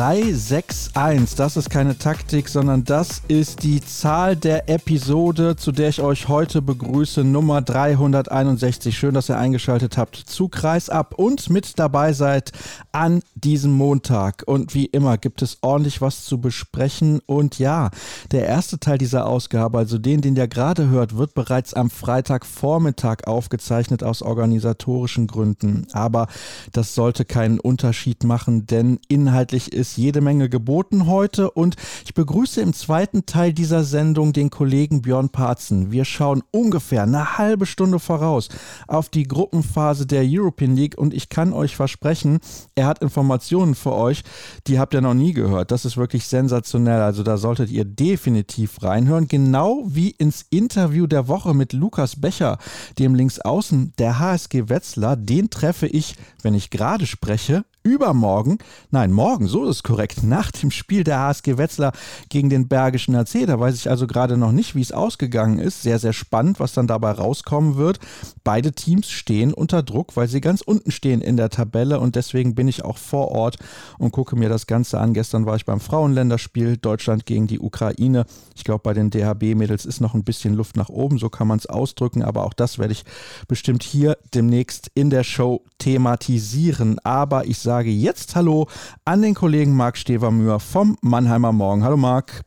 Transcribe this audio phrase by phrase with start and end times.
[0.00, 1.34] 361.
[1.36, 6.26] Das ist keine Taktik, sondern das ist die Zahl der Episode, zu der ich euch
[6.26, 8.98] heute begrüße, Nummer 361.
[8.98, 12.50] Schön, dass ihr eingeschaltet habt zu Kreis ab und mit dabei seid
[12.92, 14.42] an diesem Montag.
[14.46, 17.20] Und wie immer gibt es ordentlich was zu besprechen.
[17.26, 17.90] Und ja,
[18.30, 23.24] der erste Teil dieser Ausgabe, also den, den ihr gerade hört, wird bereits am Freitagvormittag
[23.26, 25.86] aufgezeichnet aus organisatorischen Gründen.
[25.92, 26.28] Aber
[26.72, 32.60] das sollte keinen Unterschied machen, denn inhaltlich ist jede Menge geboten heute und ich begrüße
[32.60, 35.92] im zweiten Teil dieser Sendung den Kollegen Björn Parzen.
[35.92, 38.48] Wir schauen ungefähr eine halbe Stunde voraus
[38.86, 42.40] auf die Gruppenphase der European League und ich kann euch versprechen,
[42.80, 44.22] er hat Informationen für euch,
[44.66, 45.70] die habt ihr noch nie gehört.
[45.70, 47.02] Das ist wirklich sensationell.
[47.02, 49.28] Also da solltet ihr definitiv reinhören.
[49.28, 52.56] Genau wie ins Interview der Woche mit Lukas Becher,
[52.98, 55.16] dem Linksaußen der HSG Wetzlar.
[55.16, 58.58] Den treffe ich, wenn ich gerade spreche, übermorgen,
[58.90, 61.92] nein, morgen, so ist es korrekt, nach dem Spiel der HSG Wetzlar
[62.28, 63.46] gegen den Bergischen AC.
[63.46, 65.82] Da weiß ich also gerade noch nicht, wie es ausgegangen ist.
[65.82, 67.98] Sehr, sehr spannend, was dann dabei rauskommen wird.
[68.44, 72.54] Beide Teams stehen unter Druck, weil sie ganz unten stehen in der Tabelle und deswegen
[72.54, 73.56] bin ich auch vor Ort
[73.98, 75.14] und gucke mir das Ganze an.
[75.14, 78.26] Gestern war ich beim Frauenländerspiel Deutschland gegen die Ukraine.
[78.54, 81.58] Ich glaube, bei den DHB-Mädels ist noch ein bisschen Luft nach oben, so kann man
[81.58, 83.04] es ausdrücken, aber auch das werde ich
[83.48, 86.98] bestimmt hier demnächst in der Show thematisieren.
[87.04, 88.66] Aber ich sage, sage jetzt Hallo
[89.04, 91.84] an den Kollegen Marc Stevermühr vom Mannheimer Morgen.
[91.84, 92.40] Hallo Marc.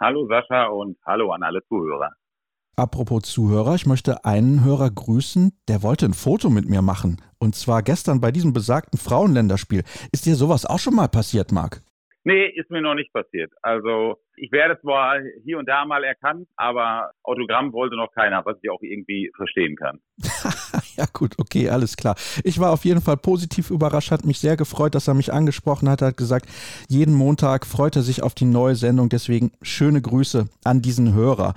[0.00, 2.12] Hallo Sascha und hallo an alle Zuhörer.
[2.76, 7.16] Apropos Zuhörer, ich möchte einen Hörer grüßen, der wollte ein Foto mit mir machen.
[7.40, 9.82] Und zwar gestern bei diesem besagten Frauenländerspiel.
[10.12, 11.82] Ist dir sowas auch schon mal passiert, Marc?
[12.22, 13.50] Nee, ist mir noch nicht passiert.
[13.62, 18.56] Also ich werde zwar hier und da mal erkannt, aber Autogramm wollte noch keiner, was
[18.62, 20.00] ich auch irgendwie verstehen kann.
[20.96, 22.16] ja gut, okay, alles klar.
[22.44, 25.88] Ich war auf jeden Fall positiv überrascht, hat mich sehr gefreut, dass er mich angesprochen
[25.88, 26.02] hat.
[26.02, 26.46] Hat gesagt,
[26.88, 29.08] jeden Montag freut er sich auf die neue Sendung.
[29.08, 31.54] Deswegen schöne Grüße an diesen Hörer.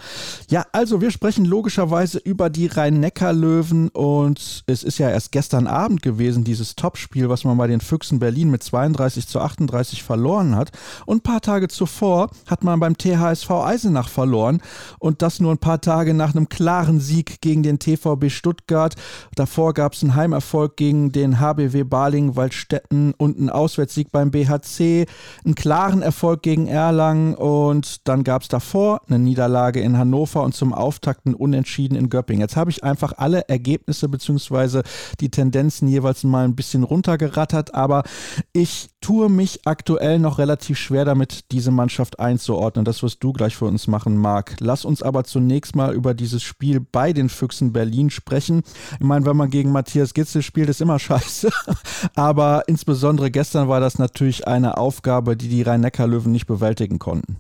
[0.50, 6.02] Ja, also wir sprechen logischerweise über die Rhein-Neckar-Löwen und es ist ja erst gestern Abend
[6.02, 10.72] gewesen, dieses Topspiel, was man bei den Füchsen Berlin mit 32 zu 38 verloren hat.
[11.06, 14.62] Und ein paar Tage zuvor hat man beim THSV Eisenach verloren
[15.00, 18.96] und das nur ein paar Tage nach einem klaren Sieg gegen den TVB Stuttgart.
[19.36, 25.06] Davor gab es einen Heimerfolg gegen den HBW Balingen-Waldstätten und einen Auswärtssieg beim BHC,
[25.46, 30.56] einen klaren Erfolg gegen Erlangen und dann gab es davor eine Niederlage in Hannover und
[30.56, 32.42] zum Auftakt einen Unentschieden in Göppingen.
[32.42, 34.82] Jetzt habe ich einfach alle Ergebnisse bzw.
[35.20, 38.04] die Tendenzen jeweils mal ein bisschen runtergerattert, aber
[38.54, 42.55] ich tue mich aktuell noch relativ schwer damit, diese Mannschaft einzuordnen.
[42.84, 44.56] Das wirst du gleich für uns machen, Marc.
[44.60, 48.64] Lass uns aber zunächst mal über dieses Spiel bei den Füchsen Berlin sprechen.
[49.00, 51.50] Ich meine, wenn man gegen Matthias Gitzel spielt, ist immer scheiße.
[52.16, 57.38] Aber insbesondere gestern war das natürlich eine Aufgabe, die die Rhein-Neckar-Löwen nicht bewältigen konnten.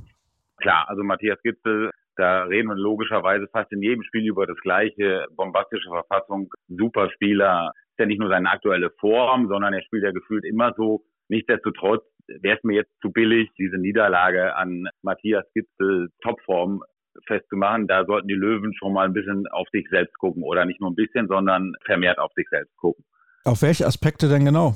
[0.58, 5.26] Klar, also Matthias Gitzel, da reden wir logischerweise fast in jedem Spiel über das gleiche,
[5.36, 7.72] bombastische Verfassung, Superspieler.
[7.92, 11.04] Ist ja nicht nur seine aktuelle Form, sondern er spielt ja gefühlt immer so.
[11.28, 16.84] Nichtsdestotrotz wäre es mir jetzt zu billig, diese Niederlage an Matthias Gitzel Topform
[17.28, 17.88] festzumachen.
[17.88, 20.92] Da sollten die Löwen schon mal ein bisschen auf sich selbst gucken oder nicht nur
[20.92, 23.04] ein bisschen, sondern vermehrt auf sich selbst gucken.
[23.44, 24.76] Auf welche Aspekte denn genau?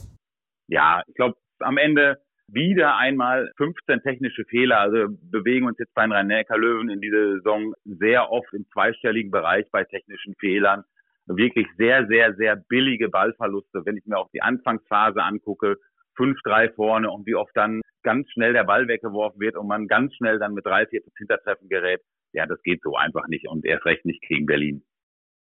[0.68, 2.22] Ja, ich glaube, am Ende
[2.54, 4.80] wieder einmal 15 technische Fehler.
[4.80, 9.66] Also bewegen uns jetzt bei den Rhein-Neckar-Löwen in dieser Saison sehr oft im zweistelligen Bereich
[9.72, 10.84] bei technischen Fehlern.
[11.26, 13.86] Wirklich sehr, sehr, sehr billige Ballverluste.
[13.86, 15.78] Wenn ich mir auch die Anfangsphase angucke,
[16.20, 20.14] 5-3 vorne und wie oft dann ganz schnell der Ball weggeworfen wird und man ganz
[20.16, 22.02] schnell dann mit drei, vier Hintertreffen gerät
[22.34, 24.84] ja, das geht so einfach nicht und erst recht nicht gegen Berlin.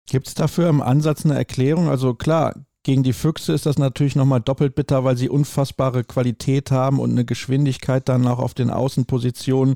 [0.08, 1.88] Gibt es dafür im Ansatz eine Erklärung?
[1.88, 2.54] Also klar,
[2.86, 7.10] gegen die Füchse ist das natürlich nochmal doppelt bitter, weil sie unfassbare Qualität haben und
[7.10, 9.74] eine Geschwindigkeit dann auch auf den Außenpositionen,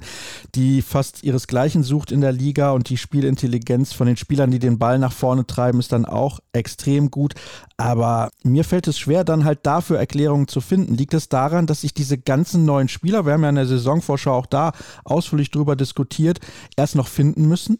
[0.54, 4.78] die fast ihresgleichen sucht in der Liga und die Spielintelligenz von den Spielern, die den
[4.78, 7.34] Ball nach vorne treiben, ist dann auch extrem gut.
[7.76, 10.94] Aber mir fällt es schwer, dann halt dafür Erklärungen zu finden.
[10.94, 14.32] Liegt es daran, dass sich diese ganzen neuen Spieler, wir haben ja in der Saisonvorschau
[14.32, 14.70] auch da
[15.02, 16.38] ausführlich drüber diskutiert,
[16.76, 17.78] erst noch finden müssen?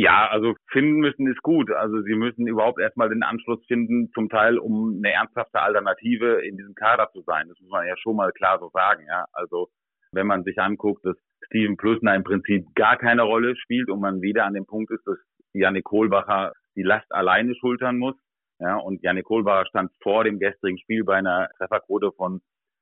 [0.00, 1.70] Ja, also finden müssen ist gut.
[1.70, 6.56] Also sie müssen überhaupt erstmal den Anschluss finden, zum Teil, um eine ernsthafte Alternative in
[6.56, 7.48] diesem Kader zu sein.
[7.48, 9.26] Das muss man ja schon mal klar so sagen, ja.
[9.34, 9.68] Also
[10.12, 14.22] wenn man sich anguckt, dass Steven Plüssner im Prinzip gar keine Rolle spielt und man
[14.22, 15.18] wieder an dem Punkt ist, dass
[15.52, 18.16] Janik Kohlbacher die Last alleine schultern muss.
[18.58, 22.40] Ja, und Janik Kohlbacher stand vor dem gestrigen Spiel bei einer Trefferquote von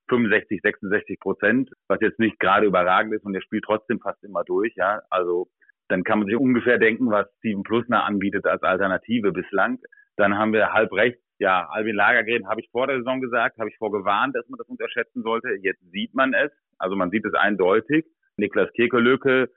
[0.09, 4.45] 65, 66 Prozent, was jetzt nicht gerade überragend ist und der spielt trotzdem fast immer
[4.45, 4.73] durch.
[4.77, 5.49] Ja, also
[5.89, 9.79] dann kann man sich ungefähr denken, was Steven Plusner anbietet als Alternative bislang.
[10.17, 13.71] Dann haben wir halb rechts, ja, Albin Lagergren habe ich vor der Saison gesagt, habe
[13.71, 15.51] ich vorgewarnt, dass man das unterschätzen sollte.
[15.63, 18.07] Jetzt sieht man es, also man sieht es eindeutig.
[18.37, 19.49] Niklas Kirkelöke,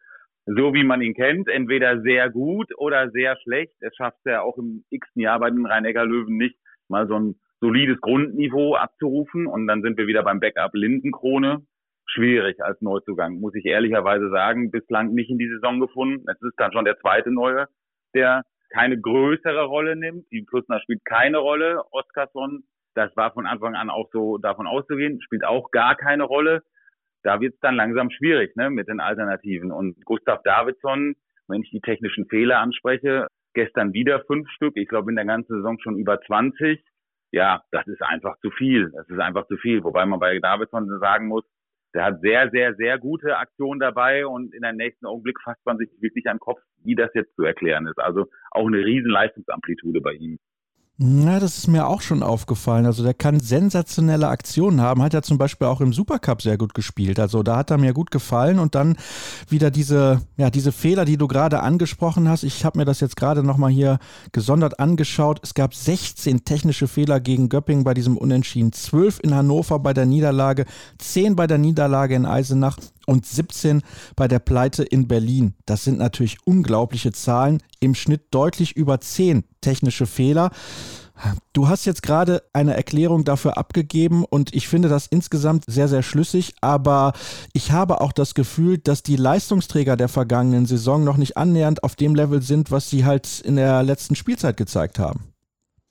[0.45, 3.75] so wie man ihn kennt, entweder sehr gut oder sehr schlecht.
[3.79, 6.57] Es schafft er auch im x-ten Jahr bei den Rhein-Neckar-Löwen nicht,
[6.87, 9.47] mal so ein solides Grundniveau abzurufen.
[9.47, 11.65] Und dann sind wir wieder beim Backup Lindenkrone.
[12.13, 14.71] Schwierig als Neuzugang, muss ich ehrlicherweise sagen.
[14.71, 16.25] Bislang nicht in die Saison gefunden.
[16.29, 17.67] Es ist dann schon der zweite Neue,
[18.13, 20.25] der keine größere Rolle nimmt.
[20.31, 21.83] Die Plusner spielt keine Rolle.
[21.91, 22.63] Oskarsson,
[22.95, 26.63] das war von Anfang an auch so davon auszugehen, spielt auch gar keine Rolle.
[27.23, 29.71] Da wird es dann langsam schwierig ne, mit den Alternativen.
[29.71, 31.15] Und Gustav Davidsson,
[31.47, 34.75] wenn ich die technischen Fehler anspreche, gestern wieder fünf Stück.
[34.75, 36.83] Ich glaube in der ganzen Saison schon über 20.
[37.31, 38.91] Ja, das ist einfach zu viel.
[38.91, 39.83] Das ist einfach zu viel.
[39.83, 41.45] Wobei man bei Davidsson sagen muss,
[41.93, 45.77] der hat sehr, sehr, sehr gute Aktionen dabei und in der nächsten Augenblick fasst man
[45.77, 47.99] sich wirklich an den Kopf, wie das jetzt zu erklären ist.
[47.99, 50.39] Also auch eine riesen Leistungsamplitude bei ihm.
[51.03, 52.85] Na, das ist mir auch schon aufgefallen.
[52.85, 55.01] Also der kann sensationelle Aktionen haben.
[55.01, 57.19] Hat ja zum Beispiel auch im Supercup sehr gut gespielt.
[57.19, 58.59] Also da hat er mir gut gefallen.
[58.59, 58.97] Und dann
[59.49, 62.43] wieder diese, ja, diese Fehler, die du gerade angesprochen hast.
[62.43, 63.97] Ich habe mir das jetzt gerade nochmal hier
[64.31, 65.39] gesondert angeschaut.
[65.41, 68.71] Es gab 16 technische Fehler gegen Göppingen bei diesem Unentschieden.
[68.71, 70.65] 12 in Hannover bei der Niederlage,
[70.99, 73.81] 10 bei der Niederlage in Eisenach und 17
[74.15, 75.55] bei der Pleite in Berlin.
[75.65, 77.61] Das sind natürlich unglaubliche Zahlen.
[77.79, 80.51] Im Schnitt deutlich über 10 technische Fehler.
[81.53, 86.01] Du hast jetzt gerade eine Erklärung dafür abgegeben und ich finde das insgesamt sehr, sehr
[86.01, 87.13] schlüssig, aber
[87.53, 91.95] ich habe auch das Gefühl, dass die Leistungsträger der vergangenen Saison noch nicht annähernd auf
[91.95, 95.33] dem Level sind, was sie halt in der letzten Spielzeit gezeigt haben.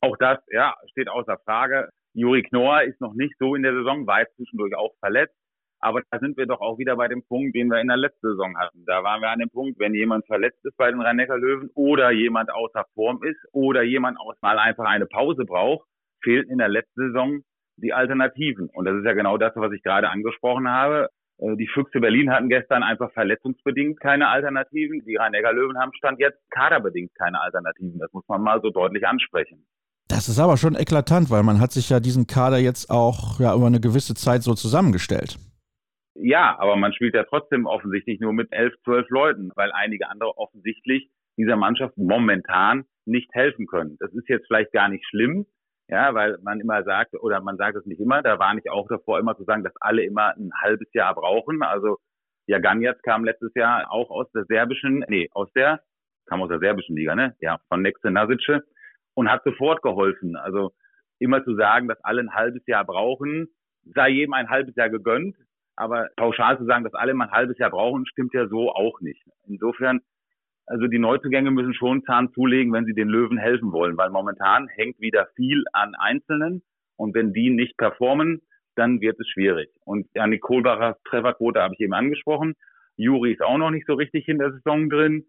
[0.00, 1.90] Auch das, ja, steht außer Frage.
[2.14, 5.34] Juri Knorr ist noch nicht so in der Saison, war jetzt zwischendurch auch verletzt.
[5.80, 8.28] Aber da sind wir doch auch wieder bei dem Punkt, den wir in der letzten
[8.28, 8.84] Saison hatten.
[8.86, 12.52] Da waren wir an dem Punkt, wenn jemand verletzt ist bei den Rhein-Neckar-Löwen oder jemand
[12.52, 15.86] außer Form ist oder jemand auch mal einfach eine Pause braucht,
[16.22, 17.40] fehlten in der letzten Saison
[17.76, 18.68] die Alternativen.
[18.72, 21.08] Und das ist ja genau das, was ich gerade angesprochen habe.
[21.38, 25.02] Äh, die Füchse Berlin hatten gestern einfach verletzungsbedingt keine Alternativen.
[25.06, 27.98] Die Rhein-Neckar-Löwen haben Stand jetzt kaderbedingt keine Alternativen.
[27.98, 29.66] Das muss man mal so deutlich ansprechen.
[30.08, 33.54] Das ist aber schon eklatant, weil man hat sich ja diesen Kader jetzt auch ja,
[33.54, 35.38] über eine gewisse Zeit so zusammengestellt.
[36.22, 40.36] Ja, aber man spielt ja trotzdem offensichtlich nur mit elf, zwölf Leuten, weil einige andere
[40.36, 43.96] offensichtlich dieser Mannschaft momentan nicht helfen können.
[44.00, 45.46] Das ist jetzt vielleicht gar nicht schlimm,
[45.88, 48.86] ja, weil man immer sagt, oder man sagt es nicht immer, da war ich auch
[48.88, 51.62] davor immer zu sagen, dass alle immer ein halbes Jahr brauchen.
[51.62, 51.98] Also
[52.46, 55.80] ja, Ganjats kam letztes Jahr auch aus der serbischen, nee, aus der,
[56.26, 57.34] kam aus der serbischen Liga, ne?
[57.40, 58.62] Ja, von Nexe Nasice
[59.14, 60.36] und hat sofort geholfen.
[60.36, 60.72] Also
[61.18, 63.48] immer zu sagen, dass alle ein halbes Jahr brauchen,
[63.94, 65.36] sei jedem ein halbes Jahr gegönnt,
[65.76, 69.00] aber pauschal zu sagen, dass alle mal ein halbes Jahr brauchen, stimmt ja so auch
[69.00, 69.22] nicht.
[69.46, 70.00] Insofern,
[70.66, 74.68] also die Neuzugänge müssen schon Zahn zulegen, wenn sie den Löwen helfen wollen, weil momentan
[74.68, 76.62] hängt wieder viel an Einzelnen
[76.96, 78.42] und wenn die nicht performen,
[78.76, 79.70] dann wird es schwierig.
[79.84, 82.54] Und Janik Kohlbachers Trefferquote habe ich eben angesprochen.
[82.96, 85.24] Juri ist auch noch nicht so richtig in der Saison drin.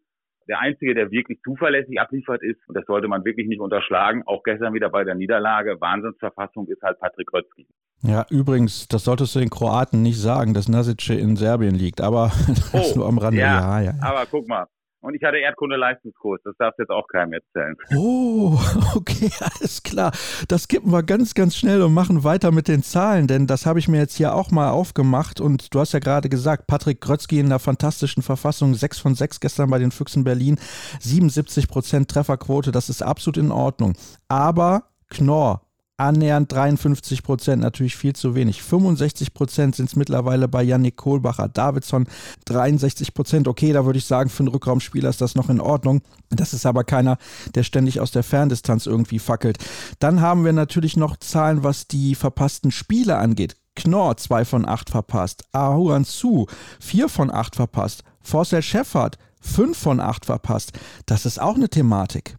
[0.48, 4.44] Der Einzige, der wirklich zuverlässig abliefert ist, und das sollte man wirklich nicht unterschlagen, auch
[4.44, 7.68] gestern wieder bei der Niederlage, Wahnsinnsverfassung, ist halt Patrick Rötzky.
[8.04, 12.32] Ja, übrigens, das solltest du den Kroaten nicht sagen, dass Nasice in Serbien liegt, aber
[12.72, 13.40] das oh, nur am Rande.
[13.40, 14.66] Ja, ja, ja, aber guck mal.
[15.04, 17.76] Und ich hatte Erdkunde-Leistungskurs, das darfst du jetzt auch keinem erzählen.
[17.96, 18.60] Oh,
[18.96, 20.12] okay, alles klar.
[20.48, 23.80] Das kippen wir ganz, ganz schnell und machen weiter mit den Zahlen, denn das habe
[23.80, 27.40] ich mir jetzt hier auch mal aufgemacht und du hast ja gerade gesagt, Patrick Grötzky
[27.40, 30.60] in einer fantastischen Verfassung, 6 von 6 gestern bei den Füchsen Berlin,
[31.00, 33.94] 77 Prozent Trefferquote, das ist absolut in Ordnung.
[34.28, 35.62] Aber Knorr,
[36.02, 38.64] annähernd 53 Prozent, natürlich viel zu wenig.
[38.64, 41.48] 65 Prozent sind es mittlerweile bei Yannick Kohlbacher.
[41.48, 42.08] Davidson
[42.46, 43.48] 63 Prozent.
[43.48, 46.02] Okay, da würde ich sagen, für einen Rückraumspieler ist das noch in Ordnung.
[46.30, 47.18] Das ist aber keiner,
[47.56, 49.58] der ständig aus der Ferndistanz irgendwie fackelt.
[50.00, 53.56] Dann haben wir natürlich noch Zahlen, was die verpassten Spiele angeht.
[53.76, 55.46] Knorr 2 von 8 verpasst.
[55.54, 56.48] Ahuan Su
[56.80, 58.04] 4 von 8 verpasst.
[58.22, 60.78] Forcel Scheffert 5 von 8 verpasst.
[61.06, 62.36] Das ist auch eine Thematik.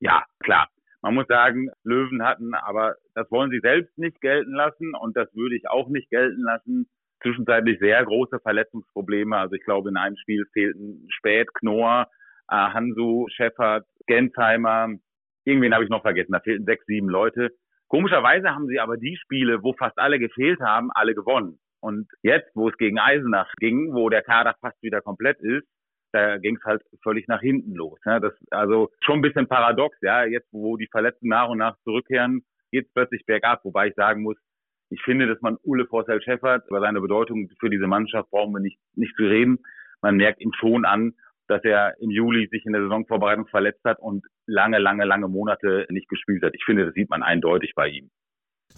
[0.00, 0.68] Ja, klar.
[1.04, 5.28] Man muss sagen, Löwen hatten, aber das wollen sie selbst nicht gelten lassen und das
[5.34, 6.88] würde ich auch nicht gelten lassen.
[7.20, 9.36] Zwischenzeitlich sehr große Verletzungsprobleme.
[9.36, 12.08] Also ich glaube, in einem Spiel fehlten Spät, Knorr,
[12.48, 14.94] äh, Hansu, Scheffert, Gensheimer.
[15.44, 16.32] Irgendwen habe ich noch vergessen.
[16.32, 17.50] Da fehlten sechs, sieben Leute.
[17.88, 21.58] Komischerweise haben sie aber die Spiele, wo fast alle gefehlt haben, alle gewonnen.
[21.80, 25.68] Und jetzt, wo es gegen Eisenach ging, wo der Kader fast wieder komplett ist,
[26.14, 27.98] da ging es halt völlig nach hinten los.
[28.04, 28.20] Ne?
[28.20, 30.24] Das also schon ein bisschen paradox, ja.
[30.24, 34.22] Jetzt, wo die Verletzten nach und nach zurückkehren, geht es plötzlich bergab, wobei ich sagen
[34.22, 34.36] muss,
[34.90, 38.60] ich finde, dass man Ule Forsell Scheffert über seine Bedeutung für diese Mannschaft brauchen wir
[38.60, 39.58] nicht, nicht zu reden.
[40.02, 41.14] Man merkt ihm schon an,
[41.48, 45.86] dass er im Juli sich in der Saisonvorbereitung verletzt hat und lange, lange, lange Monate
[45.90, 46.54] nicht gespielt hat.
[46.54, 48.10] Ich finde, das sieht man eindeutig bei ihm.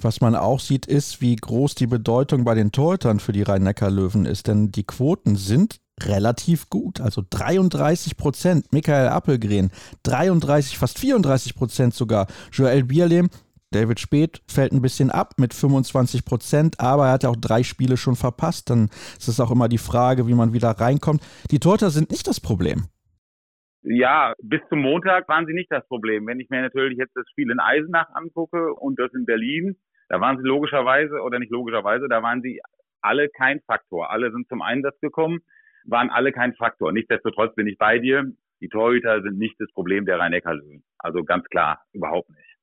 [0.00, 4.26] Was man auch sieht, ist, wie groß die Bedeutung bei den Torhütern für die Rhein-Neckar-Löwen
[4.26, 4.47] ist.
[4.47, 7.00] Denn die Quoten sind relativ gut.
[7.00, 8.73] Also 33 Prozent.
[8.73, 9.71] Michael Appelgren,
[10.05, 12.26] 33, fast 34 Prozent sogar.
[12.53, 13.31] Joel Bierlehm,
[13.73, 17.62] David Speth fällt ein bisschen ab mit 25 Prozent, aber er hat ja auch drei
[17.62, 18.71] Spiele schon verpasst.
[18.71, 18.88] Dann
[19.19, 21.23] ist es auch immer die Frage, wie man wieder reinkommt.
[21.50, 22.85] Die Torhüter sind nicht das Problem.
[23.83, 26.26] Ja, bis zum Montag waren sie nicht das Problem.
[26.26, 29.76] Wenn ich mir natürlich jetzt das Spiel in Eisenach angucke und das in Berlin,
[30.09, 32.61] da waren sie logischerweise oder nicht logischerweise, da waren sie
[33.00, 34.11] alle kein Faktor.
[34.11, 35.41] Alle sind zum Einsatz gekommen,
[35.87, 36.93] waren alle kein Faktor.
[36.93, 38.25] Nichtsdestotrotz bin ich bei dir.
[38.61, 40.83] Die Torhüter sind nicht das Problem der Rhein-Neckar-Löwen.
[40.99, 42.57] Also ganz klar, überhaupt nicht.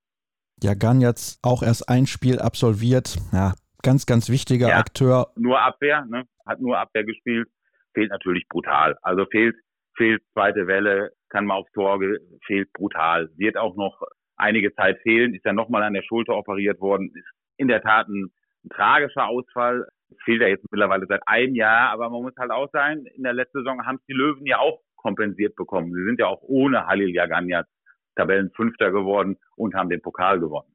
[0.62, 3.18] Ja, Gan jetzt auch erst ein Spiel absolviert.
[3.32, 3.54] Ja,
[3.84, 5.32] ganz, ganz wichtiger ja, Akteur.
[5.36, 6.24] Nur Abwehr, ne?
[6.46, 7.48] Hat nur Abwehr gespielt.
[7.94, 8.98] Fehlt natürlich brutal.
[9.02, 9.56] Also fehlt
[9.96, 12.00] fehlt zweite Welle, kann mal aufs Tor,
[12.46, 13.30] fehlt brutal.
[13.36, 14.02] Wird auch noch
[14.36, 18.08] einige Zeit fehlen, ist ja nochmal an der Schulter operiert worden, ist in der Tat
[18.08, 18.32] ein,
[18.66, 19.88] ein tragischer Ausfall.
[20.24, 23.34] Fehlt ja jetzt mittlerweile seit einem Jahr, aber man muss halt auch sein, in der
[23.34, 25.94] letzten Saison haben es die Löwen ja auch kompensiert bekommen.
[25.94, 27.68] Sie sind ja auch ohne Halil Jaganjat
[28.16, 30.74] Tabellenfünfter geworden und haben den Pokal gewonnen.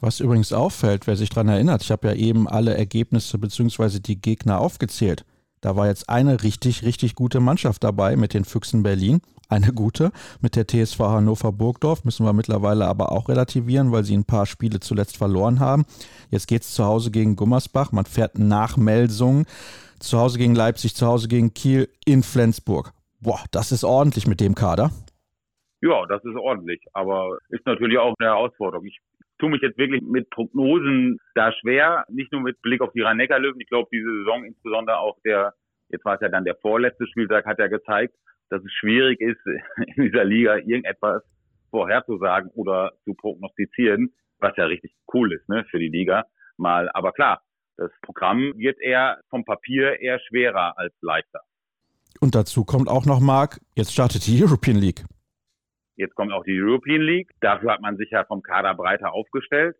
[0.00, 3.98] Was übrigens auffällt, wer sich daran erinnert, ich habe ja eben alle Ergebnisse bzw.
[4.00, 5.24] die Gegner aufgezählt.
[5.60, 9.20] Da war jetzt eine richtig, richtig gute Mannschaft dabei mit den Füchsen Berlin.
[9.50, 10.10] Eine gute
[10.42, 14.44] mit der TSV Hannover Burgdorf, müssen wir mittlerweile aber auch relativieren, weil sie ein paar
[14.44, 15.86] Spiele zuletzt verloren haben.
[16.30, 19.46] Jetzt geht es zu Hause gegen Gummersbach, man fährt nach Melsungen,
[20.00, 22.92] zu Hause gegen Leipzig, zu Hause gegen Kiel in Flensburg.
[23.22, 24.90] Boah, das ist ordentlich mit dem Kader.
[25.80, 28.84] Ja, das ist ordentlich, aber ist natürlich auch eine Herausforderung.
[28.84, 28.98] Ich
[29.38, 33.62] tue mich jetzt wirklich mit Prognosen da schwer, nicht nur mit Blick auf die Rhein-Neckar-Löwen.
[33.62, 35.54] Ich glaube, diese Saison insbesondere auch der,
[35.88, 38.14] jetzt war es ja dann der vorletzte Spieltag, hat ja gezeigt,
[38.50, 39.40] dass es schwierig ist,
[39.96, 41.22] in dieser Liga irgendetwas
[41.70, 46.24] vorherzusagen oder zu prognostizieren, was ja richtig cool ist, ne, für die Liga
[46.56, 46.88] mal.
[46.90, 47.42] Aber klar,
[47.76, 51.40] das Programm wird eher vom Papier eher schwerer als leichter.
[52.20, 55.04] Und dazu kommt auch noch, Marc, jetzt startet die European League.
[55.96, 57.30] Jetzt kommt auch die European League.
[57.40, 59.76] Dafür hat man sich ja vom Kader breiter aufgestellt.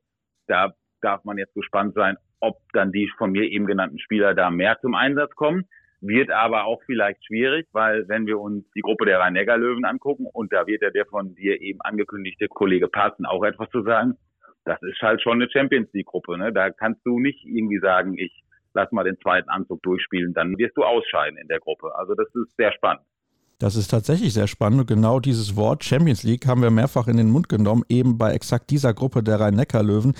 [0.46, 4.50] Da darf man jetzt gespannt sein, ob dann die von mir eben genannten Spieler da
[4.50, 5.68] mehr zum Einsatz kommen.
[6.00, 10.52] Wird aber auch vielleicht schwierig, weil wenn wir uns die Gruppe der Rhein-Neckar-Löwen angucken, und
[10.52, 14.14] da wird ja der von dir eben angekündigte Kollege Parzen auch etwas zu sagen,
[14.64, 16.38] das ist halt schon eine Champions League-Gruppe.
[16.38, 16.52] Ne?
[16.52, 20.76] Da kannst du nicht irgendwie sagen, ich lass mal den zweiten Anzug durchspielen, dann wirst
[20.76, 21.94] du ausscheiden in der Gruppe.
[21.96, 23.02] Also das ist sehr spannend.
[23.60, 24.80] Das ist tatsächlich sehr spannend.
[24.80, 28.32] Und genau dieses Wort Champions League haben wir mehrfach in den Mund genommen, eben bei
[28.32, 30.14] exakt dieser Gruppe der Rhein-Neckar-Löwen,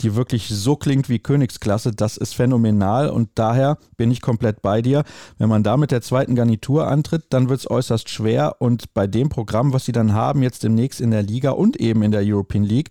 [0.00, 1.90] die wirklich so klingt wie Königsklasse.
[1.90, 5.02] Das ist phänomenal und daher bin ich komplett bei dir.
[5.38, 8.56] Wenn man da mit der zweiten Garnitur antritt, dann wird es äußerst schwer.
[8.60, 12.04] Und bei dem Programm, was sie dann haben, jetzt demnächst in der Liga und eben
[12.04, 12.90] in der European League,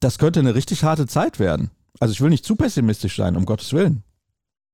[0.00, 1.70] das könnte eine richtig harte Zeit werden.
[2.00, 4.02] Also ich will nicht zu pessimistisch sein, um Gottes Willen.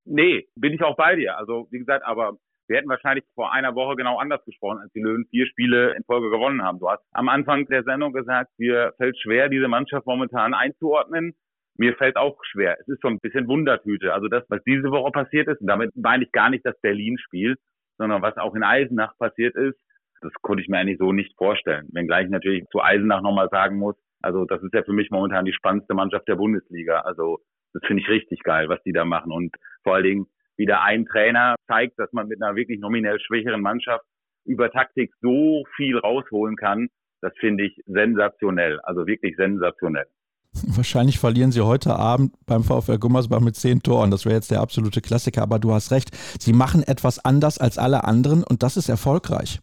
[0.05, 1.37] Nee, bin ich auch bei dir.
[1.37, 5.01] Also wie gesagt, aber wir hätten wahrscheinlich vor einer Woche genau anders gesprochen, als die
[5.01, 6.79] Löwen vier Spiele in Folge gewonnen haben.
[6.79, 11.35] Du hast am Anfang der Sendung gesagt, mir fällt schwer, diese Mannschaft momentan einzuordnen.
[11.77, 12.77] Mir fällt auch schwer.
[12.81, 14.13] Es ist so ein bisschen Wundertüte.
[14.13, 17.57] Also das, was diese Woche passiert ist, und damit meine ich gar nicht das Berlin-Spiel,
[17.99, 19.79] sondern was auch in Eisenach passiert ist,
[20.21, 21.89] das konnte ich mir eigentlich so nicht vorstellen.
[21.93, 25.45] Wenngleich ich natürlich zu Eisenach nochmal sagen muss, also das ist ja für mich momentan
[25.45, 27.01] die spannendste Mannschaft der Bundesliga.
[27.01, 27.39] Also
[27.73, 29.33] das finde ich richtig geil, was die da machen.
[29.33, 30.27] Und vor allen Dingen,
[30.59, 34.05] wieder ein Trainer zeigt, dass man mit einer wirklich nominell schwächeren Mannschaft
[34.45, 36.88] über Taktik so viel rausholen kann.
[37.21, 40.07] Das finde ich sensationell, also wirklich sensationell.
[40.53, 44.11] Wahrscheinlich verlieren sie heute Abend beim VfL Gummersbach mit zehn Toren.
[44.11, 46.11] Das wäre jetzt der absolute Klassiker, aber du hast recht.
[46.41, 49.61] Sie machen etwas anders als alle anderen und das ist erfolgreich.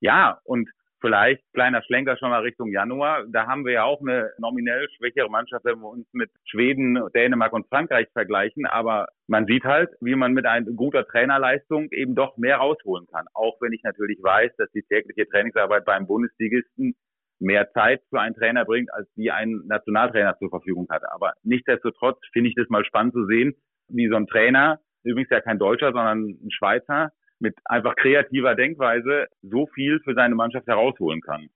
[0.00, 0.68] Ja, und
[1.04, 3.24] vielleicht kleiner Schlenker schon mal Richtung Januar.
[3.28, 7.52] Da haben wir ja auch eine nominell schwächere Mannschaft, wenn wir uns mit Schweden, Dänemark
[7.52, 8.64] und Frankreich vergleichen.
[8.64, 13.26] Aber man sieht halt, wie man mit einer guter Trainerleistung eben doch mehr rausholen kann.
[13.34, 16.94] Auch wenn ich natürlich weiß, dass die tägliche Trainingsarbeit beim Bundesligisten
[17.38, 21.12] mehr Zeit für einen Trainer bringt, als die ein Nationaltrainer zur Verfügung hatte.
[21.12, 23.54] Aber nichtsdestotrotz finde ich das mal spannend zu sehen,
[23.88, 29.26] wie so ein Trainer, übrigens ja kein Deutscher, sondern ein Schweizer, mit einfach kreativer Denkweise
[29.42, 31.48] so viel für seine Mannschaft herausholen kann.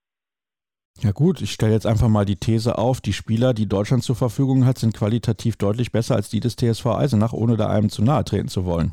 [1.01, 4.17] Ja gut, ich stelle jetzt einfach mal die These auf, die Spieler, die Deutschland zur
[4.17, 8.03] Verfügung hat, sind qualitativ deutlich besser als die des TSV Eisenach, ohne da einem zu
[8.03, 8.93] nahe treten zu wollen.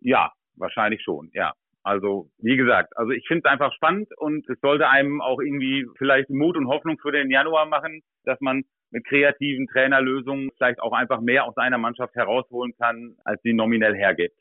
[0.00, 1.52] Ja, wahrscheinlich schon, ja.
[1.82, 5.86] Also wie gesagt, also ich finde es einfach spannend und es sollte einem auch irgendwie
[5.98, 10.92] vielleicht Mut und Hoffnung für den Januar machen, dass man mit kreativen Trainerlösungen vielleicht auch
[10.92, 14.38] einfach mehr aus einer Mannschaft herausholen kann, als sie nominell hergibt.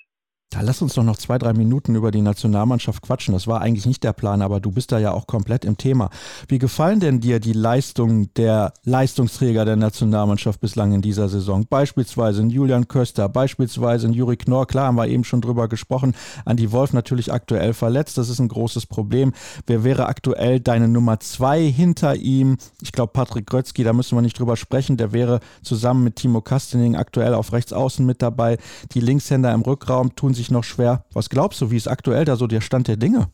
[0.51, 3.35] Da lass uns doch noch zwei, drei Minuten über die Nationalmannschaft quatschen.
[3.35, 6.09] Das war eigentlich nicht der Plan, aber du bist da ja auch komplett im Thema.
[6.47, 11.67] Wie gefallen denn dir die Leistungen der Leistungsträger der Nationalmannschaft bislang in dieser Saison?
[11.69, 14.65] Beispielsweise in Julian Köster, beispielsweise in Juri Knorr.
[14.65, 16.15] Klar, haben wir eben schon drüber gesprochen.
[16.45, 18.17] Andi Wolf natürlich aktuell verletzt.
[18.17, 19.33] Das ist ein großes Problem.
[19.67, 22.57] Wer wäre aktuell deine Nummer zwei hinter ihm?
[22.81, 24.97] Ich glaube, Patrick Grötzky, da müssen wir nicht drüber sprechen.
[24.97, 28.57] Der wäre zusammen mit Timo Kastening aktuell auf rechts außen mit dabei.
[28.95, 31.05] Die Linkshänder im Rückraum tun sich noch schwer.
[31.13, 33.27] Was glaubst du, wie ist aktuell da so der Stand der Dinge?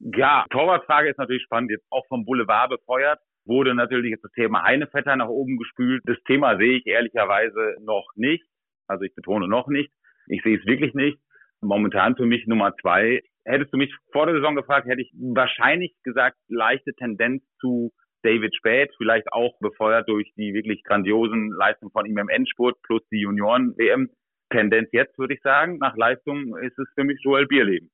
[0.00, 1.70] Ja, Torwartfrage ist natürlich spannend.
[1.70, 6.02] Jetzt auch vom Boulevard befeuert wurde natürlich jetzt das Thema Heinevetter nach oben gespült.
[6.06, 8.44] Das Thema sehe ich ehrlicherweise noch nicht.
[8.86, 9.92] Also ich betone noch nicht.
[10.26, 11.18] Ich sehe es wirklich nicht.
[11.60, 13.20] Momentan für mich Nummer zwei.
[13.44, 17.92] Hättest du mich vor der Saison gefragt, hätte ich wahrscheinlich gesagt, leichte Tendenz zu
[18.22, 23.02] David Späth, vielleicht auch befeuert durch die wirklich grandiosen Leistungen von ihm im Endspurt plus
[23.10, 24.10] die Junioren-WM.
[24.50, 25.78] Tendenz jetzt, würde ich sagen.
[25.78, 27.90] Nach Leistung ist es für mich Joel Bierleben.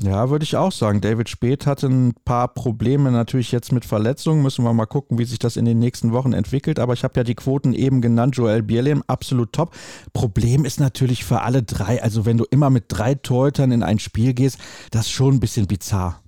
[0.00, 1.02] Ja, würde ich auch sagen.
[1.02, 4.42] David Speth hatte ein paar Probleme natürlich jetzt mit Verletzungen.
[4.42, 6.78] Müssen wir mal gucken, wie sich das in den nächsten Wochen entwickelt.
[6.78, 8.36] Aber ich habe ja die Quoten eben genannt.
[8.36, 9.72] Joel Bierlehm, absolut top.
[10.14, 13.98] Problem ist natürlich für alle drei, also wenn du immer mit drei Torhütern in ein
[13.98, 14.58] Spiel gehst,
[14.92, 16.22] das ist schon ein bisschen bizarr.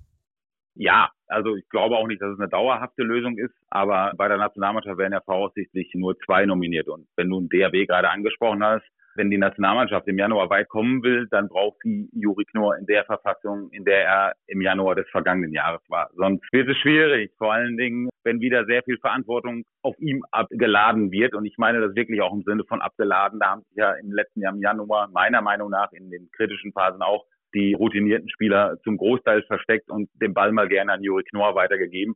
[0.75, 4.37] Ja, also ich glaube auch nicht, dass es eine dauerhafte Lösung ist, aber bei der
[4.37, 6.89] Nationalmannschaft werden ja voraussichtlich nur zwei nominiert.
[6.89, 8.85] Und wenn du einen DRB gerade angesprochen hast,
[9.17, 13.05] wenn die Nationalmannschaft im Januar weit kommen will, dann braucht sie Juri Knorr in der
[13.05, 16.11] Verfassung, in der er im Januar des vergangenen Jahres war.
[16.15, 21.11] Sonst wird es schwierig, vor allen Dingen, wenn wieder sehr viel Verantwortung auf ihm abgeladen
[21.11, 21.35] wird.
[21.35, 23.41] Und ich meine das wirklich auch im Sinne von abgeladen.
[23.41, 26.73] Da haben sich ja im letzten Jahr im Januar meiner Meinung nach in den kritischen
[26.73, 31.23] Phasen auch die routinierten Spieler zum Großteil versteckt und den Ball mal gerne an Juri
[31.25, 32.15] Knorr weitergegeben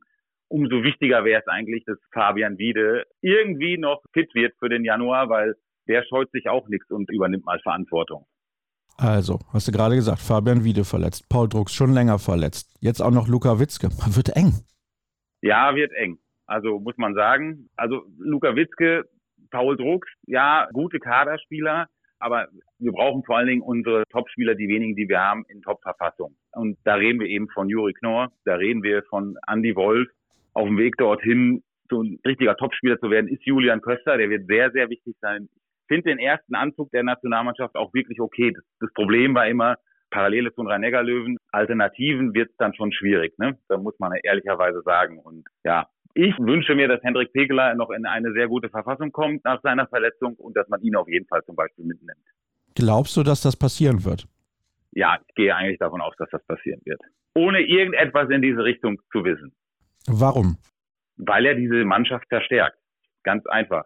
[0.49, 5.29] umso wichtiger wäre es eigentlich, dass Fabian Wiede irgendwie noch fit wird für den Januar,
[5.29, 5.55] weil
[5.89, 8.25] der scheut sich auch nichts und übernimmt mal Verantwortung.
[8.97, 13.11] Also, hast du gerade gesagt, Fabian Wiede verletzt, Paul Drucks schon länger verletzt, jetzt auch
[13.11, 13.87] noch Luka Witzke.
[14.15, 14.53] Wird eng.
[15.41, 16.19] Ja, wird eng.
[16.47, 19.05] Also muss man sagen, also Luka Witzke,
[19.51, 21.87] Paul Drucks, ja, gute Kaderspieler,
[22.19, 26.35] aber wir brauchen vor allen Dingen unsere Topspieler, die wenigen, die wir haben, in Top-Verfassung.
[26.51, 30.09] Und da reden wir eben von Juri Knorr, da reden wir von Andy Wolf.
[30.53, 34.47] Auf dem Weg dorthin, so ein richtiger Topspieler zu werden, ist Julian Köster, der wird
[34.47, 35.47] sehr, sehr wichtig sein
[35.89, 38.53] finde den ersten Anzug der Nationalmannschaft auch wirklich okay.
[38.53, 39.75] Das, das Problem war immer,
[40.09, 43.57] Parallele zu den Rhein-Neckar-Löwen, Alternativen wird es dann schon schwierig, ne?
[43.67, 45.19] Da muss man ehrlicherweise sagen.
[45.19, 49.43] Und ja, ich wünsche mir, dass Hendrik Pegeler noch in eine sehr gute Verfassung kommt
[49.43, 52.25] nach seiner Verletzung und dass man ihn auf jeden Fall zum Beispiel mitnimmt.
[52.75, 54.27] Glaubst du, dass das passieren wird?
[54.91, 57.01] Ja, ich gehe eigentlich davon aus, dass das passieren wird.
[57.35, 59.53] Ohne irgendetwas in diese Richtung zu wissen.
[60.07, 60.57] Warum?
[61.17, 62.77] Weil er diese Mannschaft verstärkt.
[63.23, 63.85] Ganz einfach.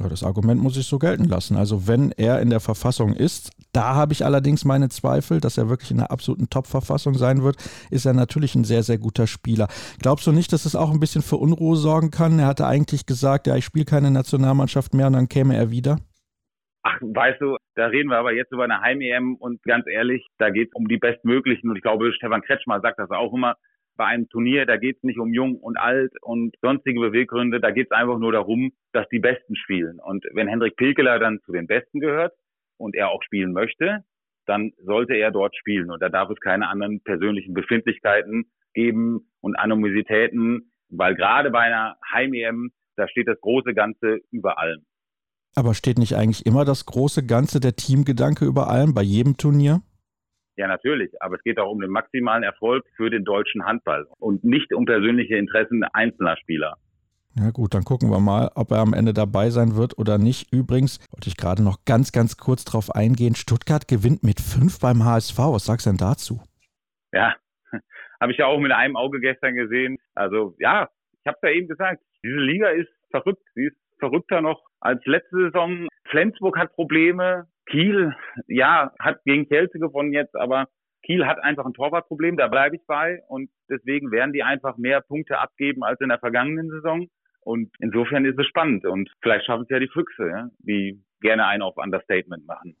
[0.00, 1.56] Ja, das Argument muss ich so gelten lassen.
[1.56, 5.68] Also wenn er in der Verfassung ist, da habe ich allerdings meine Zweifel, dass er
[5.68, 7.56] wirklich in einer absoluten Top-Verfassung sein wird,
[7.90, 9.68] ist er natürlich ein sehr, sehr guter Spieler.
[10.00, 12.38] Glaubst du nicht, dass es auch ein bisschen für Unruhe sorgen kann?
[12.38, 15.98] Er hatte eigentlich gesagt, ja, ich spiele keine Nationalmannschaft mehr und dann käme er wieder.
[16.82, 20.48] Ach, weißt du, da reden wir aber jetzt über eine Heim-EM und ganz ehrlich, da
[20.48, 23.56] geht es um die bestmöglichen und ich glaube, Stefan Kretschmer sagt das auch immer,
[24.00, 27.70] bei einem Turnier, da geht es nicht um jung und alt und sonstige Beweggründe, da
[27.70, 29.98] geht es einfach nur darum, dass die Besten spielen.
[30.00, 32.32] Und wenn Hendrik Pilkeler dann zu den Besten gehört
[32.78, 34.02] und er auch spielen möchte,
[34.46, 35.90] dann sollte er dort spielen.
[35.90, 41.98] Und da darf es keine anderen persönlichen Befindlichkeiten geben und Animositäten, weil gerade bei einer
[42.10, 44.80] Heim-EM, da steht das große Ganze über allem.
[45.54, 49.82] Aber steht nicht eigentlich immer das große Ganze, der Teamgedanke über allem bei jedem Turnier?
[50.56, 51.10] Ja, natürlich.
[51.22, 54.84] Aber es geht auch um den maximalen Erfolg für den deutschen Handball und nicht um
[54.84, 56.76] persönliche Interessen einzelner Spieler.
[57.36, 60.52] Ja gut, dann gucken wir mal, ob er am Ende dabei sein wird oder nicht.
[60.52, 63.36] Übrigens wollte ich gerade noch ganz, ganz kurz drauf eingehen.
[63.36, 65.38] Stuttgart gewinnt mit fünf beim HSV.
[65.38, 66.40] Was sagst du denn dazu?
[67.12, 67.36] Ja,
[68.20, 69.96] habe ich ja auch mit einem Auge gestern gesehen.
[70.14, 70.88] Also ja,
[71.20, 73.42] ich habe es ja eben gesagt, diese Liga ist verrückt.
[73.54, 75.86] Sie ist verrückter noch als letzte Saison.
[76.08, 78.14] Flensburg hat Probleme, Kiel,
[78.46, 80.66] ja, hat gegen Kielce gewonnen jetzt, aber
[81.02, 85.00] Kiel hat einfach ein Torwartproblem, da bleibe ich bei und deswegen werden die einfach mehr
[85.00, 87.08] Punkte abgeben als in der vergangenen Saison.
[87.42, 91.46] Und insofern ist es spannend und vielleicht schaffen es ja die Füchse, ja, die gerne
[91.46, 92.76] einen auf Understatement machen.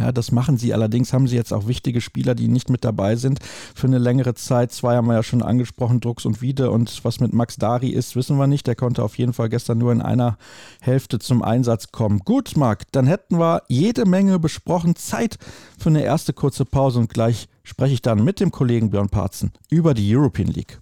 [0.00, 0.72] Ja, das machen sie.
[0.72, 3.38] Allerdings haben sie jetzt auch wichtige Spieler, die nicht mit dabei sind
[3.74, 4.72] für eine längere Zeit.
[4.72, 6.70] Zwei haben wir ja schon angesprochen, Drucks und Wiede.
[6.70, 8.66] Und was mit Max Dari ist, wissen wir nicht.
[8.66, 10.38] Der konnte auf jeden Fall gestern nur in einer
[10.80, 12.20] Hälfte zum Einsatz kommen.
[12.20, 14.96] Gut, Marc, dann hätten wir jede Menge besprochen.
[14.96, 15.36] Zeit
[15.78, 19.52] für eine erste kurze Pause und gleich spreche ich dann mit dem Kollegen Björn Parzen
[19.68, 20.78] über die European League.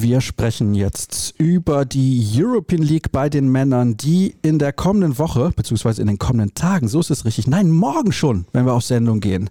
[0.00, 5.50] Wir sprechen jetzt über die European League bei den Männern, die in der kommenden Woche,
[5.56, 8.84] beziehungsweise in den kommenden Tagen, so ist es richtig, nein, morgen schon, wenn wir auf
[8.84, 9.50] Sendung gehen,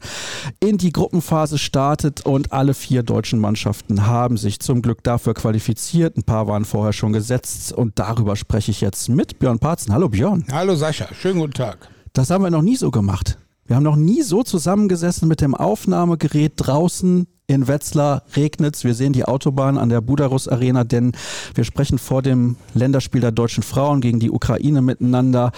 [0.61, 6.15] in die Gruppenphase startet und alle vier deutschen Mannschaften haben sich zum Glück dafür qualifiziert.
[6.15, 9.93] Ein paar waren vorher schon gesetzt und darüber spreche ich jetzt mit Björn Parzen.
[9.93, 10.45] Hallo Björn.
[10.49, 11.89] Hallo Sascha, schönen guten Tag.
[12.13, 13.37] Das haben wir noch nie so gemacht.
[13.67, 19.13] Wir haben noch nie so zusammengesessen mit dem Aufnahmegerät draußen in Wetzlar regnet Wir sehen
[19.13, 21.13] die Autobahn an der Budarus Arena, denn
[21.55, 25.51] wir sprechen vor dem Länderspiel der deutschen Frauen gegen die Ukraine miteinander.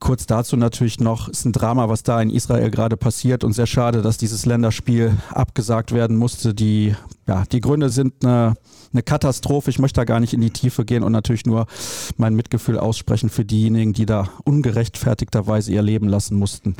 [0.00, 3.66] Kurz dazu natürlich noch, ist ein Drama, was da in Israel gerade passiert und sehr
[3.66, 6.54] schade, dass dieses Länderspiel abgesagt werden musste.
[6.54, 6.94] Die,
[7.26, 8.54] ja, die Gründe sind eine,
[8.92, 9.70] eine Katastrophe.
[9.70, 11.66] Ich möchte da gar nicht in die Tiefe gehen und natürlich nur
[12.16, 16.76] mein Mitgefühl aussprechen für diejenigen, die da ungerechtfertigterweise ihr Leben lassen mussten.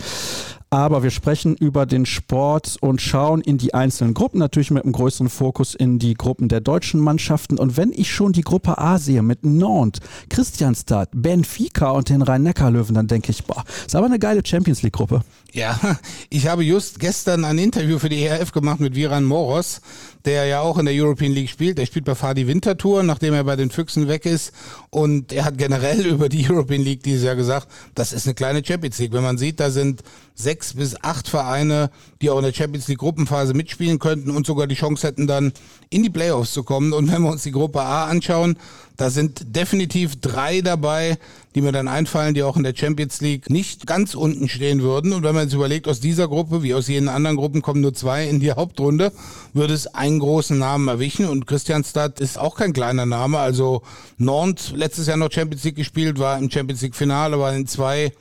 [0.71, 4.93] Aber wir sprechen über den Sport und schauen in die einzelnen Gruppen, natürlich mit einem
[4.93, 7.59] größeren Fokus in die Gruppen der deutschen Mannschaften.
[7.59, 12.95] Und wenn ich schon die Gruppe A sehe mit Nantes, Christianstadt, Benfica und den Rhein-Neckar-Löwen,
[12.95, 15.23] dann denke ich, boah, ist aber eine geile Champions League-Gruppe.
[15.53, 15.79] Ja,
[16.29, 19.81] ich habe just gestern ein Interview für die ERF gemacht mit Viran Moros,
[20.29, 21.79] der ja auch in der European League spielt.
[21.79, 24.53] Der spielt bei Fadi Wintertour, nachdem er bei den Füchsen weg ist.
[24.91, 28.63] Und er hat generell über die European League dieses Jahr gesagt, das ist eine kleine
[28.63, 29.15] Champions League.
[29.15, 30.03] Wenn man sieht, da sind
[30.35, 34.67] sechs bis acht Vereine, die auch in der Champions League Gruppenphase mitspielen könnten und sogar
[34.67, 35.55] die Chance hätten, dann
[35.89, 36.93] in die Playoffs zu kommen.
[36.93, 38.59] Und wenn wir uns die Gruppe A anschauen,
[38.99, 41.17] da sind definitiv drei dabei,
[41.55, 45.13] die mir dann einfallen, die auch in der Champions League nicht ganz unten stehen würden.
[45.13, 47.95] Und wenn man jetzt überlegt, aus dieser Gruppe, wie aus jenen anderen Gruppen, kommen nur
[47.95, 49.13] zwei in die Hauptrunde,
[49.55, 51.27] würde es einen großen Namen erwischen.
[51.27, 53.39] Und Christianstadt ist auch kein kleiner Name.
[53.39, 53.83] Also
[54.19, 58.13] Nantes, letztes Jahr noch Champions League gespielt, war im Champions League Finale, war in zwei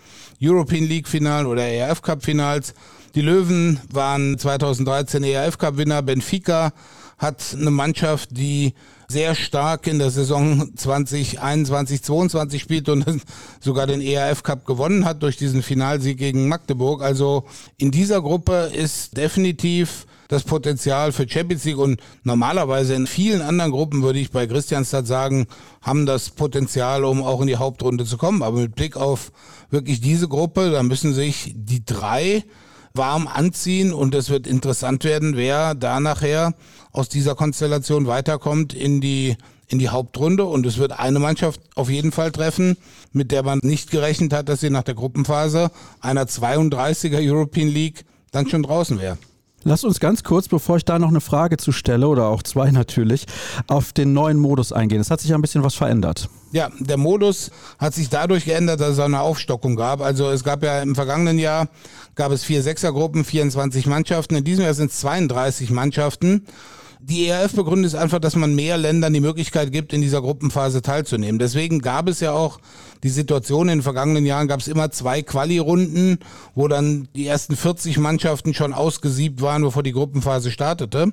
[0.42, 2.74] European League Finalen oder ERF Cup Finals.
[3.16, 6.02] Die Löwen waren 2013 ERF Cup Winner.
[6.02, 6.72] Benfica
[7.18, 8.74] hat eine Mannschaft, die
[9.10, 13.06] sehr stark in der Saison 2021, 22 spielt und
[13.60, 17.02] sogar den ERF Cup gewonnen hat durch diesen Finalsieg gegen Magdeburg.
[17.02, 17.46] Also
[17.78, 23.72] in dieser Gruppe ist definitiv das Potenzial für Champions League und normalerweise in vielen anderen
[23.72, 25.48] Gruppen würde ich bei Christianstadt sagen,
[25.82, 28.43] haben das Potenzial, um auch in die Hauptrunde zu kommen.
[28.43, 29.32] Aber mit Blick auf
[29.70, 32.43] wirklich diese Gruppe, da müssen sich die drei
[32.98, 36.54] warm anziehen und es wird interessant werden, wer da nachher
[36.92, 39.38] aus dieser Konstellation weiterkommt in die
[39.70, 42.78] in die Hauptrunde und es wird eine Mannschaft auf jeden Fall treffen,
[43.12, 48.06] mit der man nicht gerechnet hat, dass sie nach der Gruppenphase einer 32er European League
[48.32, 49.18] dann schon draußen wäre.
[49.63, 52.72] Lass uns ganz kurz, bevor ich da noch eine Frage zu stelle, oder auch zwei
[52.72, 53.26] natürlich,
[53.67, 55.02] auf den neuen Modus eingehen.
[55.02, 56.30] Es hat sich ja ein bisschen was verändert.
[56.52, 60.02] Ja, der Modus hat sich dadurch geändert, dass es eine Aufstockung gab.
[60.02, 61.67] Also es gab ja im vergangenen Jahr
[62.15, 64.36] gab es vier Sechsergruppen, 24 Mannschaften.
[64.36, 66.46] In diesem Jahr sind es 32 Mannschaften.
[67.00, 70.82] Die ERF begründet es einfach, dass man mehr Ländern die Möglichkeit gibt, in dieser Gruppenphase
[70.82, 71.38] teilzunehmen.
[71.38, 72.60] Deswegen gab es ja auch
[73.04, 76.18] die Situation, in den vergangenen Jahren gab es immer zwei Quali-Runden,
[76.56, 81.12] wo dann die ersten 40 Mannschaften schon ausgesiebt waren, bevor die Gruppenphase startete.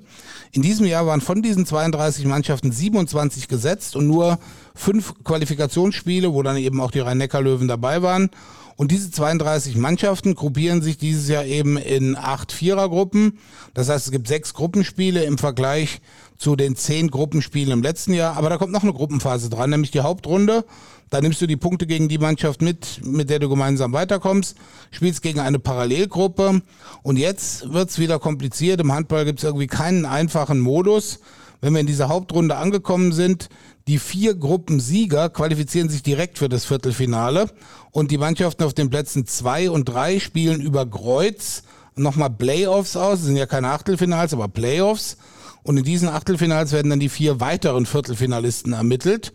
[0.52, 4.38] In diesem Jahr waren von diesen 32 Mannschaften 27 gesetzt und nur
[4.74, 8.30] fünf Qualifikationsspiele, wo dann eben auch die Rhein-Neckar-Löwen dabei waren.
[8.76, 13.38] Und diese 32 Mannschaften gruppieren sich dieses Jahr eben in acht Vierergruppen.
[13.72, 16.00] Das heißt, es gibt sechs Gruppenspiele im Vergleich
[16.38, 18.36] zu den zehn Gruppenspielen im letzten Jahr.
[18.36, 20.64] Aber da kommt noch eine Gruppenphase dran, nämlich die Hauptrunde.
[21.10, 24.56] Da nimmst du die Punkte gegen die Mannschaft mit, mit der du gemeinsam weiterkommst,
[24.90, 26.60] spielst gegen eine Parallelgruppe.
[27.02, 28.80] Und jetzt wird's wieder kompliziert.
[28.80, 31.20] Im Handball gibt's irgendwie keinen einfachen Modus.
[31.60, 33.48] Wenn wir in dieser Hauptrunde angekommen sind,
[33.86, 37.48] die vier Gruppensieger qualifizieren sich direkt für das Viertelfinale
[37.90, 41.62] und die Mannschaften auf den Plätzen zwei und drei spielen über Kreuz
[41.96, 43.18] nochmal Playoffs aus.
[43.18, 45.16] Das sind ja keine Achtelfinals, aber Playoffs.
[45.62, 49.32] Und in diesen Achtelfinals werden dann die vier weiteren Viertelfinalisten ermittelt.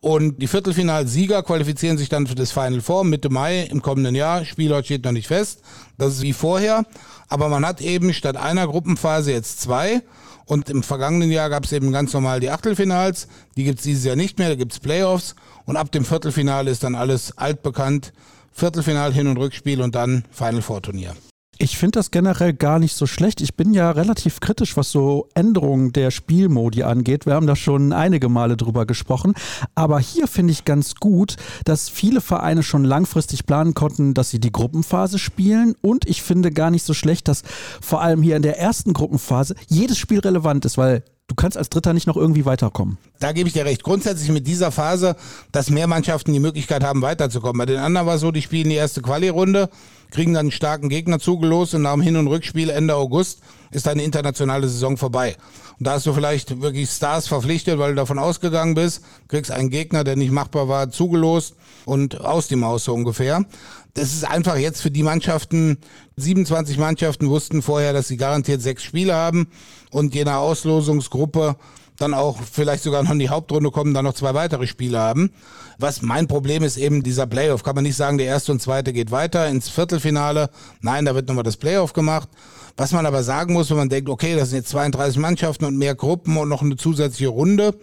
[0.00, 4.44] Und die Viertelfinalsieger qualifizieren sich dann für das Final Four Mitte Mai im kommenden Jahr.
[4.44, 5.60] Spielort steht noch nicht fest.
[5.96, 6.84] Das ist wie vorher.
[7.28, 10.02] Aber man hat eben statt einer Gruppenphase jetzt zwei.
[10.44, 13.28] Und im vergangenen Jahr gab es eben ganz normal die Achtelfinals.
[13.56, 14.48] Die gibt es dieses Jahr nicht mehr.
[14.48, 15.34] Da gibt es Playoffs.
[15.64, 18.12] Und ab dem Viertelfinale ist dann alles altbekannt.
[18.52, 21.14] Viertelfinal, Hin- und Rückspiel und dann Final Four Turnier.
[21.58, 23.40] Ich finde das generell gar nicht so schlecht.
[23.40, 27.26] Ich bin ja relativ kritisch, was so Änderungen der Spielmodi angeht.
[27.26, 29.34] Wir haben da schon einige Male drüber gesprochen.
[29.74, 34.40] Aber hier finde ich ganz gut, dass viele Vereine schon langfristig planen konnten, dass sie
[34.40, 35.74] die Gruppenphase spielen.
[35.82, 37.42] Und ich finde gar nicht so schlecht, dass
[37.80, 41.70] vor allem hier in der ersten Gruppenphase jedes Spiel relevant ist, weil du kannst als
[41.70, 42.98] Dritter nicht noch irgendwie weiterkommen.
[43.18, 43.82] Da gebe ich dir recht.
[43.82, 45.16] Grundsätzlich mit dieser Phase,
[45.50, 47.56] dass mehr Mannschaften die Möglichkeit haben, weiterzukommen.
[47.56, 49.70] Bei den anderen war es so, die spielen die erste Quali-Runde,
[50.10, 53.40] kriegen dann einen starken Gegner zugelost und nach dem Hin- und Rückspiel Ende August
[53.70, 55.36] ist deine internationale Saison vorbei.
[55.78, 59.70] Und da hast du vielleicht wirklich Stars verpflichtet, weil du davon ausgegangen bist, kriegst einen
[59.70, 63.46] Gegner, der nicht machbar war, zugelost und aus die Maus so ungefähr.
[63.94, 65.78] Das ist einfach jetzt für die Mannschaften,
[66.16, 69.48] 27 Mannschaften wussten vorher, dass sie garantiert sechs Spiele haben
[69.92, 71.56] und je nach Auslosungsgruppe
[71.98, 75.30] dann auch vielleicht sogar noch in die Hauptrunde kommen, dann noch zwei weitere Spiele haben.
[75.78, 77.62] Was mein Problem ist eben dieser Playoff.
[77.62, 80.50] Kann man nicht sagen, der erste und zweite geht weiter ins Viertelfinale.
[80.80, 82.28] Nein, da wird nochmal das Playoff gemacht.
[82.76, 85.76] Was man aber sagen muss, wenn man denkt, okay, das sind jetzt 32 Mannschaften und
[85.76, 87.74] mehr Gruppen und noch eine zusätzliche Runde.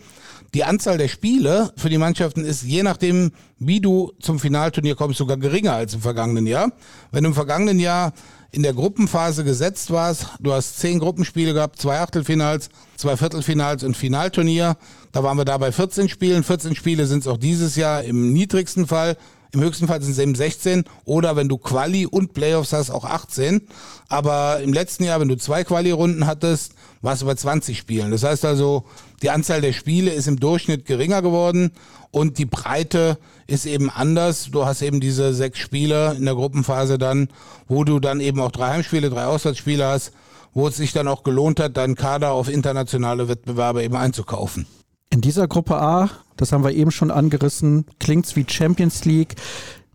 [0.54, 5.20] Die Anzahl der Spiele für die Mannschaften ist je nachdem, wie du zum Finalturnier kommst,
[5.20, 6.72] sogar geringer als im vergangenen Jahr.
[7.12, 8.14] Wenn du im vergangenen Jahr
[8.52, 13.96] in der Gruppenphase gesetzt warst, du hast zehn Gruppenspiele gehabt, zwei Achtelfinals, zwei Viertelfinals und
[13.96, 14.76] Finalturnier.
[15.12, 16.44] Da waren wir da bei 14 Spielen.
[16.44, 19.18] 14 Spiele sind es auch dieses Jahr im niedrigsten Fall.
[19.52, 23.06] Im höchsten Fall sind es eben 16 oder wenn du Quali und Playoffs hast, auch
[23.06, 23.68] 18.
[24.08, 28.12] Aber im letzten Jahr, wenn du zwei Quali-Runden hattest, warst du bei 20 Spielen.
[28.12, 28.86] Das heißt also,
[29.22, 31.72] die Anzahl der Spiele ist im Durchschnitt geringer geworden
[32.12, 34.50] und die Breite ist eben anders.
[34.52, 37.30] Du hast eben diese sechs Spiele in der Gruppenphase dann,
[37.68, 40.12] wo du dann eben auch drei Heimspiele, drei Auswärtsspiele hast,
[40.54, 44.66] wo es sich dann auch gelohnt hat, deinen Kader auf internationale Wettbewerbe eben einzukaufen.
[45.12, 49.36] In dieser Gruppe A, das haben wir eben schon angerissen, klingt es wie Champions League.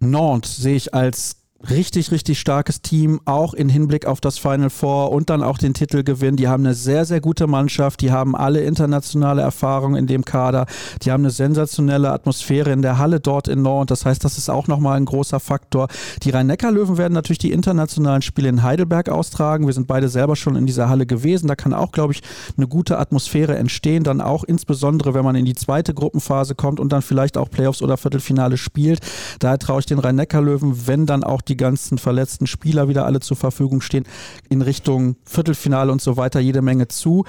[0.01, 1.37] Nantes sehe ich als
[1.71, 5.75] richtig, richtig starkes Team, auch in Hinblick auf das Final Four und dann auch den
[5.75, 6.37] Titelgewinn.
[6.37, 10.67] Die haben eine sehr, sehr gute Mannschaft, die haben alle internationale Erfahrung in dem Kader,
[11.03, 13.91] die haben eine sensationelle Atmosphäre in der Halle dort in Nord.
[13.91, 15.89] Das heißt, das ist auch nochmal ein großer Faktor.
[16.23, 19.67] Die Rhein-Neckar-Löwen werden natürlich die internationalen Spiele in Heidelberg austragen.
[19.67, 21.49] Wir sind beide selber schon in dieser Halle gewesen.
[21.49, 22.23] Da kann auch, glaube ich,
[22.57, 24.05] eine gute Atmosphäre entstehen.
[24.05, 27.83] Dann auch insbesondere, wenn man in die zweite Gruppenphase kommt und dann vielleicht auch Playoffs
[27.83, 29.01] oder Viertelfinale spielt.
[29.39, 33.21] Daher traue ich den Rhein-Neckar-Löwen, wenn dann auch die die ganzen verletzten Spieler wieder alle
[33.21, 34.05] zur Verfügung stehen,
[34.49, 37.25] in Richtung Viertelfinale und so weiter jede Menge zu.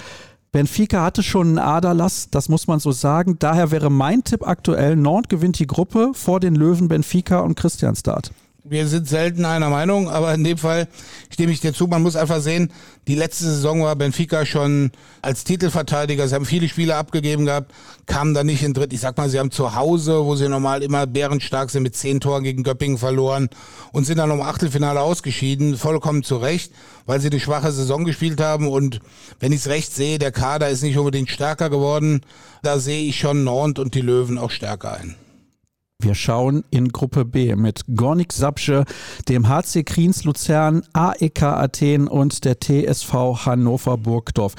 [0.51, 3.37] Benfica hatte schon einen Aderlass, das muss man so sagen.
[3.39, 7.95] Daher wäre mein Tipp aktuell, Nord gewinnt die Gruppe vor den Löwen Benfica und Christian
[7.95, 8.31] Start
[8.67, 10.87] wir sind selten einer Meinung, aber in dem Fall
[11.29, 11.85] stimme ich dir zu.
[11.85, 12.71] Man muss einfach sehen,
[13.07, 16.27] die letzte Saison war Benfica schon als Titelverteidiger.
[16.27, 17.71] Sie haben viele Spiele abgegeben gehabt,
[18.07, 18.91] kamen da nicht in dritt.
[18.91, 22.19] Ich sag mal, sie haben zu Hause, wo sie normal immer bärenstark sind, mit zehn
[22.19, 23.49] Toren gegen Göppingen verloren
[23.91, 25.77] und sind dann um Achtelfinale ausgeschieden.
[25.77, 26.71] Vollkommen zu Recht,
[27.05, 28.67] weil sie eine schwache Saison gespielt haben.
[28.67, 28.99] Und
[29.39, 32.21] wenn ich es recht sehe, der Kader ist nicht unbedingt stärker geworden.
[32.63, 35.15] Da sehe ich schon Nord und die Löwen auch stärker ein.
[36.01, 38.83] Wir schauen in Gruppe B mit Gornik Sapsche,
[39.29, 44.55] dem HC Kriens Luzern, AEK Athen und der TSV Hannover Burgdorf.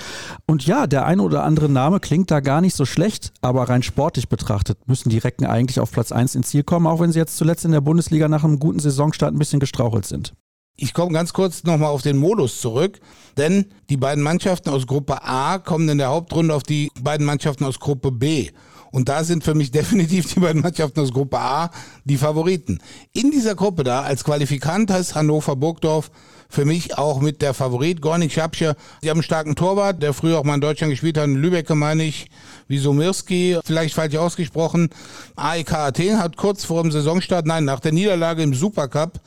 [0.47, 3.83] Und ja, der ein oder andere Name klingt da gar nicht so schlecht, aber rein
[3.83, 7.19] sportlich betrachtet müssen die Recken eigentlich auf Platz 1 ins Ziel kommen, auch wenn sie
[7.19, 10.33] jetzt zuletzt in der Bundesliga nach einem guten Saisonstart ein bisschen gestrauchelt sind.
[10.79, 13.01] Ich komme ganz kurz nochmal auf den Modus zurück,
[13.39, 17.65] denn die beiden Mannschaften aus Gruppe A kommen in der Hauptrunde auf die beiden Mannschaften
[17.65, 18.51] aus Gruppe B.
[18.97, 21.71] Und da sind für mich definitiv die beiden Mannschaften aus Gruppe A
[22.07, 22.79] die Favoriten.
[23.13, 26.11] In dieser Gruppe da als Qualifikant heißt Hannover Burgdorf
[26.49, 28.75] für mich auch mit der Favorit Gornik Schapsche.
[29.03, 31.69] Die haben einen starken Torwart, der früher auch mal in Deutschland gespielt hat, in Lübeck
[31.75, 32.31] meine ich,
[32.69, 34.89] wie Somirski, vielleicht falsch ausgesprochen.
[35.35, 39.21] AEK Athen hat kurz vor dem Saisonstart, nein, nach der Niederlage im Supercup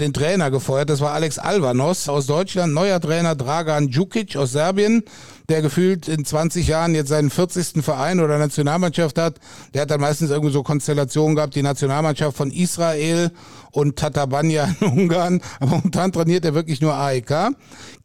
[0.00, 0.90] den Trainer gefeuert.
[0.90, 5.04] Das war Alex Alvanos aus Deutschland, neuer Trainer Dragan Djukic aus Serbien
[5.48, 7.82] der gefühlt in 20 Jahren jetzt seinen 40.
[7.82, 9.36] Verein oder Nationalmannschaft hat,
[9.74, 13.30] der hat dann meistens irgendwie so Konstellationen gehabt, die Nationalmannschaft von Israel
[13.72, 15.40] und Tatabanya in Ungarn.
[15.60, 17.56] Aber momentan trainiert er wirklich nur AEK.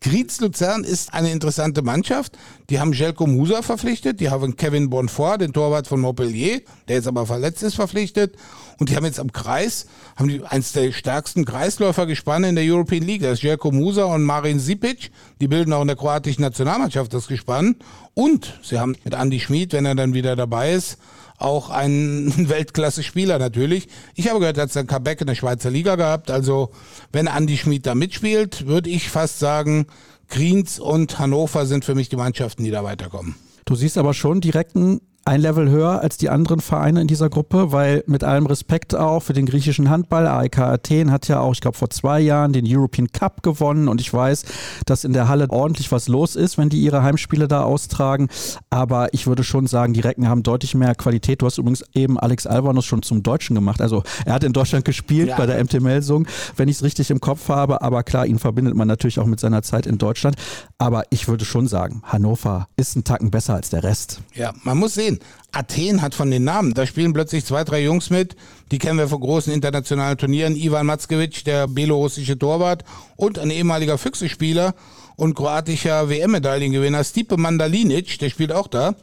[0.02, 2.38] Griez Luzern ist eine interessante Mannschaft.
[2.70, 7.08] Die haben Jelko Musa verpflichtet, die haben Kevin Bonfort, den Torwart von Montpellier, der jetzt
[7.08, 8.36] aber verletzt ist, verpflichtet.
[8.80, 13.04] Und die haben jetzt am Kreis, haben die eins der stärksten Kreisläufergespanne in der European
[13.04, 13.24] League.
[13.24, 15.10] Das ist Jelko Musa und Marin Sipic.
[15.42, 17.76] Die bilden auch in der kroatischen Nationalmannschaft das Gespann.
[18.14, 20.98] Und sie haben mit Andy Schmid, wenn er dann wieder dabei ist,
[21.38, 23.88] auch einen Weltklasse-Spieler natürlich.
[24.16, 26.32] Ich habe gehört, er hat sein Comeback in der Schweizer Liga gehabt.
[26.32, 26.72] Also
[27.12, 29.88] wenn Andy Schmid da mitspielt, würde ich fast sagen,
[30.28, 33.36] Kriens und Hannover sind für mich die Mannschaften, die da weiterkommen.
[33.66, 37.30] Du siehst aber schon direkt einen ein Level höher als die anderen Vereine in dieser
[37.30, 41.52] Gruppe, weil mit allem Respekt auch für den griechischen Handball, AEK Athen hat ja auch,
[41.52, 44.46] ich glaube, vor zwei Jahren den European Cup gewonnen und ich weiß,
[44.86, 48.30] dass in der Halle ordentlich was los ist, wenn die ihre Heimspiele da austragen.
[48.70, 51.42] Aber ich würde schon sagen, die Recken haben deutlich mehr Qualität.
[51.42, 53.82] Du hast übrigens eben Alex Alvanus schon zum Deutschen gemacht.
[53.82, 55.36] Also er hat in Deutschland gespielt ja.
[55.36, 57.82] bei der MT Melsung, wenn ich es richtig im Kopf habe.
[57.82, 60.38] Aber klar, ihn verbindet man natürlich auch mit seiner Zeit in Deutschland.
[60.78, 64.22] Aber ich würde schon sagen, Hannover ist ein Tacken besser als der Rest.
[64.34, 65.17] Ja, man muss sehen.
[65.52, 68.36] Athen hat von den Namen, da spielen plötzlich zwei, drei Jungs mit,
[68.72, 70.56] die kennen wir von großen internationalen Turnieren.
[70.56, 72.84] Ivan Matzkewitsch, der belorussische Torwart
[73.16, 74.76] und ein ehemaliger Füchse-Spieler
[75.16, 78.96] und kroatischer WM-Medaillengewinner Stipe Mandalinic, der spielt auch da.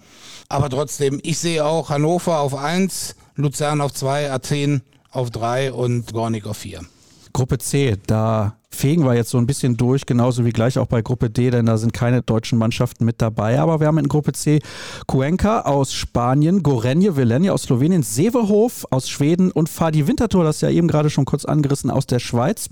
[0.48, 6.12] Aber trotzdem, ich sehe auch Hannover auf 1, Luzern auf 2, Athen auf 3 und
[6.12, 6.81] Gornik auf 4.
[7.35, 11.03] Gruppe C, da fegen wir jetzt so ein bisschen durch, genauso wie gleich auch bei
[11.03, 13.59] Gruppe D, denn da sind keine deutschen Mannschaften mit dabei.
[13.61, 14.61] Aber wir haben in Gruppe C
[15.07, 20.70] Cuenca aus Spanien, Gorenje Velenje aus Slowenien, Sevehof aus Schweden und Fadi Winterthur, das ja
[20.70, 22.68] eben gerade schon kurz angerissen, aus der Schweiz.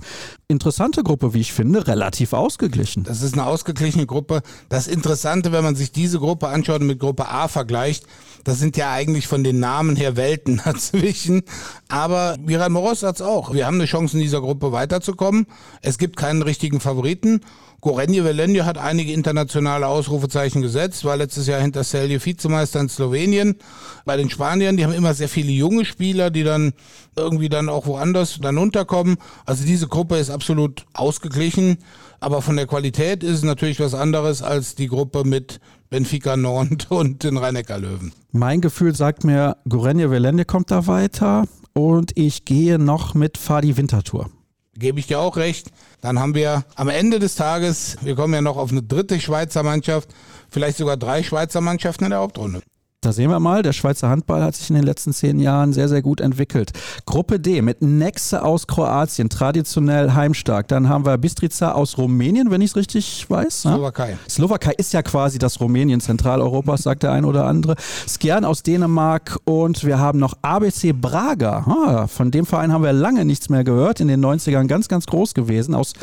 [0.47, 3.03] Interessante Gruppe, wie ich finde, relativ ausgeglichen.
[3.05, 4.43] Das ist eine ausgeglichene Gruppe.
[4.69, 8.07] Das Interessante, wenn man sich diese Gruppe anschaut und mit Gruppe A vergleicht,
[8.45, 11.43] das sind ja eigentlich von den Namen her Welten dazwischen.
[11.89, 13.53] Aber Miran Moros sagt es auch.
[13.55, 15.47] Wir haben eine Chance, in dieser Gruppe weiterzukommen.
[15.81, 17.41] Es gibt keinen richtigen Favoriten.
[17.83, 23.57] Gorenje Velenje hat einige internationale Ausrufezeichen gesetzt, war letztes Jahr hinter Celje Vizemeister in Slowenien.
[24.05, 26.75] Bei den Spaniern, die haben immer sehr viele junge Spieler, die dann
[27.17, 29.17] irgendwie dann auch woanders dann unterkommen.
[29.47, 31.79] Also diese Gruppe ist absolut ausgeglichen.
[32.21, 35.59] Aber von der Qualität ist es natürlich was anderes als die Gruppe mit
[35.93, 41.45] Benfica Nord und den rhein löwen Mein Gefühl sagt mir, Gorenje Velende kommt da weiter
[41.75, 44.31] und ich gehe noch mit Fadi Wintertour.
[44.75, 45.71] Gebe ich dir auch recht.
[46.01, 49.63] Dann haben wir am Ende des Tages, wir kommen ja noch auf eine dritte Schweizer
[49.63, 50.09] Mannschaft,
[50.49, 52.63] vielleicht sogar drei Schweizer Mannschaften in der Hauptrunde.
[53.05, 55.89] Da sehen wir mal, der Schweizer Handball hat sich in den letzten zehn Jahren sehr,
[55.89, 56.71] sehr gut entwickelt.
[57.05, 60.69] Gruppe D mit Nexe aus Kroatien, traditionell heimstark.
[60.69, 63.65] Dann haben wir Bistrica aus Rumänien, wenn ich es richtig weiß.
[63.65, 63.73] Ne?
[63.73, 64.19] Slowakei.
[64.31, 67.75] Slowakei ist ja quasi das Rumänien Zentraleuropas, sagt der ein oder andere.
[68.07, 71.67] Skjern aus Dänemark und wir haben noch ABC Braga.
[71.67, 73.99] Ah, von dem Verein haben wir lange nichts mehr gehört.
[73.99, 75.95] In den 90ern ganz, ganz groß gewesen aus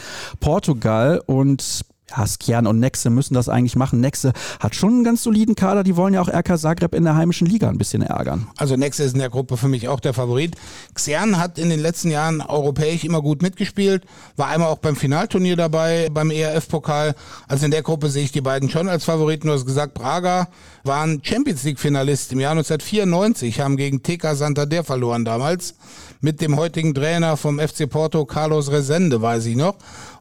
[0.41, 1.21] Portugal.
[1.25, 3.99] Und ja, Skjern und Nexe müssen das eigentlich machen.
[3.99, 5.83] Nexe hat schon einen ganz soliden Kader.
[5.83, 8.47] Die wollen ja auch RK Zagreb in der heimischen Liga ein bisschen ärgern.
[8.57, 10.55] Also Nexe ist in der Gruppe für mich auch der Favorit.
[10.93, 14.05] Xern hat in den letzten Jahren europäisch immer gut mitgespielt.
[14.35, 17.15] War einmal auch beim Finalturnier dabei, beim ERF-Pokal.
[17.47, 19.47] Also in der Gruppe sehe ich die beiden schon als Favoriten.
[19.47, 20.47] Du hast gesagt, Braga
[20.83, 25.75] waren Champions League-Finalist im Jahr 1994, haben gegen TK Santander verloren damals.
[26.21, 29.75] Mit dem heutigen Trainer vom FC Porto, Carlos Resende, weiß ich noch.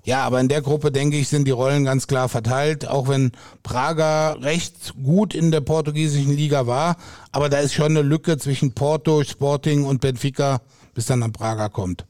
[0.08, 3.30] Ja, aber in der Gruppe, denke ich, sind die Rollen ganz klar verteilt, auch wenn
[3.62, 6.96] Praga recht gut in der portugiesischen Liga war.
[7.30, 10.62] Aber da ist schon eine Lücke zwischen Porto, Sporting und Benfica,
[10.94, 12.07] bis dann an Praga kommt.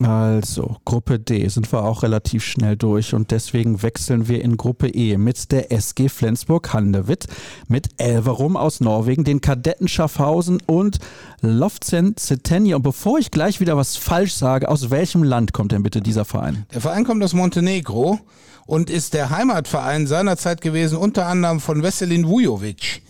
[0.00, 4.88] Also, Gruppe D sind wir auch relativ schnell durch und deswegen wechseln wir in Gruppe
[4.88, 7.26] E mit der SG Flensburg-Handewitt,
[7.66, 10.98] mit Elverum aus Norwegen, den Kadetten Schaffhausen und
[11.40, 12.76] Lofzen Zetenje.
[12.76, 16.24] Und bevor ich gleich wieder was falsch sage, aus welchem Land kommt denn bitte dieser
[16.24, 16.64] Verein?
[16.72, 18.20] Der Verein kommt aus Montenegro
[18.66, 23.02] und ist der Heimatverein seinerzeit gewesen, unter anderem von Veselin Vujovic.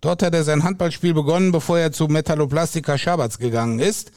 [0.00, 4.10] Dort hat er sein Handballspiel begonnen, bevor er zu Metalloplastika Schabats gegangen ist.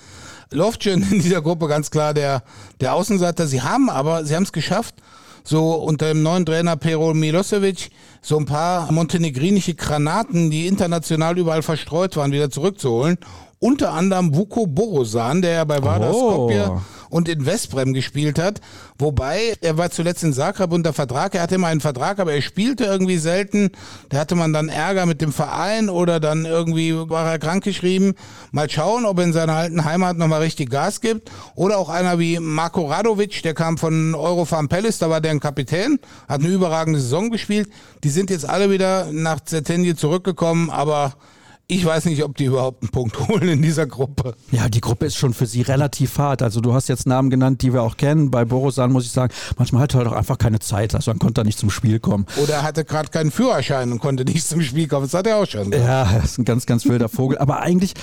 [0.52, 2.44] Lovcin in dieser Gruppe ganz klar der,
[2.80, 3.48] der Außenseiter.
[3.48, 4.96] Sie haben aber, sie haben es geschafft,
[5.44, 7.90] so unter dem neuen Trainer Pero Milosevic
[8.22, 13.18] so ein paar montenegrinische Granaten, die international überall verstreut waren, wieder zurückzuholen.
[13.60, 16.32] Unter anderem Vuko Borosan, der ja bei Vardar oh.
[16.32, 16.82] Skopje
[17.16, 18.60] und in Westbrem gespielt hat.
[19.00, 21.34] Wobei, er war zuletzt in Zagreb unter Vertrag.
[21.34, 23.72] Er hatte immer einen Vertrag, aber er spielte irgendwie selten.
[24.10, 28.16] Da hatte man dann Ärger mit dem Verein oder dann irgendwie war er krankgeschrieben.
[28.52, 31.32] Mal schauen, ob er in seiner alten Heimat nochmal richtig Gas gibt.
[31.56, 35.40] Oder auch einer wie Marko Radovic, der kam von Eurofarm Palace, da war der ein
[35.40, 37.70] Kapitän, hat eine überragende Saison gespielt.
[38.04, 41.14] Die sind jetzt alle wieder nach Zetenje zurückgekommen, aber
[41.68, 44.36] ich weiß nicht, ob die überhaupt einen Punkt holen in dieser Gruppe.
[44.52, 46.42] Ja, die Gruppe ist schon für sie relativ hart.
[46.42, 48.30] Also du hast jetzt Namen genannt, die wir auch kennen.
[48.30, 50.94] Bei Borosan muss ich sagen, manchmal hatte er doch einfach keine Zeit.
[50.94, 52.26] Also dann konnte er nicht zum Spiel kommen.
[52.42, 55.06] Oder er hatte gerade keinen Führerschein und konnte nicht zum Spiel kommen.
[55.06, 55.72] Das hat er auch schon.
[55.72, 57.38] Ja, das ist ein ganz, ganz wilder Vogel.
[57.40, 57.94] Aber eigentlich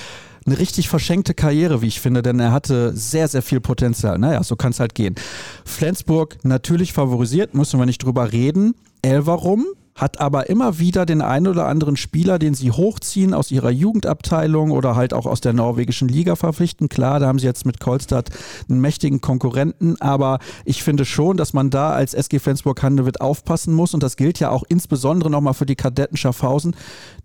[0.45, 4.17] eine richtig verschenkte Karriere, wie ich finde, denn er hatte sehr, sehr viel Potenzial.
[4.19, 5.15] Naja, so kann es halt gehen.
[5.63, 8.75] Flensburg natürlich favorisiert, müssen wir nicht drüber reden.
[9.01, 13.69] Elverum hat aber immer wieder den einen oder anderen Spieler, den sie hochziehen aus ihrer
[13.69, 16.89] Jugendabteilung oder halt auch aus der norwegischen Liga verpflichten.
[16.89, 18.29] Klar, da haben sie jetzt mit Kolstad
[18.69, 23.93] einen mächtigen Konkurrenten, aber ich finde schon, dass man da als SG Flensburg-Handewitt aufpassen muss
[23.93, 26.75] und das gilt ja auch insbesondere nochmal für die Kadetten Schaffhausen,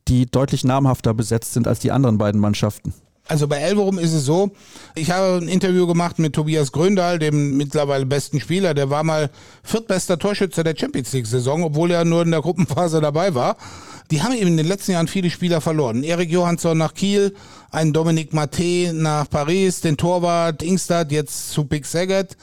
[0.09, 2.93] die deutlich namhafter besetzt sind als die anderen beiden Mannschaften.
[3.29, 4.51] Also bei Elverum ist es so,
[4.95, 8.73] ich habe ein Interview gemacht mit Tobias Gröndal, dem mittlerweile besten Spieler.
[8.73, 9.29] Der war mal
[9.63, 13.59] viertbester Torschütze der Champions League-Saison, obwohl er nur in der Gruppenphase dabei war.
[14.11, 16.03] Die haben eben in den letzten Jahren viele Spieler verloren.
[16.03, 17.35] Erik Johansson nach Kiel,
[17.71, 22.35] ein Dominik Maté nach Paris, den Torwart Ingstad jetzt zu Big Saget.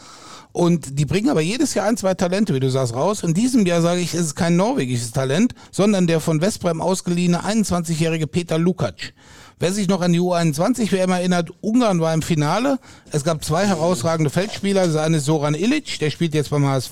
[0.51, 3.23] Und die bringen aber jedes Jahr ein, zwei Talente, wie du sagst, raus.
[3.23, 7.43] In diesem Jahr sage ich, ist es kein norwegisches Talent, sondern der von Westbrem ausgeliehene
[7.43, 9.11] 21-jährige Peter Lukacs.
[9.57, 12.77] Wer sich noch an die U21-WM erinnert, Ungarn war im Finale.
[13.13, 14.85] Es gab zwei herausragende Feldspieler.
[14.85, 16.91] Das eine ist Soran Ilic, der spielt jetzt beim HSV.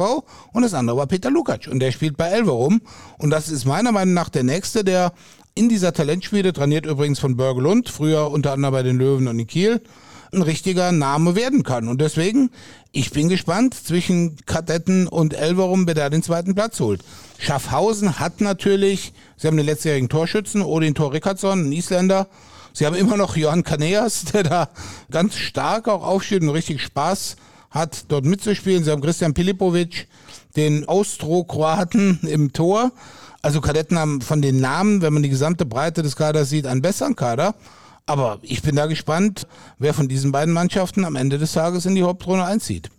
[0.53, 2.81] Und das andere war Peter Lukac und der spielt bei Elverum.
[3.17, 5.11] Und das ist meiner Meinung nach der Nächste, der
[5.55, 9.45] in dieser Talentschmiede, trainiert übrigens von Börgelund, früher unter anderem bei den Löwen und in
[9.45, 9.81] Kiel,
[10.31, 11.89] ein richtiger Name werden kann.
[11.89, 12.49] Und deswegen,
[12.93, 17.01] ich bin gespannt zwischen Kadetten und Elverum, wer da den zweiten Platz holt.
[17.39, 22.27] Schaffhausen hat natürlich, sie haben den letztjährigen Torschützen, Odin Thor Rickardsson, ein Isländer,
[22.73, 24.69] Sie haben immer noch Johann Kaneas, der da
[25.11, 27.35] ganz stark auch aufsteht und richtig Spaß
[27.69, 28.83] hat, dort mitzuspielen.
[28.83, 30.07] Sie haben Christian Pilipovic,
[30.55, 32.91] den Austro-Kroaten im Tor.
[33.43, 36.81] Also Kadetten haben von den Namen, wenn man die gesamte Breite des Kaders sieht, einen
[36.81, 37.55] besseren Kader.
[38.05, 39.47] Aber ich bin da gespannt,
[39.77, 42.89] wer von diesen beiden Mannschaften am Ende des Tages in die Hauptrunde einzieht.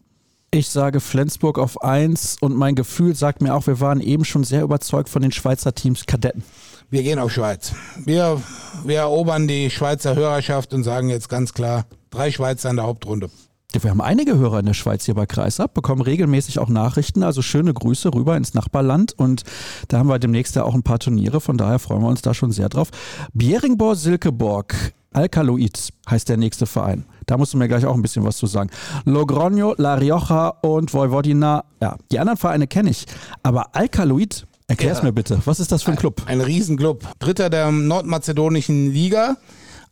[0.51, 4.45] Ich sage Flensburg auf 1 und mein Gefühl sagt mir auch, wir waren eben schon
[4.45, 6.45] sehr überzeugt von den Schweizer Teams Kadetten.
[6.91, 7.73] Wir gehen auf Schweiz.
[8.05, 8.41] Wir,
[8.85, 13.31] wir erobern die Schweizer Hörerschaft und sagen jetzt ganz klar, drei Schweizer in der Hauptrunde.
[13.73, 17.43] Wir haben einige Hörer in der Schweiz hier bei Kreisab, bekommen regelmäßig auch Nachrichten, also
[17.43, 19.43] schöne Grüße rüber ins Nachbarland und
[19.89, 22.35] da haben wir demnächst ja auch ein paar Turniere, von daher freuen wir uns da
[22.35, 22.91] schon sehr drauf.
[23.33, 24.77] Bieringborg Silkeborg,
[25.13, 27.05] Alkaloid heißt der nächste Verein.
[27.27, 28.71] Da musst du mir gleich auch ein bisschen was zu sagen.
[29.07, 33.07] Logroño, La Rioja und Vojvodina, ja, die anderen Vereine kenne ich,
[33.43, 35.05] aber Alkaloid Erklär's ja.
[35.05, 35.41] mir bitte.
[35.45, 36.23] Was ist das für ein Club?
[36.27, 37.07] Ein, ein Riesenclub.
[37.19, 39.37] Dritter der nordmazedonischen Liga.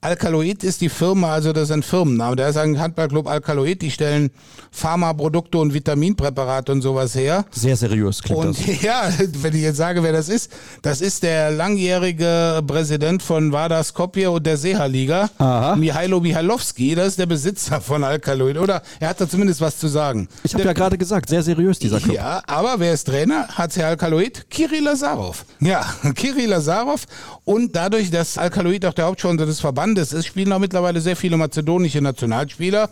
[0.04, 2.34] Alkaloid ist die Firma, also das ist ein Firmenname.
[2.34, 4.32] Da ist ein Handballclub Alkaloid, die stellen
[4.72, 7.44] Pharmaprodukte und Vitaminpräparate und sowas her.
[7.52, 8.82] Sehr seriös klingt und, das.
[8.82, 10.50] Ja, wenn ich jetzt sage, wer das ist,
[10.82, 15.30] das ist der langjährige Präsident von Vardar Skopje und der Seha-Liga,
[15.76, 18.82] Mihailo Mihailovski, das ist der Besitzer von Alkaloid, oder?
[18.98, 20.26] Er hat da zumindest was zu sagen.
[20.42, 22.16] Ich habe ja gerade gesagt, sehr seriös dieser Club.
[22.16, 23.46] Ja, aber wer ist Trainer?
[23.56, 24.50] HC Alkaloid?
[24.50, 25.44] Kirill Lazarov.
[25.60, 25.84] Ja,
[26.16, 27.04] Kirill Lazarov
[27.44, 31.36] und dadurch, dass Alkaloid auch der Hauptsponsor des Verbandes ist, spielen auch mittlerweile sehr viele
[31.36, 32.90] mazedonische Nationalspieler.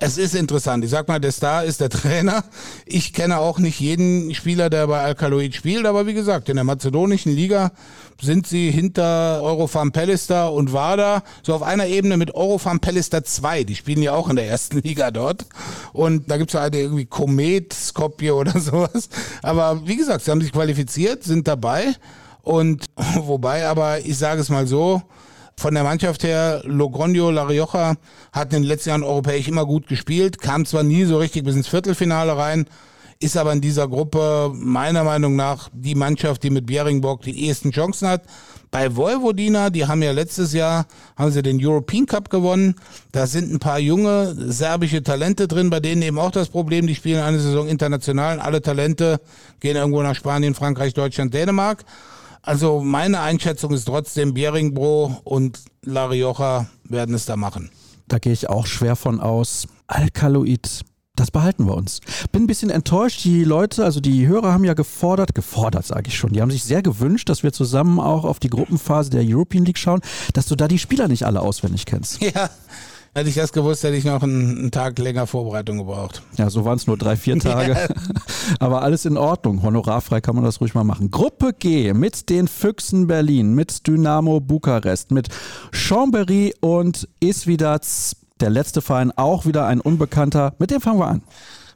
[0.00, 0.84] Es ist interessant.
[0.84, 2.44] Ich sag mal, der Star ist der Trainer.
[2.86, 6.64] Ich kenne auch nicht jeden Spieler, der bei Alkaloid spielt, aber wie gesagt, in der
[6.64, 7.72] mazedonischen Liga
[8.20, 13.64] sind sie hinter Eurofarm Pellister und Wada so auf einer Ebene mit Eurofarm Pellister 2.
[13.64, 15.46] Die spielen ja auch in der ersten Liga dort.
[15.92, 19.08] Und da gibt's ja eine irgendwie Komet, Skopje oder sowas.
[19.42, 21.94] Aber wie gesagt, sie haben sich qualifiziert, sind dabei.
[22.48, 22.86] Und
[23.18, 25.02] wobei aber, ich sage es mal so,
[25.58, 27.96] von der Mannschaft her, Logroño, La Rioja
[28.32, 31.56] hat in den letzten Jahren europäisch immer gut gespielt, kam zwar nie so richtig bis
[31.56, 32.66] ins Viertelfinale rein,
[33.20, 37.70] ist aber in dieser Gruppe meiner Meinung nach die Mannschaft, die mit Bieringborg die ehesten
[37.70, 38.22] Chancen hat.
[38.70, 40.86] Bei Vojvodina, die haben ja letztes Jahr,
[41.16, 42.76] haben sie den European Cup gewonnen.
[43.12, 46.94] Da sind ein paar junge serbische Talente drin, bei denen eben auch das Problem, die
[46.94, 49.20] spielen eine Saison international und alle Talente
[49.60, 51.84] gehen irgendwo nach Spanien, Frankreich, Deutschland, Dänemark.
[52.42, 57.70] Also meine Einschätzung ist trotzdem, Beringbro und La Rioja werden es da machen.
[58.06, 59.66] Da gehe ich auch schwer von aus.
[59.86, 60.82] Alkaloid,
[61.18, 62.00] das behalten wir uns.
[62.32, 63.24] Bin ein bisschen enttäuscht.
[63.24, 66.64] Die Leute, also die Hörer haben ja gefordert, gefordert sage ich schon, die haben sich
[66.64, 70.00] sehr gewünscht, dass wir zusammen auch auf die Gruppenphase der European League schauen,
[70.32, 72.20] dass du da die Spieler nicht alle auswendig kennst.
[72.28, 72.50] Ja,
[73.14, 76.22] Hätte ich das gewusst, hätte ich noch einen, einen Tag länger Vorbereitung gebraucht.
[76.36, 77.72] Ja, so waren es nur drei, vier Tage.
[77.72, 77.88] Ja.
[78.60, 79.62] Aber alles in Ordnung.
[79.62, 81.10] Honorarfrei kann man das ruhig mal machen.
[81.10, 85.28] Gruppe G mit den Füchsen Berlin, mit Dynamo Bukarest, mit
[85.72, 87.82] Chambéry und Isvidac.
[88.40, 90.54] Der letzte Verein auch wieder ein Unbekannter.
[90.58, 91.22] Mit dem fangen wir an.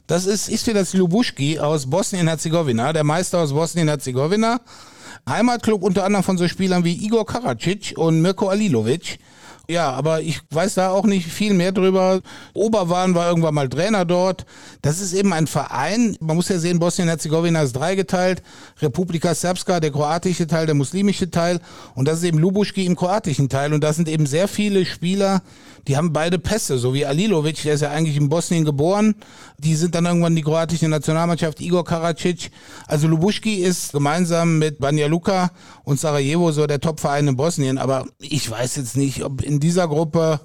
[0.07, 4.61] Das ist Isvidac Ljubuschki aus Bosnien-Herzegowina, der Meister aus Bosnien-Herzegowina.
[5.27, 9.19] Heimatclub unter anderem von so Spielern wie Igor Karacic und Mirko Alilovic.
[9.69, 12.19] Ja, aber ich weiß da auch nicht viel mehr drüber.
[12.53, 14.45] Oberwahn war irgendwann mal Trainer dort.
[14.81, 16.17] Das ist eben ein Verein.
[16.19, 18.43] Man muss ja sehen, Bosnien-Herzegowina ist dreigeteilt.
[18.81, 21.61] Republika Srpska, der kroatische Teil, der muslimische Teil.
[21.95, 23.73] Und das ist eben Lubuschki im kroatischen Teil.
[23.73, 25.41] Und da sind eben sehr viele Spieler,
[25.87, 29.15] die haben beide Pässe, so wie Alilovic, der ist ja eigentlich in Bosnien geboren.
[29.57, 32.51] Die sind dann irgendwann die kroatische Nationalmannschaft, Igor Karacic.
[32.87, 35.51] Also Lubuschki ist gemeinsam mit Banja Luka
[35.83, 37.77] und Sarajevo so der Topverein in Bosnien.
[37.77, 40.39] Aber ich weiß jetzt nicht, ob in dieser Gruppe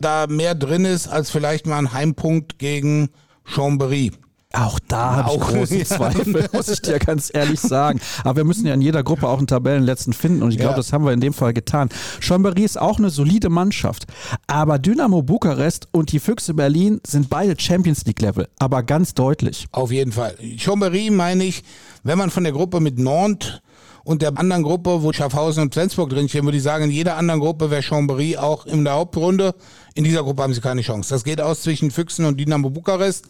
[0.00, 3.10] da mehr drin ist als vielleicht mal ein Heimpunkt gegen
[3.46, 4.12] Chambéry.
[4.54, 5.84] Auch da habe ich große.
[5.84, 8.00] Zweifel, muss ich dir ganz ehrlich sagen.
[8.22, 10.76] Aber wir müssen ja in jeder Gruppe auch einen Tabellenletzten finden und ich glaube, ja.
[10.76, 11.88] das haben wir in dem Fall getan.
[12.20, 14.06] Chambéry ist auch eine solide Mannschaft,
[14.46, 19.66] aber Dynamo Bukarest und die Füchse Berlin sind beide Champions League Level, aber ganz deutlich.
[19.72, 20.36] Auf jeden Fall.
[20.56, 21.62] Chambéry meine ich,
[22.02, 23.60] wenn man von der Gruppe mit Nantes
[24.04, 27.40] und der anderen Gruppe, wo Schaffhausen und Flensburg drinstehen, würde ich sagen, in jeder anderen
[27.40, 29.54] Gruppe wäre Chambéry auch in der Hauptrunde.
[29.94, 31.08] In dieser Gruppe haben sie keine Chance.
[31.14, 33.26] Das geht aus zwischen Füchsen und Dynamo Bukarest.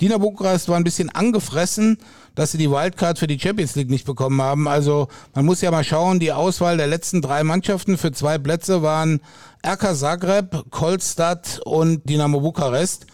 [0.00, 1.98] Dynamo Bukarest war ein bisschen angefressen,
[2.34, 4.66] dass sie die Wildcard für die Champions League nicht bekommen haben.
[4.66, 8.82] Also man muss ja mal schauen, die Auswahl der letzten drei Mannschaften für zwei Plätze
[8.82, 9.20] waren
[9.64, 13.06] RK Zagreb, Kolstadt und Dynamo Bukarest.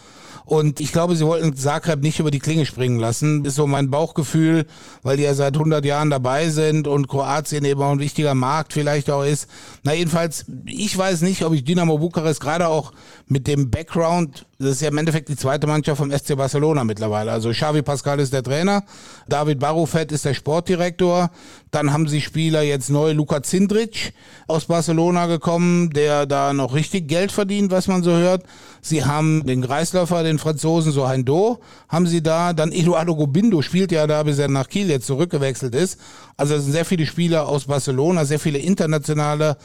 [0.53, 3.43] Und ich glaube, sie wollten Zagreb nicht über die Klinge springen lassen.
[3.47, 4.67] Ist so mein Bauchgefühl,
[5.03, 8.75] weil die ja seit 100 Jahren dabei sind und Kroatien eben auch ein wichtiger Markt
[8.75, 9.49] vielleicht auch ist.
[9.83, 12.93] Na jedenfalls, ich weiß nicht, ob ich Dynamo Bukarest gerade auch
[13.29, 17.33] mit dem Background das ist ja im Endeffekt die zweite Mannschaft vom SC Barcelona mittlerweile.
[17.33, 18.85] Also Xavi Pascal ist der Trainer,
[19.29, 21.31] David Barufet ist der Sportdirektor.
[21.73, 24.13] Dann haben sie Spieler jetzt neu, Luka Zindric
[24.47, 28.45] aus Barcelona gekommen, der da noch richtig Geld verdient, was man so hört.
[28.85, 32.53] Sie haben den Kreisläufer, den Franzosen, so Do, haben sie da.
[32.53, 36.01] Dann Eduardo Gobindo spielt ja da, bis er nach Kiel jetzt zurückgewechselt ist.
[36.37, 39.57] Also es sind sehr viele Spieler aus Barcelona, sehr viele internationale.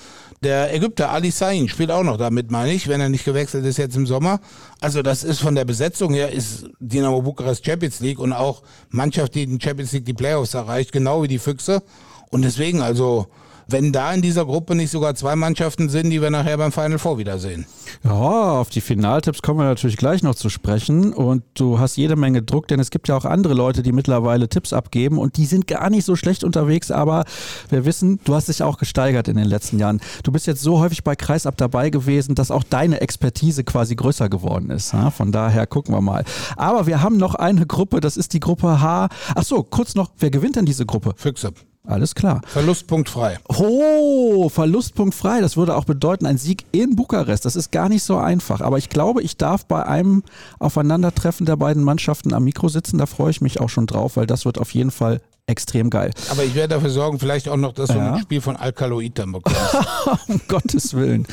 [0.43, 3.77] Der Ägypter Ali Sain spielt auch noch damit, meine ich, wenn er nicht gewechselt ist
[3.77, 4.39] jetzt im Sommer.
[4.81, 8.61] Also das ist von der Besetzung her ist Dynamo Bukarest Champions League und auch
[8.91, 11.81] Mannschaft, die in Champions League die Playoffs erreicht, genau wie die Füchse.
[12.29, 13.25] Und deswegen also
[13.67, 16.99] wenn da in dieser Gruppe nicht sogar zwei Mannschaften sind, die wir nachher beim Final
[16.99, 17.65] Four wiedersehen.
[18.03, 21.13] Ja, auf die Finaltipps kommen wir natürlich gleich noch zu sprechen.
[21.13, 24.49] Und du hast jede Menge Druck, denn es gibt ja auch andere Leute, die mittlerweile
[24.49, 26.91] Tipps abgeben und die sind gar nicht so schlecht unterwegs.
[26.91, 27.25] Aber
[27.69, 29.99] wir wissen, du hast dich auch gesteigert in den letzten Jahren.
[30.23, 34.29] Du bist jetzt so häufig bei Kreisab dabei gewesen, dass auch deine Expertise quasi größer
[34.29, 34.95] geworden ist.
[35.15, 36.23] Von daher gucken wir mal.
[36.55, 39.09] Aber wir haben noch eine Gruppe, das ist die Gruppe H.
[39.35, 41.13] Ach so, kurz noch, wer gewinnt denn diese Gruppe?
[41.15, 41.51] Füchse.
[41.87, 42.41] Alles klar.
[42.45, 43.37] Verlustpunkt frei.
[43.47, 45.39] Oh, Verlustpunkt frei.
[45.39, 47.45] Das würde auch bedeuten, ein Sieg in Bukarest.
[47.45, 48.59] Das ist gar nicht so einfach.
[48.59, 50.23] Aber ich glaube, ich darf bei einem
[50.59, 52.97] Aufeinandertreffen der beiden Mannschaften am Mikro sitzen.
[52.97, 56.11] Da freue ich mich auch schon drauf, weil das wird auf jeden Fall extrem geil.
[56.29, 57.95] Aber ich werde dafür sorgen, vielleicht auch noch, dass ja.
[57.95, 59.77] du ein Spiel von Alkaloid dann bekommst.
[60.27, 61.25] um Gottes Willen.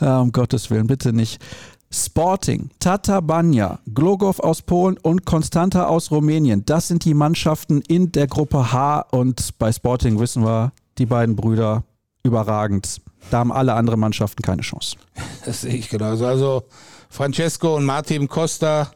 [0.00, 1.38] Um Gottes Willen, bitte nicht.
[1.90, 6.64] Sporting, Tata Banja, Glogov aus Polen und Konstanta aus Rumänien.
[6.66, 11.34] Das sind die Mannschaften in der Gruppe H und bei Sporting wissen wir, die beiden
[11.34, 11.84] Brüder
[12.22, 13.00] überragend.
[13.30, 14.96] Da haben alle anderen Mannschaften keine Chance.
[15.44, 16.26] Das sehe ich genauso.
[16.26, 16.64] Also
[17.08, 18.90] Francesco und Martin Costa,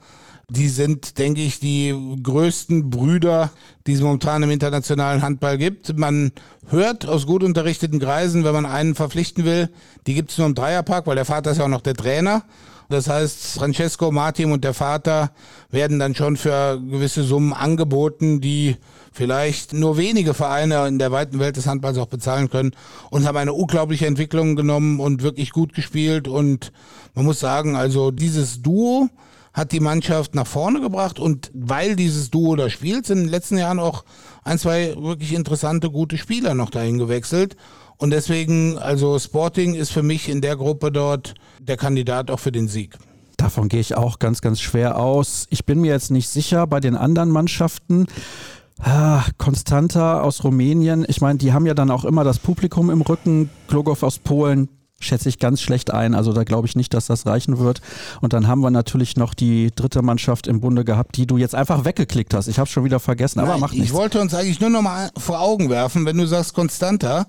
[0.50, 3.50] die sind, denke ich, die größten Brüder,
[3.86, 5.96] die es momentan im internationalen Handball gibt.
[5.96, 6.32] Man
[6.68, 9.70] hört aus gut unterrichteten Kreisen, wenn man einen verpflichten will,
[10.06, 12.44] die gibt es nur im Dreierpark, weil der Vater ist ja auch noch der Trainer.
[12.92, 15.32] Das heißt, Francesco, Martin und der Vater
[15.70, 18.76] werden dann schon für gewisse Summen angeboten, die
[19.12, 22.72] vielleicht nur wenige Vereine in der weiten Welt des Handballs auch bezahlen können
[23.10, 26.28] und haben eine unglaubliche Entwicklung genommen und wirklich gut gespielt.
[26.28, 26.72] Und
[27.14, 29.08] man muss sagen, also dieses Duo
[29.52, 33.30] hat die Mannschaft nach vorne gebracht und weil dieses Duo da spielt, sind in den
[33.30, 34.04] letzten Jahren auch
[34.44, 37.56] ein, zwei wirklich interessante, gute Spieler noch dahin gewechselt.
[37.98, 42.52] Und deswegen, also Sporting ist für mich in der Gruppe dort der Kandidat auch für
[42.52, 42.98] den Sieg.
[43.36, 45.46] Davon gehe ich auch ganz, ganz schwer aus.
[45.50, 48.06] Ich bin mir jetzt nicht sicher bei den anderen Mannschaften.
[48.80, 53.00] Ah, Konstanta aus Rumänien, ich meine, die haben ja dann auch immer das Publikum im
[53.02, 53.50] Rücken.
[53.68, 54.68] Glogow aus Polen
[55.04, 56.14] schätze ich ganz schlecht ein.
[56.14, 57.80] Also da glaube ich nicht, dass das reichen wird.
[58.20, 61.54] Und dann haben wir natürlich noch die dritte Mannschaft im Bunde gehabt, die du jetzt
[61.54, 62.48] einfach weggeklickt hast.
[62.48, 63.88] Ich habe es schon wieder vergessen, aber Nein, macht nichts.
[63.88, 67.26] Ich wollte uns eigentlich nur noch mal vor Augen werfen, wenn du sagst Konstanta,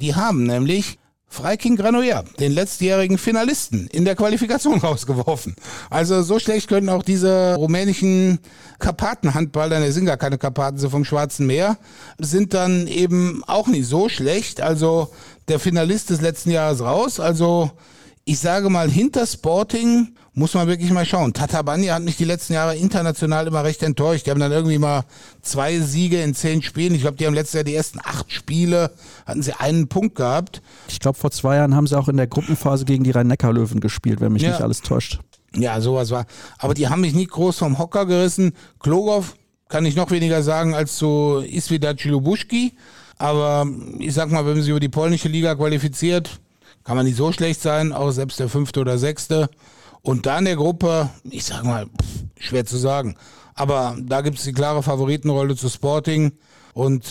[0.00, 0.98] die haben nämlich
[1.30, 5.54] Freiking Granoyer, den letztjährigen Finalisten, in der Qualifikation rausgeworfen.
[5.90, 8.38] Also so schlecht können auch diese rumänischen
[8.78, 11.76] Karpatenhandballer, ne, sind gar keine Karpaten, so vom Schwarzen Meer,
[12.18, 14.62] sind dann eben auch nicht so schlecht.
[14.62, 15.12] Also
[15.48, 17.20] der Finalist des letzten Jahres raus.
[17.20, 17.72] Also
[18.24, 21.32] ich sage mal, hinter Sporting muss man wirklich mal schauen.
[21.32, 24.26] Tatabania hat mich die letzten Jahre international immer recht enttäuscht.
[24.26, 25.04] Die haben dann irgendwie mal
[25.42, 26.94] zwei Siege in zehn Spielen.
[26.94, 28.92] Ich glaube, die haben letztes Jahr die ersten acht Spiele,
[29.26, 30.62] hatten sie einen Punkt gehabt.
[30.88, 34.20] Ich glaube, vor zwei Jahren haben sie auch in der Gruppenphase gegen die Rhein-Neckar-Löwen gespielt,
[34.20, 34.50] wenn mich ja.
[34.50, 35.18] nicht alles täuscht.
[35.56, 36.26] Ja, sowas war.
[36.58, 38.52] Aber die haben mich nicht groß vom Hocker gerissen.
[38.78, 39.34] Klogow
[39.68, 42.74] kann ich noch weniger sagen als zu Isvidac Lubuschki.
[43.16, 43.66] Aber
[43.98, 46.38] ich sag mal, wenn man sich über die polnische Liga qualifiziert,
[46.84, 49.50] kann man nicht so schlecht sein, auch selbst der fünfte oder sechste.
[50.08, 51.84] Und da in der Gruppe, ich sag mal,
[52.38, 53.14] schwer zu sagen.
[53.54, 56.32] Aber da gibt es die klare Favoritenrolle zu Sporting.
[56.72, 57.10] Und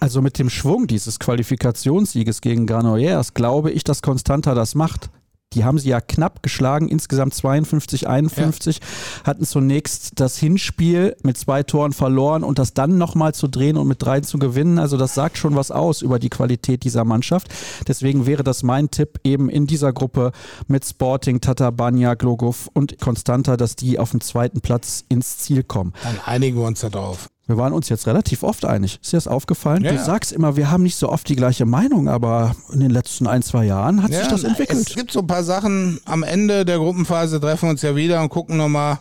[0.00, 5.10] also mit dem Schwung dieses Qualifikationssieges gegen Granollers glaube ich, dass Constanta das macht.
[5.54, 9.24] Die haben sie ja knapp geschlagen, insgesamt 52, 51, ja.
[9.24, 13.88] hatten zunächst das Hinspiel mit zwei Toren verloren und das dann nochmal zu drehen und
[13.88, 14.78] mit drei zu gewinnen.
[14.78, 17.48] Also das sagt schon was aus über die Qualität dieser Mannschaft.
[17.86, 20.32] Deswegen wäre das mein Tipp eben in dieser Gruppe
[20.66, 25.94] mit Sporting, Tatabania, Glogov und Constanta, dass die auf dem zweiten Platz ins Ziel kommen.
[26.02, 27.30] Dann einigen wir uns darauf.
[27.48, 28.98] Wir waren uns jetzt relativ oft einig.
[29.02, 29.82] Ist dir das aufgefallen?
[29.82, 32.90] Ja, du sagst immer, wir haben nicht so oft die gleiche Meinung, aber in den
[32.90, 34.86] letzten ein, zwei Jahren hat ja, sich das entwickelt.
[34.86, 35.98] Es gibt so ein paar Sachen.
[36.04, 38.98] Am Ende der Gruppenphase treffen wir uns ja wieder und gucken nochmal,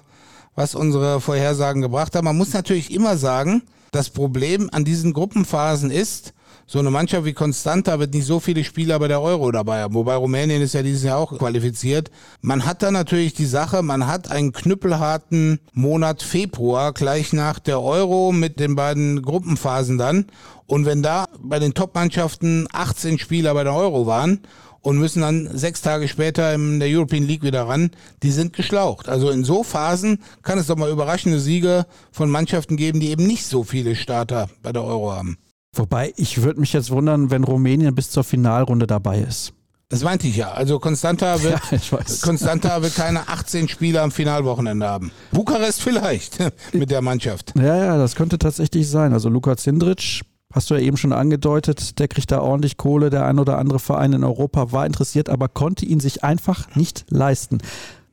[0.55, 2.23] was unsere Vorhersagen gebracht haben.
[2.23, 6.33] Man muss natürlich immer sagen, das Problem an diesen Gruppenphasen ist,
[6.70, 9.93] so eine Mannschaft wie Constanta wird nicht so viele Spieler bei der Euro dabei haben,
[9.93, 12.11] wobei Rumänien ist ja dieses Jahr auch qualifiziert.
[12.41, 17.82] Man hat da natürlich die Sache, man hat einen knüppelharten Monat Februar gleich nach der
[17.82, 20.26] Euro mit den beiden Gruppenphasen dann.
[20.65, 24.41] Und wenn da bei den Top-Mannschaften 18 Spieler bei der Euro waren
[24.82, 27.91] und müssen dann sechs Tage später in der European League wieder ran,
[28.24, 29.07] die sind geschlaucht.
[29.07, 33.26] Also in so Phasen kann es doch mal überraschende Siege von Mannschaften geben, die eben
[33.26, 35.38] nicht so viele Starter bei der Euro haben.
[35.78, 39.53] Wobei, ich würde mich jetzt wundern, wenn Rumänien bis zur Finalrunde dabei ist.
[39.89, 40.51] Das meinte ich ja.
[40.51, 45.11] Also Konstanta wird, ja, Konstanta wird keine 18 Spieler am Finalwochenende haben.
[45.32, 46.39] Bukarest vielleicht
[46.73, 47.53] mit der Mannschaft.
[47.55, 49.13] Ja, ja, das könnte tatsächlich sein.
[49.13, 50.21] Also Luka Zindric,
[50.51, 53.09] hast du ja eben schon angedeutet, der kriegt da ordentlich Kohle.
[53.09, 57.05] Der ein oder andere Verein in Europa war interessiert, aber konnte ihn sich einfach nicht
[57.09, 57.59] leisten.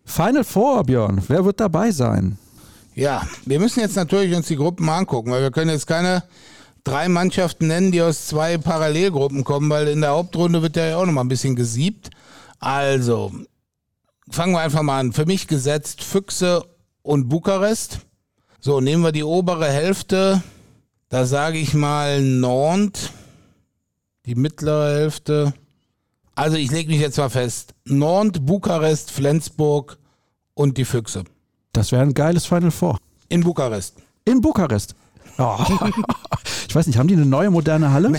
[0.04, 2.38] Final Four, Björn, wer wird dabei sein?
[2.94, 6.22] Ja, wir müssen jetzt natürlich uns die Gruppen mal angucken, weil wir können jetzt keine
[6.84, 11.06] drei Mannschaften nennen, die aus zwei Parallelgruppen kommen, weil in der Hauptrunde wird ja auch
[11.06, 12.10] noch mal ein bisschen gesiebt.
[12.60, 13.32] Also,
[14.30, 15.12] fangen wir einfach mal an.
[15.12, 16.64] Für mich gesetzt Füchse
[17.02, 18.00] und Bukarest.
[18.60, 20.42] So, nehmen wir die obere Hälfte.
[21.08, 23.10] Da sage ich mal Nantes.
[24.26, 25.52] Die mittlere Hälfte.
[26.34, 27.74] Also ich lege mich jetzt mal fest.
[27.84, 29.98] Nantes, Bukarest, Flensburg
[30.54, 31.24] und die Füchse.
[31.72, 32.98] Das wäre ein geiles Final Four.
[33.28, 33.96] In Bukarest.
[34.24, 34.94] In Bukarest.
[35.38, 35.58] Oh.
[36.68, 38.12] Ich weiß nicht, haben die eine neue moderne Halle?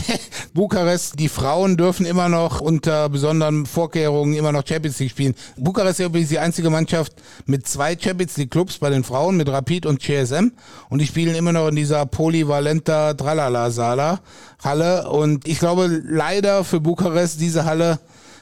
[0.54, 5.36] Bukarest, die Frauen dürfen immer noch unter besonderen Vorkehrungen immer noch Champions League spielen.
[5.58, 7.14] Bukarest ist übrigens die einzige Mannschaft
[7.46, 10.52] mit zwei Champions League Clubs bei den Frauen, mit Rapid und CSM.
[10.90, 14.22] Und die spielen immer noch in dieser Polyvalenta Tralala Sala
[14.64, 15.10] Halle.
[15.10, 18.00] Und ich glaube leider für Bukarest, diese Halle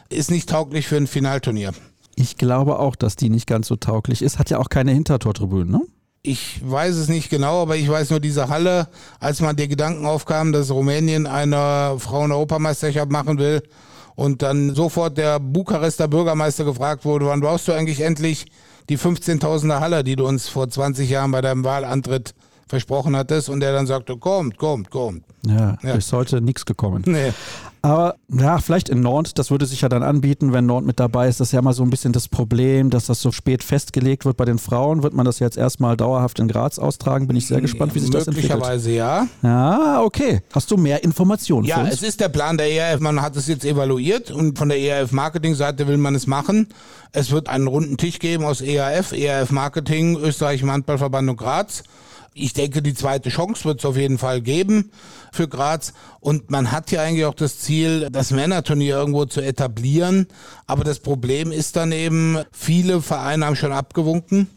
[0.09, 1.73] ist nicht tauglich für ein Finalturnier.
[2.15, 4.37] Ich glaube auch, dass die nicht ganz so tauglich ist.
[4.37, 5.81] Hat ja auch keine Hintertortribünen, ne?
[6.25, 8.87] Ich weiß es nicht genau, aber ich weiß nur diese Halle,
[9.19, 13.61] als man der Gedanken aufkam, dass Rumänien eine Frauen-Europameisterschaft machen will
[14.15, 18.45] und dann sofort der Bukarester Bürgermeister gefragt wurde, wann brauchst du eigentlich endlich
[18.87, 22.33] die 15.000er Halle, die du uns vor 20 Jahren bei deinem Wahlantritt
[22.73, 25.23] versprochen hattest und der dann sagte, kommt, kommt, kommt.
[25.45, 25.93] Ja, ja.
[25.93, 27.03] ist heute nichts gekommen.
[27.13, 27.31] Nee.
[27.85, 31.27] Aber ja, vielleicht in Nord, das würde sich ja dann anbieten, wenn Nord mit dabei
[31.27, 31.41] ist.
[31.41, 34.37] Das ist ja mal so ein bisschen das Problem, dass das so spät festgelegt wird.
[34.37, 37.27] Bei den Frauen wird man das jetzt erstmal dauerhaft in Graz austragen.
[37.27, 38.53] Bin ich sehr gespannt, wie sich das entwickelt.
[38.53, 39.27] Möglicherweise ja.
[39.43, 40.41] Ja, okay.
[40.53, 41.67] Hast du mehr Informationen?
[41.67, 43.01] Ja, es ist der Plan der ERF.
[43.01, 46.69] Man hat es jetzt evaluiert und von der ERF Marketing-Seite will man es machen.
[47.11, 51.83] Es wird einen runden Tisch geben aus ERF, ERF Marketing, Österreich Handballverband und Graz.
[52.33, 54.91] Ich denke, die zweite Chance wird es auf jeden Fall geben
[55.31, 55.93] für Graz.
[56.19, 60.27] Und man hat ja eigentlich auch das Ziel, das Männerturnier irgendwo zu etablieren.
[60.65, 64.47] Aber das Problem ist dann eben, viele Vereine haben schon abgewunken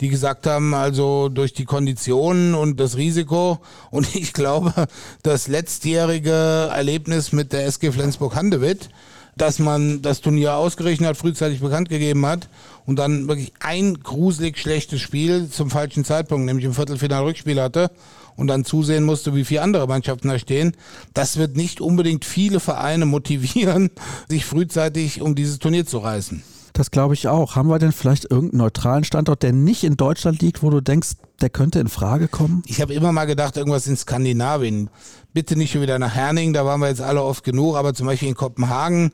[0.00, 3.60] die gesagt haben, also durch die Konditionen und das Risiko.
[3.90, 4.88] Und ich glaube,
[5.22, 8.90] das letztjährige Erlebnis mit der SG Flensburg-Handewitt
[9.36, 12.48] dass man das Turnier ausgerechnet hat, frühzeitig bekannt gegeben hat
[12.86, 17.90] und dann wirklich ein gruselig schlechtes Spiel zum falschen Zeitpunkt, nämlich im Viertelfinal-Rückspiel hatte
[18.36, 20.76] und dann zusehen musste, wie viele andere Mannschaften da stehen.
[21.12, 23.90] Das wird nicht unbedingt viele Vereine motivieren,
[24.28, 26.42] sich frühzeitig um dieses Turnier zu reißen.
[26.76, 27.56] Das glaube ich auch.
[27.56, 31.12] Haben wir denn vielleicht irgendeinen neutralen Standort, der nicht in Deutschland liegt, wo du denkst,
[31.40, 32.62] der könnte in Frage kommen?
[32.66, 34.90] Ich habe immer mal gedacht, irgendwas in Skandinavien.
[35.32, 38.06] Bitte nicht schon wieder nach Herning, da waren wir jetzt alle oft genug, aber zum
[38.06, 39.12] Beispiel in Kopenhagen,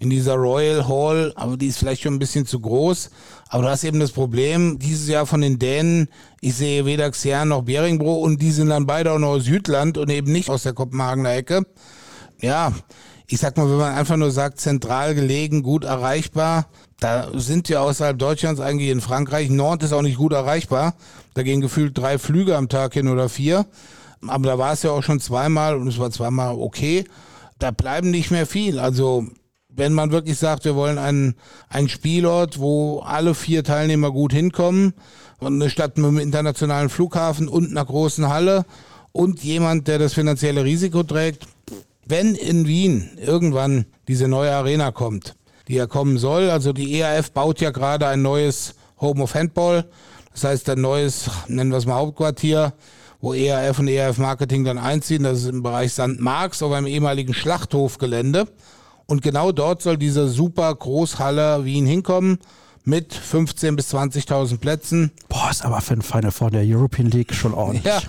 [0.00, 3.10] in dieser Royal Hall, aber die ist vielleicht schon ein bisschen zu groß.
[3.48, 6.08] Aber du hast eben das Problem, dieses Jahr von den Dänen,
[6.40, 9.98] ich sehe weder Xian noch Beringbro und die sind dann beide auch noch aus Südland
[9.98, 11.64] und eben nicht aus der Kopenhagener Ecke.
[12.40, 12.72] Ja,
[13.28, 16.66] ich sag mal, wenn man einfach nur sagt, zentral gelegen, gut erreichbar,
[17.04, 19.50] da sind wir außerhalb Deutschlands eigentlich in Frankreich.
[19.50, 20.94] Nord ist auch nicht gut erreichbar.
[21.34, 23.66] Da gehen gefühlt drei Flüge am Tag hin oder vier.
[24.26, 27.04] Aber da war es ja auch schon zweimal und es war zweimal okay.
[27.58, 28.78] Da bleiben nicht mehr viel.
[28.78, 29.26] Also
[29.68, 31.34] wenn man wirklich sagt, wir wollen einen,
[31.68, 34.94] einen Spielort, wo alle vier Teilnehmer gut hinkommen,
[35.40, 38.64] und eine Stadt mit einem internationalen Flughafen und einer großen Halle
[39.12, 41.46] und jemand, der das finanzielle Risiko trägt,
[42.06, 45.34] wenn in Wien irgendwann diese neue Arena kommt,
[45.68, 49.84] die ja kommen soll, also die ERF baut ja gerade ein neues Home of Handball,
[50.32, 52.72] das heißt ein neues, nennen wir es mal Hauptquartier,
[53.20, 56.18] wo ERF und ERF Marketing dann einziehen, das ist im Bereich St.
[56.20, 58.46] Marx auf einem ehemaligen Schlachthofgelände.
[59.06, 62.38] Und genau dort soll diese super Großhalle Wien hinkommen
[62.84, 65.10] mit 15.000 bis 20.000 Plätzen.
[65.28, 67.84] Boah, ist aber für ein Final Four der European League schon ordentlich.
[67.84, 68.02] Ja,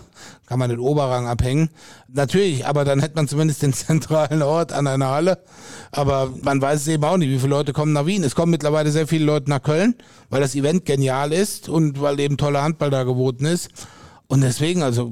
[0.45, 1.69] kann man den Oberrang abhängen.
[2.09, 5.39] Natürlich, aber dann hätte man zumindest den zentralen Ort an einer Halle.
[5.91, 8.23] Aber man weiß es eben auch nicht, wie viele Leute kommen nach Wien.
[8.23, 9.95] Es kommen mittlerweile sehr viele Leute nach Köln,
[10.29, 13.69] weil das Event genial ist und weil eben toller Handball da geboten ist.
[14.27, 15.11] Und deswegen, also,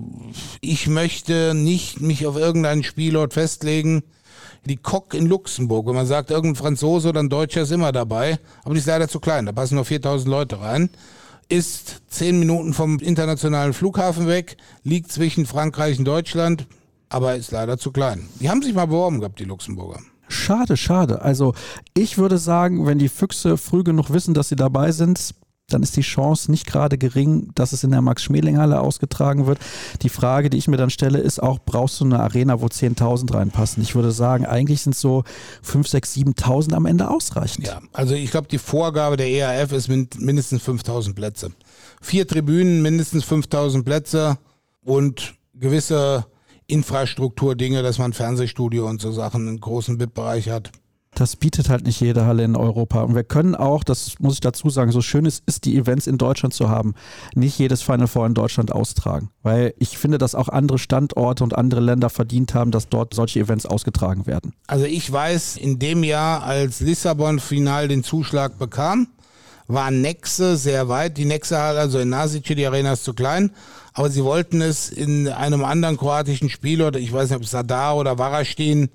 [0.59, 4.03] ich möchte nicht mich auf irgendeinen Spielort festlegen
[4.65, 5.87] die Coq in Luxemburg.
[5.87, 9.07] Wenn man sagt, irgendein Franzose oder ein Deutscher ist immer dabei, aber die ist leider
[9.07, 9.45] zu klein.
[9.45, 10.89] Da passen nur 4000 Leute rein.
[11.49, 16.65] Ist zehn Minuten vom internationalen Flughafen weg, liegt zwischen Frankreich und Deutschland,
[17.09, 18.27] aber ist leider zu klein.
[18.39, 19.99] Die haben sich mal beworben gehabt, die Luxemburger.
[20.29, 21.21] Schade, schade.
[21.21, 21.53] Also
[21.93, 25.35] ich würde sagen, wenn die Füchse früh genug wissen, dass sie dabei sind,
[25.69, 29.59] dann ist die Chance nicht gerade gering, dass es in der Max-Schmeling-Halle ausgetragen wird.
[30.01, 33.33] Die Frage, die ich mir dann stelle, ist auch, brauchst du eine Arena, wo 10.000
[33.33, 33.81] reinpassen?
[33.81, 35.23] Ich würde sagen, eigentlich sind so
[35.61, 37.65] 5, 6, 7.000 am Ende ausreichend.
[37.65, 41.51] Ja, also ich glaube, die Vorgabe der ERF ist mindestens 5.000 Plätze.
[42.01, 44.37] Vier Tribünen, mindestens 5.000 Plätze
[44.83, 46.25] und gewisse
[46.67, 50.71] Infrastrukturdinge, dass man Fernsehstudio und so Sachen einen großen BIP-Bereich hat.
[51.15, 53.03] Das bietet halt nicht jede Halle in Europa.
[53.03, 56.07] Und wir können auch, das muss ich dazu sagen, so schön es ist, die Events
[56.07, 56.95] in Deutschland zu haben,
[57.35, 59.29] nicht jedes Final Four in Deutschland austragen.
[59.43, 63.39] Weil ich finde, dass auch andere Standorte und andere Länder verdient haben, dass dort solche
[63.39, 64.53] Events ausgetragen werden.
[64.67, 69.07] Also ich weiß, in dem Jahr, als Lissabon final den Zuschlag bekam,
[69.67, 71.17] war Nexe sehr weit.
[71.17, 73.51] Die Nexe Halle, also in Nasice, die Arena ist zu klein.
[73.93, 77.97] Aber sie wollten es in einem anderen kroatischen Spiel oder ich weiß nicht, ob Sadar
[77.97, 78.89] oder Varastein,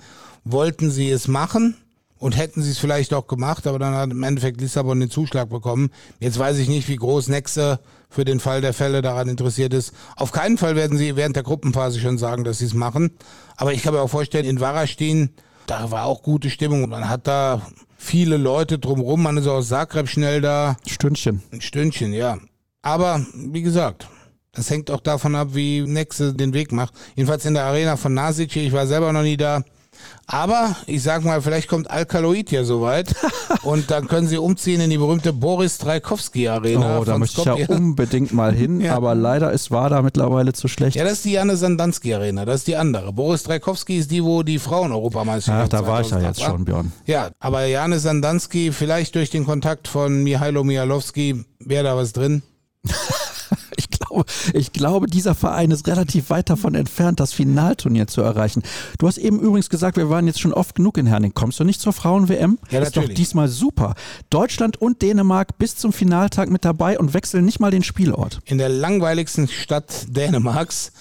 [0.44, 1.76] wollten sie es machen
[2.18, 5.48] und hätten sie es vielleicht auch gemacht, aber dann hat im Endeffekt Lissabon den Zuschlag
[5.48, 5.90] bekommen.
[6.20, 9.92] Jetzt weiß ich nicht, wie groß Nexe für den Fall der Fälle daran interessiert ist.
[10.16, 13.10] Auf keinen Fall werden sie während der Gruppenphase schon sagen, dass sie es machen.
[13.56, 15.30] Aber ich kann mir auch vorstellen, in Varastin,
[15.66, 16.88] da war auch gute Stimmung.
[16.88, 17.62] Man hat da
[17.98, 19.22] viele Leute drumrum.
[19.22, 20.76] Man ist auch aus Zagreb schnell da.
[20.86, 21.42] Stündchen.
[21.52, 22.38] Ein Stündchen, ja.
[22.80, 24.08] Aber wie gesagt,
[24.52, 26.94] das hängt auch davon ab, wie Nexe den Weg macht.
[27.14, 29.62] Jedenfalls in der Arena von Nasice, ich war selber noch nie da
[30.26, 33.14] aber ich sag mal, vielleicht kommt Alkaloid ja soweit
[33.62, 36.98] und dann können sie umziehen in die berühmte Boris Dreikowski Arena.
[36.98, 38.94] Oh, da möchte ich ja unbedingt mal hin, ja.
[38.94, 40.96] aber leider ist WADA mittlerweile zu schlecht.
[40.96, 43.12] Ja, das ist die Janne Sandanski Arena, das ist die andere.
[43.12, 46.92] Boris Dreikowski ist die, wo die Frauen-Europameisterschaft Ach, da war ich ja jetzt schon, Björn.
[47.06, 52.42] Ja, aber Janne Sandanski, vielleicht durch den Kontakt von Mihailo Mialowski, wäre da was drin.
[54.18, 58.62] glaube, ich glaube, dieser Verein ist relativ weit davon entfernt, das Finalturnier zu erreichen.
[58.98, 61.32] Du hast eben übrigens gesagt, wir waren jetzt schon oft genug in Herning.
[61.34, 62.58] Kommst du nicht zur Frauen-WM?
[62.70, 63.94] Ja, ist doch diesmal super.
[64.30, 68.40] Deutschland und Dänemark bis zum Finaltag mit dabei und wechseln nicht mal den Spielort.
[68.44, 70.92] In der langweiligsten Stadt Dänemarks.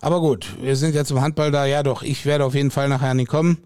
[0.00, 1.66] Aber gut, wir sind ja zum Handball da.
[1.66, 3.58] Ja, doch, ich werde auf jeden Fall nach Herning kommen.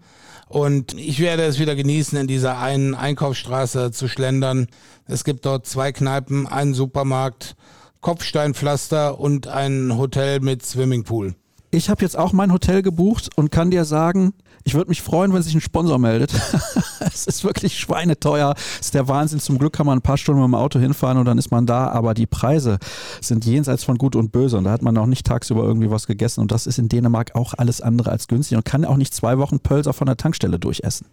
[0.49, 4.67] Und ich werde es wieder genießen, in dieser einen Einkaufsstraße zu schlendern.
[5.07, 7.55] Es gibt dort zwei Kneipen, einen Supermarkt
[8.03, 11.33] Kopfsteinpflaster und ein Hotel mit Swimmingpool.
[11.71, 14.33] Ich habe jetzt auch mein Hotel gebucht und kann dir sagen,
[14.63, 16.31] ich würde mich freuen, wenn sich ein Sponsor meldet.
[16.99, 18.53] es ist wirklich schweineteuer.
[18.79, 19.39] Es ist der Wahnsinn.
[19.39, 21.65] Zum Glück kann man ein paar Stunden mit dem Auto hinfahren und dann ist man
[21.65, 21.87] da.
[21.87, 22.77] Aber die Preise
[23.21, 24.57] sind jenseits von Gut und Böse.
[24.57, 26.41] Und da hat man auch nicht tagsüber irgendwie was gegessen.
[26.41, 29.37] Und das ist in Dänemark auch alles andere als günstig und kann auch nicht zwei
[29.39, 31.07] Wochen Pölser von der Tankstelle durchessen.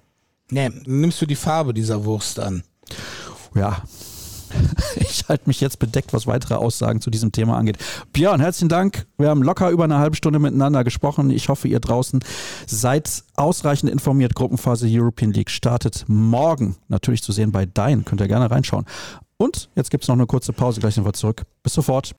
[0.50, 2.62] Nee, nimmst du die Farbe dieser Wurst an?
[3.54, 3.82] Ja,
[4.96, 7.78] ich halte mich jetzt bedeckt, was weitere Aussagen zu diesem Thema angeht.
[8.12, 9.06] Björn, herzlichen Dank.
[9.18, 11.30] Wir haben locker über eine halbe Stunde miteinander gesprochen.
[11.30, 12.20] Ich hoffe, ihr draußen
[12.66, 14.34] seid ausreichend informiert.
[14.34, 16.76] Gruppenphase European League startet morgen.
[16.88, 18.04] Natürlich zu sehen bei Dein.
[18.04, 18.84] Könnt ihr gerne reinschauen.
[19.36, 20.80] Und jetzt gibt es noch eine kurze Pause.
[20.80, 21.44] Gleich sind wir zurück.
[21.62, 22.14] Bis sofort.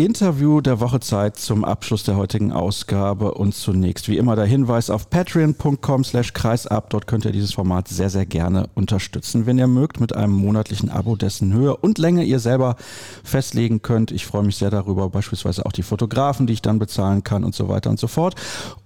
[0.00, 4.90] Interview der Woche Zeit zum Abschluss der heutigen Ausgabe und zunächst wie immer der Hinweis
[4.90, 6.88] auf patreon.com slash kreisab.
[6.90, 10.88] Dort könnt ihr dieses Format sehr, sehr gerne unterstützen, wenn ihr mögt, mit einem monatlichen
[10.88, 12.76] Abo, dessen Höhe und Länge ihr selber
[13.24, 14.12] festlegen könnt.
[14.12, 17.56] Ich freue mich sehr darüber, beispielsweise auch die Fotografen, die ich dann bezahlen kann und
[17.56, 18.36] so weiter und so fort.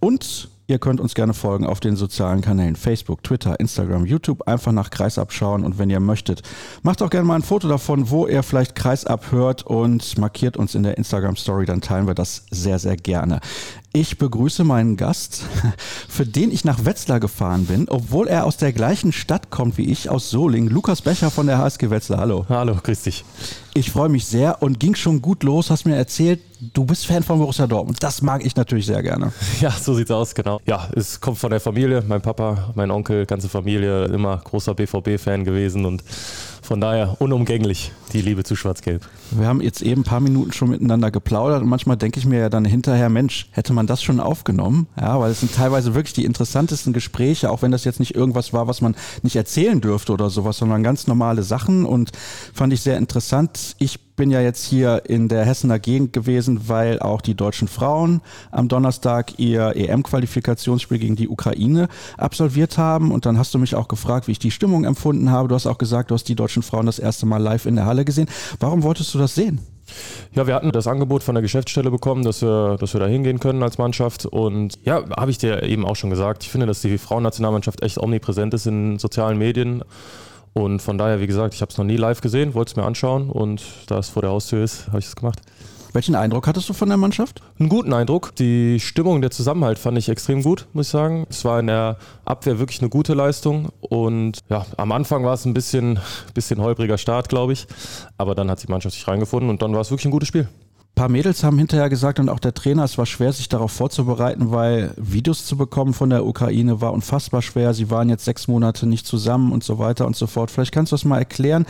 [0.00, 4.46] Und Ihr könnt uns gerne folgen auf den sozialen Kanälen Facebook, Twitter, Instagram, YouTube.
[4.46, 6.42] Einfach nach Kreisab schauen und wenn ihr möchtet,
[6.82, 10.74] macht auch gerne mal ein Foto davon, wo ihr vielleicht Kreisab hört und markiert uns
[10.74, 11.66] in der Instagram Story.
[11.66, 13.40] Dann teilen wir das sehr, sehr gerne.
[13.92, 15.42] Ich begrüße meinen Gast,
[16.08, 19.90] für den ich nach Wetzlar gefahren bin, obwohl er aus der gleichen Stadt kommt wie
[19.90, 20.68] ich, aus Soling.
[20.68, 22.20] Lukas Becher von der HSG Wetzlar.
[22.20, 22.46] Hallo.
[22.48, 23.24] Hallo, grüß dich.
[23.74, 25.70] Ich freue mich sehr und ging schon gut los.
[25.70, 26.40] Hast mir erzählt,
[26.74, 28.02] du bist Fan von Borussia Dortmund.
[28.02, 29.32] Das mag ich natürlich sehr gerne.
[29.60, 30.60] Ja, so sieht's aus, genau.
[30.66, 32.02] Ja, es kommt von der Familie.
[32.06, 36.02] Mein Papa, mein Onkel, ganze Familie, immer großer BVB-Fan gewesen und
[36.62, 39.08] von daher unumgänglich, die Liebe zu Schwarz-Gelb.
[39.32, 42.38] Wir haben jetzt eben ein paar Minuten schon miteinander geplaudert und manchmal denke ich mir
[42.38, 44.86] ja dann hinterher, Mensch, hätte man das schon aufgenommen?
[44.98, 48.52] Ja, weil es sind teilweise wirklich die interessantesten Gespräche, auch wenn das jetzt nicht irgendwas
[48.52, 52.12] war, was man nicht erzählen dürfte oder sowas, sondern ganz normale Sachen und
[52.54, 53.74] fand ich sehr interessant.
[53.78, 58.20] Ich bin ja jetzt hier in der Hessener Gegend gewesen, weil auch die deutschen Frauen
[58.50, 61.88] am Donnerstag ihr EM-Qualifikationsspiel gegen die Ukraine
[62.18, 63.10] absolviert haben.
[63.10, 65.48] Und dann hast du mich auch gefragt, wie ich die Stimmung empfunden habe.
[65.48, 67.86] Du hast auch gesagt, du hast die deutschen Frauen das erste Mal live in der
[67.86, 68.28] Halle gesehen.
[68.60, 69.60] Warum wolltest du das sehen?
[70.34, 73.40] Ja, wir hatten das Angebot von der Geschäftsstelle bekommen, dass wir, dass wir da hingehen
[73.40, 74.26] können als Mannschaft.
[74.26, 77.98] Und ja, habe ich dir eben auch schon gesagt, ich finde, dass die Frauennationalmannschaft echt
[77.98, 79.82] omnipräsent ist in sozialen Medien.
[80.54, 82.84] Und von daher, wie gesagt, ich habe es noch nie live gesehen, wollte es mir
[82.84, 85.40] anschauen und da es vor der Haustür ist, habe ich es gemacht.
[85.94, 87.42] Welchen Eindruck hattest du von der Mannschaft?
[87.58, 88.34] Einen guten Eindruck.
[88.36, 91.26] Die Stimmung, der Zusammenhalt fand ich extrem gut, muss ich sagen.
[91.28, 93.68] Es war in der Abwehr wirklich eine gute Leistung.
[93.80, 95.98] Und ja, am Anfang war es ein bisschen,
[96.32, 97.66] bisschen holpriger Start, glaube ich.
[98.16, 100.48] Aber dann hat die Mannschaft sich reingefunden und dann war es wirklich ein gutes Spiel.
[100.94, 104.50] Paar Mädels haben hinterher gesagt und auch der Trainer, es war schwer, sich darauf vorzubereiten,
[104.50, 107.72] weil Videos zu bekommen von der Ukraine war unfassbar schwer.
[107.72, 110.50] Sie waren jetzt sechs Monate nicht zusammen und so weiter und so fort.
[110.50, 111.64] Vielleicht kannst du das mal erklären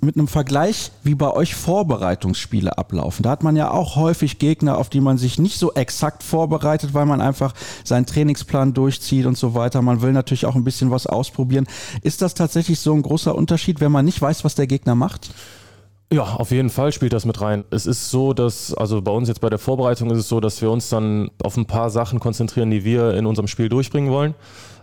[0.00, 3.22] mit einem Vergleich, wie bei euch Vorbereitungsspiele ablaufen.
[3.22, 6.94] Da hat man ja auch häufig Gegner, auf die man sich nicht so exakt vorbereitet,
[6.94, 7.54] weil man einfach
[7.84, 9.82] seinen Trainingsplan durchzieht und so weiter.
[9.82, 11.66] Man will natürlich auch ein bisschen was ausprobieren.
[12.02, 15.30] Ist das tatsächlich so ein großer Unterschied, wenn man nicht weiß, was der Gegner macht?
[16.10, 17.64] Ja, auf jeden Fall spielt das mit rein.
[17.70, 20.62] Es ist so, dass, also bei uns jetzt bei der Vorbereitung ist es so, dass
[20.62, 24.34] wir uns dann auf ein paar Sachen konzentrieren, die wir in unserem Spiel durchbringen wollen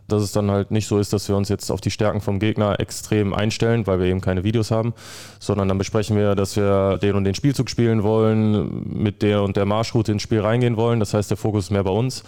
[0.07, 2.39] dass es dann halt nicht so ist, dass wir uns jetzt auf die Stärken vom
[2.39, 4.93] Gegner extrem einstellen, weil wir eben keine Videos haben,
[5.39, 9.57] sondern dann besprechen wir, dass wir den und den Spielzug spielen wollen, mit der und
[9.57, 10.99] der Marschroute ins Spiel reingehen wollen.
[10.99, 12.23] Das heißt, der Fokus ist mehr bei uns.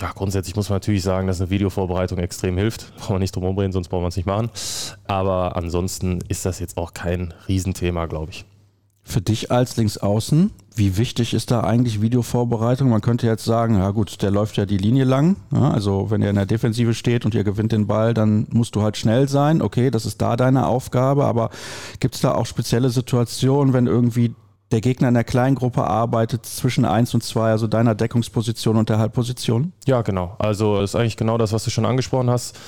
[0.00, 2.96] Ja, grundsätzlich muss man natürlich sagen, dass eine Videovorbereitung extrem hilft.
[2.96, 4.50] Brauchen wir nicht drum rumreden, sonst brauchen wir es nicht machen.
[5.06, 8.46] Aber ansonsten ist das jetzt auch kein Riesenthema, glaube ich.
[9.02, 12.88] Für dich als Linksaußen, wie wichtig ist da eigentlich Videovorbereitung?
[12.88, 15.36] Man könnte jetzt sagen, ja gut, der läuft ja die Linie lang.
[15.50, 18.76] Ja, also wenn er in der Defensive steht und ihr gewinnt den Ball, dann musst
[18.76, 19.62] du halt schnell sein.
[19.62, 21.24] Okay, das ist da deine Aufgabe.
[21.24, 21.50] Aber
[21.98, 24.34] gibt es da auch spezielle Situationen, wenn irgendwie
[24.70, 28.88] der Gegner in der kleinen Gruppe arbeitet zwischen 1 und 2, also deiner Deckungsposition und
[28.88, 29.72] der Halbposition?
[29.86, 30.36] Ja, genau.
[30.38, 32.58] Also ist eigentlich genau das, was du schon angesprochen hast.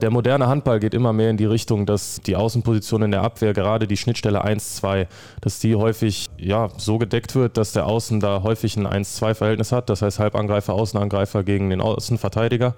[0.00, 3.52] Der moderne Handball geht immer mehr in die Richtung, dass die Außenposition in der Abwehr,
[3.52, 5.06] gerade die Schnittstelle 1-2,
[5.42, 9.90] dass die häufig ja, so gedeckt wird, dass der Außen da häufig ein 1-2-Verhältnis hat.
[9.90, 12.74] Das heißt Halbangreifer, Außenangreifer gegen den Außenverteidiger.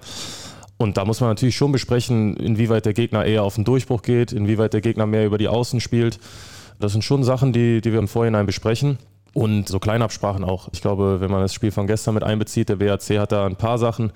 [0.75, 4.33] Und da muss man natürlich schon besprechen, inwieweit der Gegner eher auf den Durchbruch geht,
[4.33, 6.19] inwieweit der Gegner mehr über die Außen spielt.
[6.83, 8.97] Das sind schon Sachen, die, die wir im Vorhinein besprechen.
[9.33, 10.67] Und so Kleinabsprachen auch.
[10.73, 13.55] Ich glaube, wenn man das Spiel von gestern mit einbezieht, der BAC hat da ein
[13.55, 14.11] paar Sachen,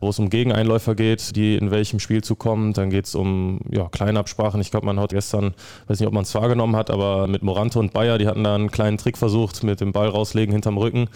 [0.00, 2.74] wo es um Gegeneinläufer geht, die in welchem Spiel zu kommen.
[2.74, 4.60] Dann geht es um ja, Kleinabsprachen.
[4.60, 5.54] Ich glaube, man hat gestern,
[5.88, 8.54] weiß nicht, ob man es wahrgenommen hat, aber mit Morante und Bayer, die hatten da
[8.54, 11.08] einen kleinen Trick versucht mit dem Ball rauslegen hinterm Rücken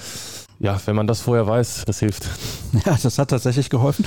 [0.59, 2.29] ja, wenn man das vorher weiß, das hilft.
[2.85, 4.05] Ja, das hat tatsächlich geholfen.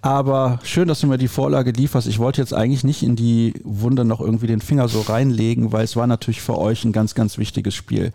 [0.00, 2.06] Aber schön, dass du mir die Vorlage lieferst.
[2.06, 5.82] Ich wollte jetzt eigentlich nicht in die Wunde noch irgendwie den Finger so reinlegen, weil
[5.82, 8.12] es war natürlich für euch ein ganz, ganz wichtiges Spiel.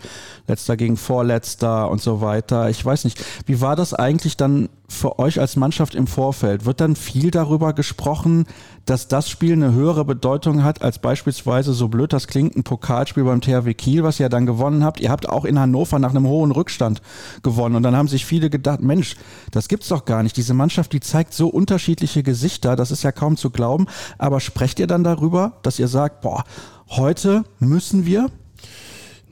[0.47, 2.69] Letzter gegen Vorletzter und so weiter.
[2.69, 6.63] Ich weiß nicht, wie war das eigentlich dann für euch als Mannschaft im Vorfeld?
[6.63, 8.45] Wird dann viel darüber gesprochen,
[8.89, 13.25] dass das Spiel eine höhere Bedeutung hat als beispielsweise, so blöd das klingt, ein Pokalspiel
[13.25, 15.01] beim THW Kiel, was ihr dann gewonnen habt?
[15.01, 17.01] Ihr habt auch in Hannover nach einem hohen Rückstand
[17.43, 19.17] gewonnen und dann haben sich viele gedacht, Mensch,
[19.51, 20.37] das gibt's doch gar nicht.
[20.37, 23.87] Diese Mannschaft, die zeigt so unterschiedliche Gesichter, das ist ja kaum zu glauben.
[24.17, 26.45] Aber sprecht ihr dann darüber, dass ihr sagt, boah,
[26.89, 28.31] heute müssen wir?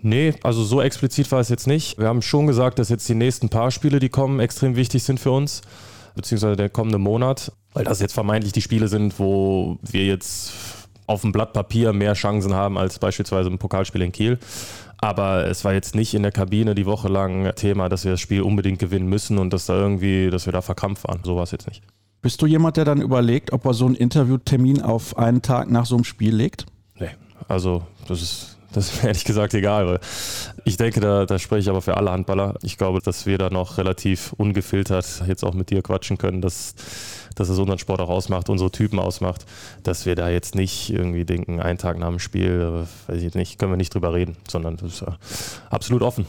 [0.02, 1.98] Nee, also so explizit war es jetzt nicht.
[1.98, 5.20] Wir haben schon gesagt, dass jetzt die nächsten paar Spiele, die kommen, extrem wichtig sind
[5.20, 5.62] für uns,
[6.14, 10.54] beziehungsweise der kommende Monat, weil das jetzt vermeintlich die Spiele sind, wo wir jetzt
[11.08, 14.40] auf dem Blatt Papier mehr Chancen haben als beispielsweise im Pokalspiel in Kiel.
[14.98, 18.22] Aber es war jetzt nicht in der Kabine die Woche lang Thema, dass wir das
[18.22, 21.20] Spiel unbedingt gewinnen müssen und dass da irgendwie, dass wir da verkrampft waren.
[21.24, 21.84] So war es jetzt nicht.
[22.22, 25.86] Bist du jemand, der dann überlegt, ob er so einen Interviewtermin auf einen Tag nach
[25.86, 26.66] so einem Spiel legt?
[26.98, 27.12] Nee,
[27.48, 30.00] also das ist Das ist mir ehrlich gesagt egal.
[30.66, 32.56] Ich denke, da, da spreche ich aber für alle Handballer.
[32.62, 36.76] Ich glaube, dass wir da noch relativ ungefiltert jetzt auch mit dir quatschen können, dass,
[37.36, 39.46] dass es unseren Sport auch ausmacht, unsere Typen ausmacht,
[39.84, 43.60] dass wir da jetzt nicht irgendwie denken, einen Tag nach dem Spiel, weiß ich nicht,
[43.60, 45.06] können wir nicht drüber reden, sondern das ist
[45.70, 46.26] absolut offen.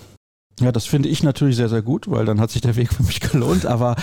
[0.59, 3.03] Ja, das finde ich natürlich sehr, sehr gut, weil dann hat sich der Weg für
[3.03, 3.67] mich gelohnt.
[3.67, 3.95] Aber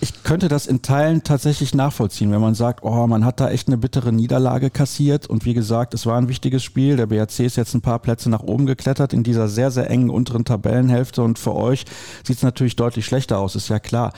[0.00, 3.68] ich könnte das in Teilen tatsächlich nachvollziehen, wenn man sagt, oh, man hat da echt
[3.68, 5.26] eine bittere Niederlage kassiert.
[5.26, 6.96] Und wie gesagt, es war ein wichtiges Spiel.
[6.96, 10.08] Der BRC ist jetzt ein paar Plätze nach oben geklettert in dieser sehr, sehr engen
[10.08, 11.22] unteren Tabellenhälfte.
[11.22, 11.84] Und für euch
[12.24, 14.14] sieht es natürlich deutlich schlechter aus, ist ja klar.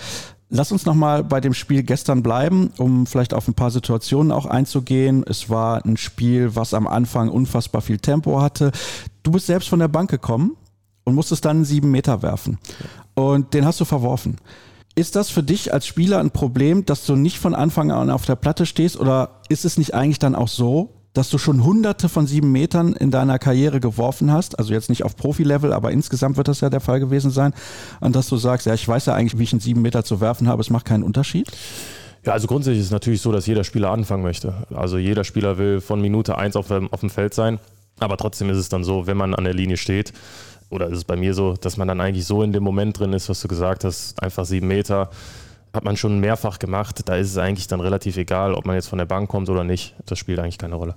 [0.55, 4.45] Lass uns nochmal bei dem Spiel gestern bleiben, um vielleicht auf ein paar Situationen auch
[4.45, 5.25] einzugehen.
[5.27, 8.71] Es war ein Spiel, was am Anfang unfassbar viel Tempo hatte.
[9.23, 10.59] Du bist selbst von der Bank gekommen
[11.05, 12.59] und musstest dann sieben Meter werfen.
[13.15, 14.37] Und den hast du verworfen.
[14.95, 18.27] Ist das für dich als Spieler ein Problem, dass du nicht von Anfang an auf
[18.27, 19.01] der Platte stehst?
[19.01, 22.95] Oder ist es nicht eigentlich dann auch so, dass du schon hunderte von sieben Metern
[22.95, 24.59] in deiner Karriere geworfen hast?
[24.59, 27.53] Also jetzt nicht auf Profi-Level, aber insgesamt wird das ja der Fall gewesen sein.
[28.01, 30.21] Und dass du sagst, ja, ich weiß ja eigentlich, wie ich einen sieben Meter zu
[30.21, 31.51] werfen habe, es macht keinen Unterschied?
[32.25, 34.55] Ja, also grundsätzlich ist es natürlich so, dass jeder Spieler anfangen möchte.
[34.73, 37.59] Also jeder Spieler will von Minute eins auf, auf dem Feld sein.
[37.99, 40.13] Aber trotzdem ist es dann so, wenn man an der Linie steht,
[40.71, 43.13] oder ist es bei mir so, dass man dann eigentlich so in dem Moment drin
[43.13, 45.11] ist, was du gesagt hast, einfach sieben Meter,
[45.73, 47.01] hat man schon mehrfach gemacht.
[47.07, 49.65] Da ist es eigentlich dann relativ egal, ob man jetzt von der Bank kommt oder
[49.65, 49.95] nicht.
[50.07, 50.97] Das spielt eigentlich keine Rolle.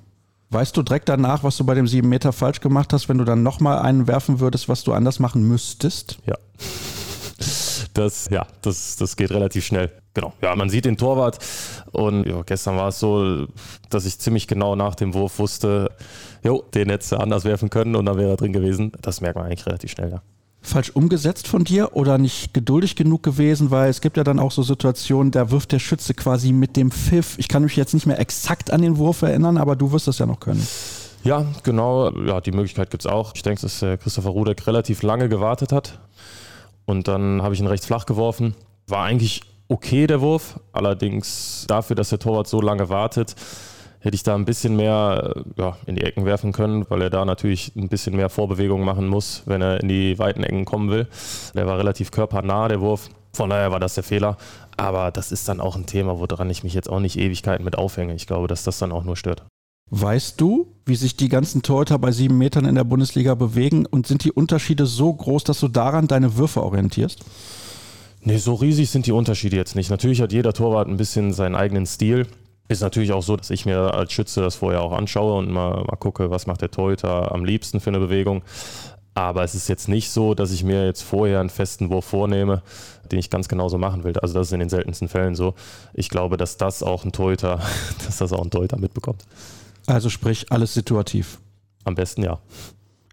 [0.50, 3.24] Weißt du direkt danach, was du bei dem sieben Meter falsch gemacht hast, wenn du
[3.24, 6.20] dann nochmal einen werfen würdest, was du anders machen müsstest?
[6.26, 6.36] Ja.
[7.94, 9.92] Das, ja, das, das geht relativ schnell.
[10.14, 10.34] Genau.
[10.42, 11.40] Ja, man sieht den Torwart
[11.92, 13.48] und ja, gestern war es so,
[13.90, 15.90] dass ich ziemlich genau nach dem Wurf wusste,
[16.44, 18.92] jo, den hättest du anders werfen können und dann wäre er drin gewesen.
[19.02, 20.22] Das merkt man eigentlich relativ schnell, ja.
[20.68, 24.52] Falsch umgesetzt von dir oder nicht geduldig genug gewesen, weil es gibt ja dann auch
[24.52, 27.38] so Situationen, da wirft der Schütze quasi mit dem Pfiff.
[27.38, 30.20] Ich kann mich jetzt nicht mehr exakt an den Wurf erinnern, aber du wirst das
[30.20, 30.66] ja noch können.
[31.24, 32.12] Ja, genau.
[32.20, 33.34] Ja, die Möglichkeit gibt es auch.
[33.36, 36.00] Ich denke, dass Christopher Rudek relativ lange gewartet hat.
[36.86, 38.54] Und dann habe ich ihn rechts flach geworfen.
[38.88, 40.60] War eigentlich okay, der Wurf.
[40.72, 43.36] Allerdings dafür, dass der Torwart so lange wartet,
[44.06, 47.10] hätte ich da ein bisschen mehr äh, ja, in die Ecken werfen können, weil er
[47.10, 50.92] da natürlich ein bisschen mehr Vorbewegung machen muss, wenn er in die weiten Ecken kommen
[50.92, 51.08] will.
[51.56, 53.10] Der war relativ körpernah, der Wurf.
[53.34, 54.38] Von daher war das der Fehler.
[54.78, 57.78] Aber das ist dann auch ein Thema, woran ich mich jetzt auch nicht Ewigkeiten mit
[57.78, 58.14] aufhänge.
[58.14, 59.44] Ich glaube, dass das dann auch nur stört.
[59.90, 64.06] Weißt du, wie sich die ganzen Torhüter bei sieben Metern in der Bundesliga bewegen und
[64.06, 67.22] sind die Unterschiede so groß, dass du daran deine Würfe orientierst?
[68.22, 69.90] Nee, so riesig sind die Unterschiede jetzt nicht.
[69.90, 72.28] Natürlich hat jeder Torwart ein bisschen seinen eigenen Stil.
[72.68, 75.84] Ist natürlich auch so, dass ich mir als Schütze das vorher auch anschaue und mal,
[75.84, 78.44] mal gucke, was macht der Torhüter am liebsten für eine Bewegung.
[79.14, 82.64] Aber es ist jetzt nicht so, dass ich mir jetzt vorher einen festen Wurf vornehme,
[83.12, 84.18] den ich ganz genauso machen will.
[84.20, 85.54] Also das ist in den seltensten Fällen so.
[85.94, 87.62] Ich glaube, dass das auch ein Torhüter,
[88.06, 89.24] dass das auch ein Torhüter mitbekommt.
[89.88, 91.40] Also sprich alles situativ.
[91.86, 92.40] Am besten ja.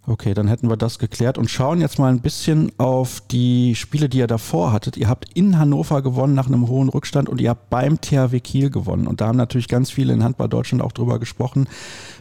[0.04, 4.08] Okay, dann hätten wir das geklärt und schauen jetzt mal ein bisschen auf die Spiele,
[4.08, 4.96] die ihr davor hattet.
[4.96, 8.70] Ihr habt in Hannover gewonnen nach einem hohen Rückstand und ihr habt beim THW Kiel
[8.70, 9.06] gewonnen.
[9.06, 11.68] Und da haben natürlich ganz viele in Handball Deutschland auch drüber gesprochen,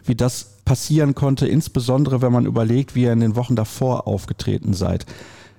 [0.06, 4.74] wie das passieren konnte, insbesondere wenn man überlegt, wie ihr in den Wochen davor aufgetreten
[4.74, 5.08] seid.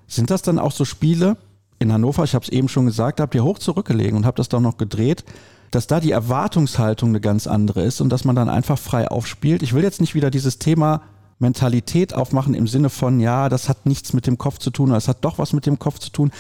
[0.07, 1.37] Sind das dann auch so Spiele
[1.81, 4.49] in Hannover, ich habe es eben schon gesagt, habt ihr hoch zurückgelegen und habt das
[4.49, 5.25] doch noch gedreht,
[5.73, 9.65] dass da die Erwartungshaltung eine ganz andere ist und dass man dann einfach frei aufspielt.
[9.65, 11.03] Ich will jetzt nicht wieder dieses Thema
[11.43, 14.97] Mentalität aufmachen im Sinne von, ja, das hat nichts mit dem Kopf zu tun oder
[14.97, 16.33] es hat doch was mit dem Kopf zu tun.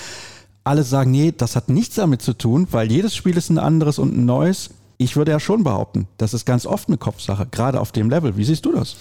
[0.64, 3.98] Alle sagen, nee, das hat nichts damit zu tun, weil jedes Spiel ist ein anderes
[3.98, 4.70] und ein neues.
[4.96, 8.36] Ich würde ja schon behaupten, das ist ganz oft eine Kopfsache, gerade auf dem Level.
[8.36, 8.96] Wie siehst du das?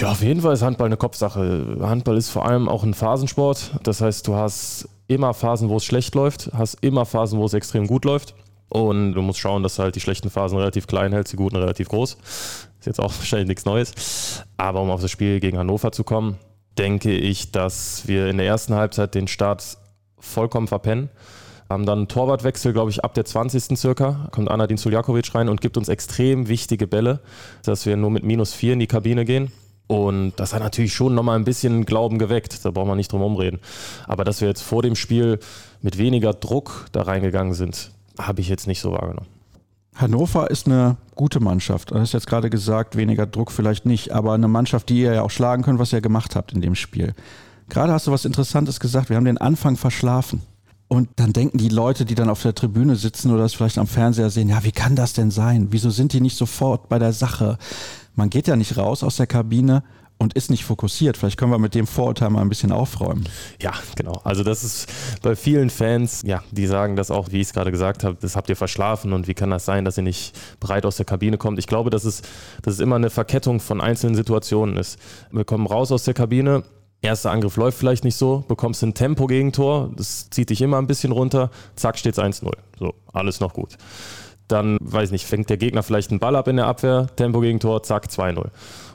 [0.00, 1.78] Ja, auf jeden Fall ist Handball eine Kopfsache.
[1.80, 3.72] Handball ist vor allem auch ein Phasensport.
[3.82, 7.52] Das heißt, du hast immer Phasen, wo es schlecht läuft, hast immer Phasen, wo es
[7.52, 8.34] extrem gut läuft.
[8.68, 11.56] Und du musst schauen, dass du halt die schlechten Phasen relativ klein hältst, die guten
[11.56, 12.16] relativ groß.
[12.82, 14.42] Ist jetzt auch wahrscheinlich nichts Neues.
[14.56, 16.36] Aber um auf das Spiel gegen Hannover zu kommen,
[16.78, 19.78] denke ich, dass wir in der ersten Halbzeit den Start
[20.18, 21.08] vollkommen verpennen.
[21.68, 23.78] Haben dann einen Torwartwechsel, glaube ich, ab der 20.
[23.78, 24.28] circa.
[24.32, 27.20] Kommt Anadin Suljakovic rein und gibt uns extrem wichtige Bälle,
[27.62, 29.52] dass wir nur mit minus 4 in die Kabine gehen.
[29.86, 32.64] Und das hat natürlich schon nochmal ein bisschen Glauben geweckt.
[32.64, 33.60] Da braucht man nicht drum umreden.
[34.08, 35.38] Aber dass wir jetzt vor dem Spiel
[35.82, 39.28] mit weniger Druck da reingegangen sind, habe ich jetzt nicht so wahrgenommen.
[39.94, 41.90] Hannover ist eine gute Mannschaft.
[41.90, 45.22] Du hast jetzt gerade gesagt, weniger Druck vielleicht nicht, aber eine Mannschaft, die ihr ja
[45.22, 47.14] auch schlagen könnt, was ihr gemacht habt in dem Spiel.
[47.68, 50.42] Gerade hast du was Interessantes gesagt, wir haben den Anfang verschlafen.
[50.88, 53.86] Und dann denken die Leute, die dann auf der Tribüne sitzen oder das vielleicht am
[53.86, 55.68] Fernseher sehen, ja, wie kann das denn sein?
[55.70, 57.56] Wieso sind die nicht sofort bei der Sache?
[58.14, 59.84] Man geht ja nicht raus aus der Kabine
[60.22, 61.16] und ist nicht fokussiert.
[61.16, 63.28] Vielleicht können wir mit dem Vorurteil mal ein bisschen aufräumen.
[63.60, 64.20] Ja, genau.
[64.24, 64.88] Also das ist
[65.20, 68.36] bei vielen Fans, ja, die sagen das auch, wie ich es gerade gesagt habe, das
[68.36, 71.38] habt ihr verschlafen und wie kann das sein, dass ihr nicht breit aus der Kabine
[71.38, 71.58] kommt.
[71.58, 72.22] Ich glaube, dass es,
[72.62, 74.98] dass es immer eine Verkettung von einzelnen Situationen ist.
[75.30, 76.62] Wir kommen raus aus der Kabine,
[77.04, 81.10] Erster Angriff läuft vielleicht nicht so, bekommst ein Tempo-Gegentor, das zieht dich immer ein bisschen
[81.10, 82.48] runter, zack, steht es 1-0.
[82.78, 83.76] So, alles noch gut.
[84.46, 88.06] Dann, weiß nicht, fängt der Gegner vielleicht einen Ball ab in der Abwehr, Tempo-Gegentor, zack,
[88.06, 88.50] 2-0.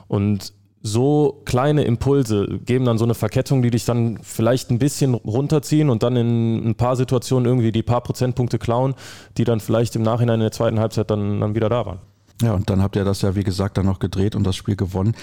[0.08, 5.14] Und so kleine Impulse geben dann so eine Verkettung, die dich dann vielleicht ein bisschen
[5.14, 8.94] runterziehen und dann in ein paar Situationen irgendwie die paar Prozentpunkte klauen,
[9.36, 11.98] die dann vielleicht im Nachhinein in der zweiten Halbzeit dann, dann wieder da waren.
[12.42, 14.76] Ja, und dann habt ihr das ja, wie gesagt, dann noch gedreht und das Spiel
[14.76, 15.14] gewonnen.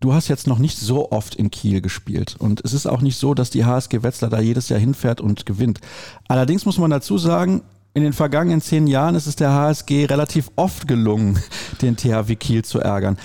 [0.00, 3.16] Du hast jetzt noch nicht so oft in Kiel gespielt und es ist auch nicht
[3.16, 5.80] so, dass die HSG Wetzlar da jedes Jahr hinfährt und gewinnt.
[6.28, 7.62] Allerdings muss man dazu sagen,
[7.94, 11.38] in den vergangenen zehn Jahren ist es der HSG relativ oft gelungen,
[11.80, 13.16] den THW Kiel zu ärgern.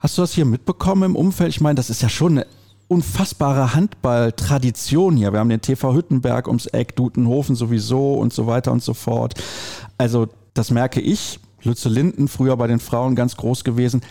[0.00, 1.50] Hast du das hier mitbekommen im Umfeld?
[1.50, 2.46] Ich meine, das ist ja schon eine
[2.86, 5.32] unfassbare Handballtradition hier.
[5.32, 9.34] Wir haben den TV Hüttenberg ums Eck, Dutenhofen sowieso und so weiter und so fort.
[9.98, 11.40] Also das merke ich.
[11.62, 14.02] Lütze Linden, früher bei den Frauen ganz groß gewesen.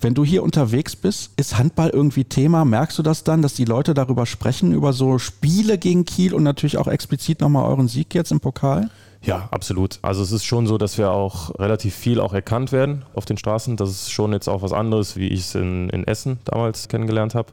[0.00, 2.64] Wenn du hier unterwegs bist, ist Handball irgendwie Thema?
[2.64, 6.42] Merkst du das dann, dass die Leute darüber sprechen, über so Spiele gegen Kiel und
[6.42, 8.90] natürlich auch explizit nochmal euren Sieg jetzt im Pokal?
[9.24, 9.98] Ja, absolut.
[10.02, 13.38] Also es ist schon so, dass wir auch relativ viel auch erkannt werden auf den
[13.38, 13.76] Straßen.
[13.76, 17.34] Das ist schon jetzt auch was anderes, wie ich es in, in Essen damals kennengelernt
[17.34, 17.52] habe.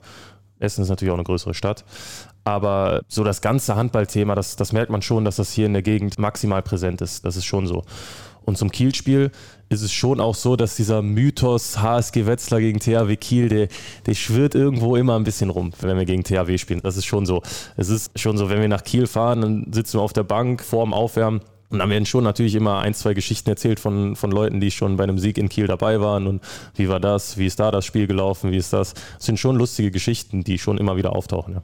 [0.59, 1.85] Essen ist natürlich auch eine größere Stadt.
[2.43, 5.81] Aber so das ganze Handballthema, das, das merkt man schon, dass das hier in der
[5.81, 7.23] Gegend maximal präsent ist.
[7.23, 7.83] Das ist schon so.
[8.43, 9.31] Und zum Kielspiel
[9.69, 13.67] ist es schon auch so, dass dieser Mythos HSG Wetzlar gegen THW Kiel, der,
[14.07, 16.81] der schwirrt irgendwo immer ein bisschen rum, wenn wir gegen THW spielen.
[16.83, 17.43] Das ist schon so.
[17.77, 20.63] Es ist schon so, wenn wir nach Kiel fahren, dann sitzen wir auf der Bank
[20.63, 21.41] vor dem Aufwärmen.
[21.71, 24.97] Und dann werden schon natürlich immer ein, zwei Geschichten erzählt von, von Leuten, die schon
[24.97, 26.27] bei einem Sieg in Kiel dabei waren.
[26.27, 26.41] Und
[26.75, 27.37] wie war das?
[27.37, 28.51] Wie ist da das Spiel gelaufen?
[28.51, 28.93] Wie ist das?
[28.93, 31.55] Das sind schon lustige Geschichten, die schon immer wieder auftauchen.
[31.55, 31.61] Ja.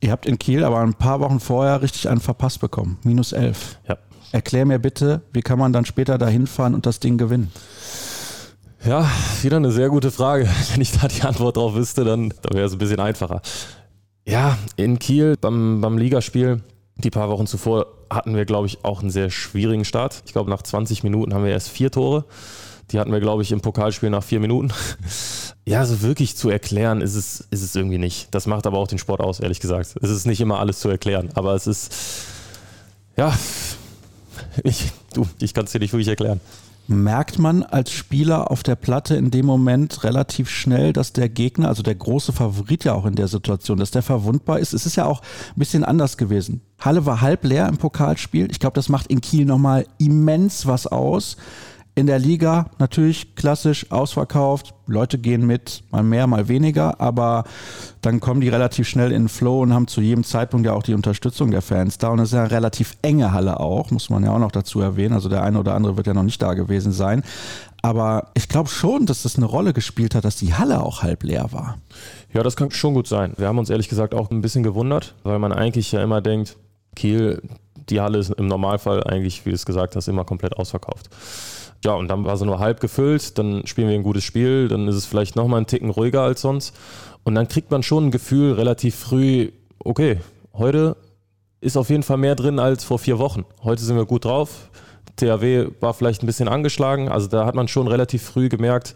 [0.00, 2.98] Ihr habt in Kiel aber ein paar Wochen vorher richtig einen verpasst bekommen.
[3.04, 3.78] Minus elf.
[3.86, 3.98] Ja.
[4.32, 7.52] Erklär mir bitte, wie kann man dann später da hinfahren und das Ding gewinnen?
[8.84, 9.10] Ja,
[9.42, 10.48] wieder eine sehr gute Frage.
[10.72, 13.42] Wenn ich da die Antwort drauf wüsste, dann, dann wäre es ein bisschen einfacher.
[14.26, 16.62] Ja, in Kiel beim, beim Ligaspiel,
[16.96, 20.22] die paar Wochen zuvor, hatten wir, glaube ich, auch einen sehr schwierigen Start.
[20.26, 22.24] Ich glaube, nach 20 Minuten haben wir erst vier Tore.
[22.90, 24.72] Die hatten wir, glaube ich, im Pokalspiel nach vier Minuten.
[25.66, 28.34] Ja, so wirklich zu erklären ist es, ist es irgendwie nicht.
[28.34, 29.94] Das macht aber auch den Sport aus, ehrlich gesagt.
[30.02, 31.94] Es ist nicht immer alles zu erklären, aber es ist,
[33.16, 33.32] ja,
[34.64, 36.40] ich, du, ich kann es dir nicht wirklich erklären.
[36.86, 41.68] Merkt man als Spieler auf der Platte in dem Moment relativ schnell, dass der Gegner,
[41.68, 44.72] also der große Favorit ja auch in der Situation, dass der verwundbar ist?
[44.72, 46.62] Es ist ja auch ein bisschen anders gewesen.
[46.80, 48.50] Halle war halb leer im Pokalspiel.
[48.50, 51.36] Ich glaube, das macht in Kiel nochmal immens was aus.
[52.00, 54.72] In der Liga natürlich klassisch ausverkauft.
[54.86, 57.44] Leute gehen mit, mal mehr, mal weniger, aber
[58.00, 60.82] dann kommen die relativ schnell in den Flow und haben zu jedem Zeitpunkt ja auch
[60.82, 62.08] die Unterstützung der Fans da.
[62.08, 64.80] Und es ist ja eine relativ enge Halle auch, muss man ja auch noch dazu
[64.80, 65.12] erwähnen.
[65.12, 67.22] Also der eine oder andere wird ja noch nicht da gewesen sein.
[67.82, 71.22] Aber ich glaube schon, dass das eine Rolle gespielt hat, dass die Halle auch halb
[71.22, 71.76] leer war.
[72.32, 73.34] Ja, das kann schon gut sein.
[73.36, 76.56] Wir haben uns ehrlich gesagt auch ein bisschen gewundert, weil man eigentlich ja immer denkt,
[76.96, 77.42] Kiel,
[77.90, 81.10] die Halle ist im Normalfall eigentlich, wie du es gesagt hast, immer komplett ausverkauft.
[81.84, 84.86] Ja, und dann war sie nur halb gefüllt, dann spielen wir ein gutes Spiel, dann
[84.86, 86.76] ist es vielleicht nochmal einen Ticken ruhiger als sonst.
[87.24, 90.18] Und dann kriegt man schon ein Gefühl relativ früh, okay,
[90.52, 90.96] heute
[91.60, 93.44] ist auf jeden Fall mehr drin als vor vier Wochen.
[93.62, 94.70] Heute sind wir gut drauf.
[95.16, 98.94] THW war vielleicht ein bisschen angeschlagen, also da hat man schon relativ früh gemerkt,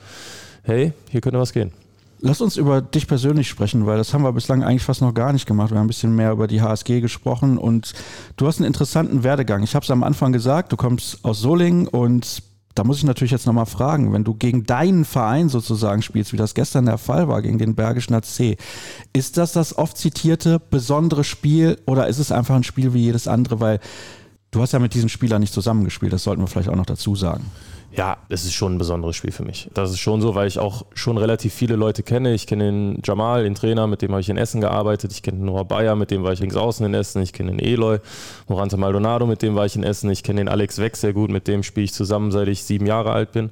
[0.63, 1.73] hey, hier könnte was gehen.
[2.21, 5.35] Lass uns über dich persönlich sprechen, weil das haben wir bislang eigentlich fast noch gar
[5.35, 5.71] nicht gemacht.
[5.71, 7.93] Wir haben ein bisschen mehr über die HSG gesprochen und
[8.37, 9.63] du hast einen interessanten Werdegang.
[9.63, 12.43] Ich habe es am Anfang gesagt, du kommst aus Solingen und
[12.75, 16.37] da muss ich natürlich jetzt nochmal fragen, wenn du gegen deinen Verein sozusagen spielst, wie
[16.37, 18.57] das gestern der Fall war, gegen den Bergischen AC,
[19.13, 23.29] ist das das oft zitierte besondere Spiel oder ist es einfach ein Spiel wie jedes
[23.29, 23.61] andere?
[23.61, 23.81] Weil
[24.51, 27.15] du hast ja mit diesen Spielern nicht zusammengespielt, das sollten wir vielleicht auch noch dazu
[27.15, 27.45] sagen.
[27.97, 29.71] Ja, es ist schon ein besonderes Spiel für mich.
[29.73, 32.35] Das ist schon so, weil ich auch schon relativ viele Leute kenne.
[32.35, 35.13] Ich kenne den Jamal, den Trainer, mit dem habe ich in Essen gearbeitet.
[35.13, 37.23] Ich kenne den Noah Bayer, mit dem war ich links außen in Essen.
[37.23, 37.99] Ich kenne den Eloy,
[38.49, 40.11] Morante Maldonado, mit dem war ich in Essen.
[40.11, 42.87] Ich kenne den Alex Weck sehr gut, mit dem spiele ich zusammen, seit ich sieben
[42.87, 43.51] Jahre alt bin.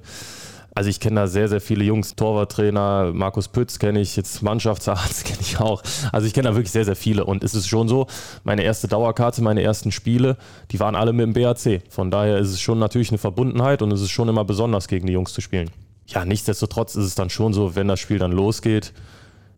[0.75, 5.25] Also ich kenne da sehr, sehr viele Jungs, Torwarttrainer, Markus Pütz kenne ich, jetzt Mannschaftsarzt
[5.27, 5.83] kenne ich auch.
[6.13, 7.25] Also ich kenne da wirklich sehr, sehr viele.
[7.25, 8.07] Und es ist schon so,
[8.43, 10.39] meine erste Dauerkarte, meine ersten Spiele,
[10.71, 11.83] die waren alle mit dem BAC.
[11.91, 15.07] Von daher ist es schon natürlich eine Verbundenheit und es ist schon immer besonders, gegen
[15.07, 15.71] die Jungs zu spielen.
[16.07, 18.95] Ja, nichtsdestotrotz ist es dann schon so, wenn das Spiel dann losgeht,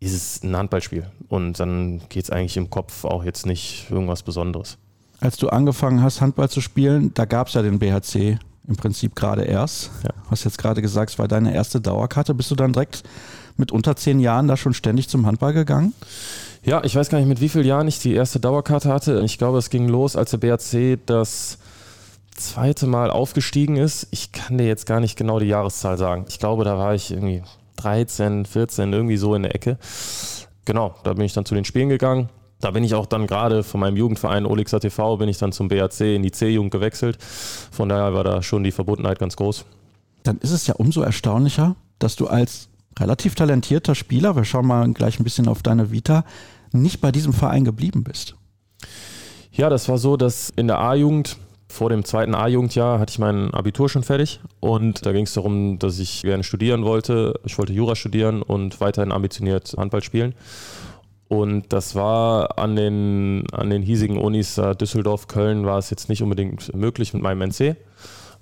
[0.01, 1.07] ist es ein Handballspiel.
[1.29, 4.79] Und dann geht es eigentlich im Kopf auch jetzt nicht irgendwas Besonderes.
[5.21, 9.15] Als du angefangen hast, Handball zu spielen, da gab es ja den BHC im Prinzip
[9.15, 9.91] gerade erst.
[10.03, 10.11] Ja.
[10.31, 12.35] Hast jetzt gerade gesagt, es war deine erste Dauerkarte.
[12.35, 13.03] Bist du dann direkt
[13.57, 15.93] mit unter zehn Jahren da schon ständig zum Handball gegangen?
[16.65, 19.21] Ja, ich weiß gar nicht, mit wie vielen Jahren ich die erste Dauerkarte hatte.
[19.25, 21.59] Ich glaube, es ging los, als der BAC das
[22.35, 24.09] zweite Mal aufgestiegen ist.
[24.11, 26.25] Ich kann dir jetzt gar nicht genau die Jahreszahl sagen.
[26.29, 27.43] Ich glaube, da war ich irgendwie
[27.77, 29.79] 13, 14, irgendwie so in der Ecke.
[30.65, 32.31] Genau, da bin ich dann zu den Spielen gegangen.
[32.65, 35.69] Da bin ich auch dann gerade von meinem Jugendverein Olixer TV, bin ich dann zum
[35.69, 37.19] BAC in die C-Jugend gewechselt.
[37.23, 39.67] Von daher war da schon die Verbundenheit ganz groß.
[40.23, 44.91] Dann ist es ja umso erstaunlicher, dass du als relativ talentierter Spieler, wir schauen mal
[44.95, 46.25] gleich ein bisschen auf deine Vita,
[46.73, 48.35] nicht bei diesem Verein geblieben bist.
[49.53, 51.37] Ja, das war so, dass in der A-Jugend
[51.69, 55.79] vor dem zweiten A-Jugendjahr hatte ich mein Abitur schon fertig und da ging es darum,
[55.79, 57.39] dass ich gerne studieren wollte.
[57.45, 60.35] Ich wollte Jura studieren und weiterhin ambitioniert Handball spielen.
[61.29, 66.23] Und das war an den, an den hiesigen Unis Düsseldorf, Köln war es jetzt nicht
[66.23, 67.77] unbedingt möglich mit meinem NC.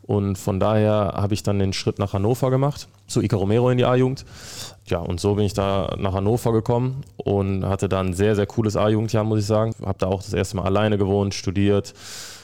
[0.03, 3.79] Und von daher habe ich dann den Schritt nach Hannover gemacht, zu Ica Romero in
[3.79, 4.25] die A-Jugend.
[4.87, 8.47] Ja, und so bin ich da nach Hannover gekommen und hatte dann ein sehr, sehr
[8.47, 9.73] cooles A-Jugendjahr, muss ich sagen.
[9.85, 11.95] Habe da auch das erste Mal alleine gewohnt, studiert,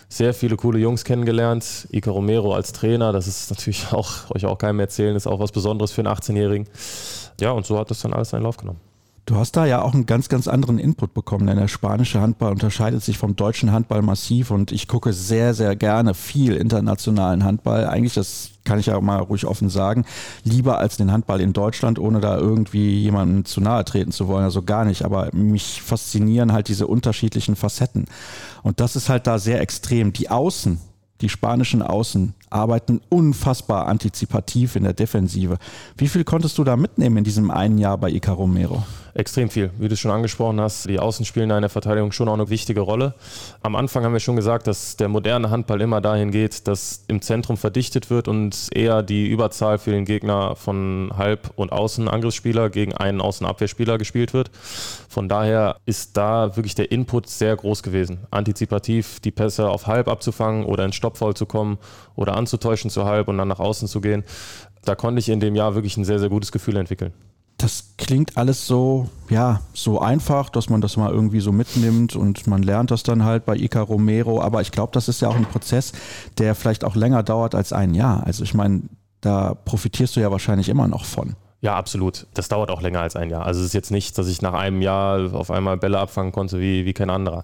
[0.09, 1.89] sehr viele coole Jungs kennengelernt.
[1.91, 5.51] Ica Romero als Trainer, das ist natürlich auch, euch auch keinem erzählen, ist auch was
[5.51, 6.69] Besonderes für einen 18-Jährigen.
[7.41, 8.81] Ja, und so hat das dann alles seinen Lauf genommen.
[9.29, 12.51] Du hast da ja auch einen ganz, ganz anderen Input bekommen, denn der spanische Handball
[12.51, 17.87] unterscheidet sich vom deutschen Handball massiv und ich gucke sehr, sehr gerne viel internationalen Handball.
[17.87, 20.07] Eigentlich, das kann ich ja mal ruhig offen sagen,
[20.45, 24.45] lieber als den Handball in Deutschland, ohne da irgendwie jemandem zu nahe treten zu wollen,
[24.45, 25.05] also gar nicht.
[25.05, 28.07] Aber mich faszinieren halt diese unterschiedlichen Facetten.
[28.63, 30.15] Und das ist halt da sehr extrem.
[30.15, 30.81] Die Außen,
[31.21, 35.59] die spanischen Außen arbeiten unfassbar antizipativ in der Defensive.
[35.99, 38.85] Wie viel konntest du da mitnehmen in diesem einen Jahr bei Ica Romero?
[39.19, 39.71] Extrem viel.
[39.79, 42.83] Wie du schon angesprochen hast, die Außen spielen in der Verteidigung schon auch eine wichtige
[42.83, 43.15] Rolle.
[43.63, 47.21] Am Anfang haben wir schon gesagt, dass der moderne Handball immer dahin geht, dass im
[47.21, 52.95] Zentrum verdichtet wird und eher die Überzahl für den Gegner von Halb- und Außenangriffsspieler gegen
[52.95, 54.53] einen Außenabwehrspieler gespielt wird.
[55.09, 58.21] Von daher ist da wirklich der Input sehr groß gewesen.
[58.31, 61.79] Antizipativ die Pässe auf Halb abzufangen oder ins Stoppvoll zu kommen
[62.15, 64.23] oder anzutäuschen zu Halb und dann nach außen zu gehen.
[64.85, 67.13] Da konnte ich in dem Jahr wirklich ein sehr, sehr gutes Gefühl entwickeln
[67.59, 72.47] das klingt alles so, ja, so einfach, dass man das mal irgendwie so mitnimmt und
[72.47, 74.41] man lernt das dann halt bei Ica Romero.
[74.41, 75.93] Aber ich glaube, das ist ja auch ein Prozess,
[76.39, 78.25] der vielleicht auch länger dauert als ein Jahr.
[78.25, 78.83] Also ich meine,
[79.21, 81.35] da profitierst du ja wahrscheinlich immer noch von.
[81.61, 82.27] Ja, absolut.
[82.35, 83.45] Das dauert auch länger als ein Jahr.
[83.45, 86.61] Also es ist jetzt nicht, dass ich nach einem Jahr auf einmal Bälle abfangen konnte
[86.61, 87.43] wie, wie kein anderer.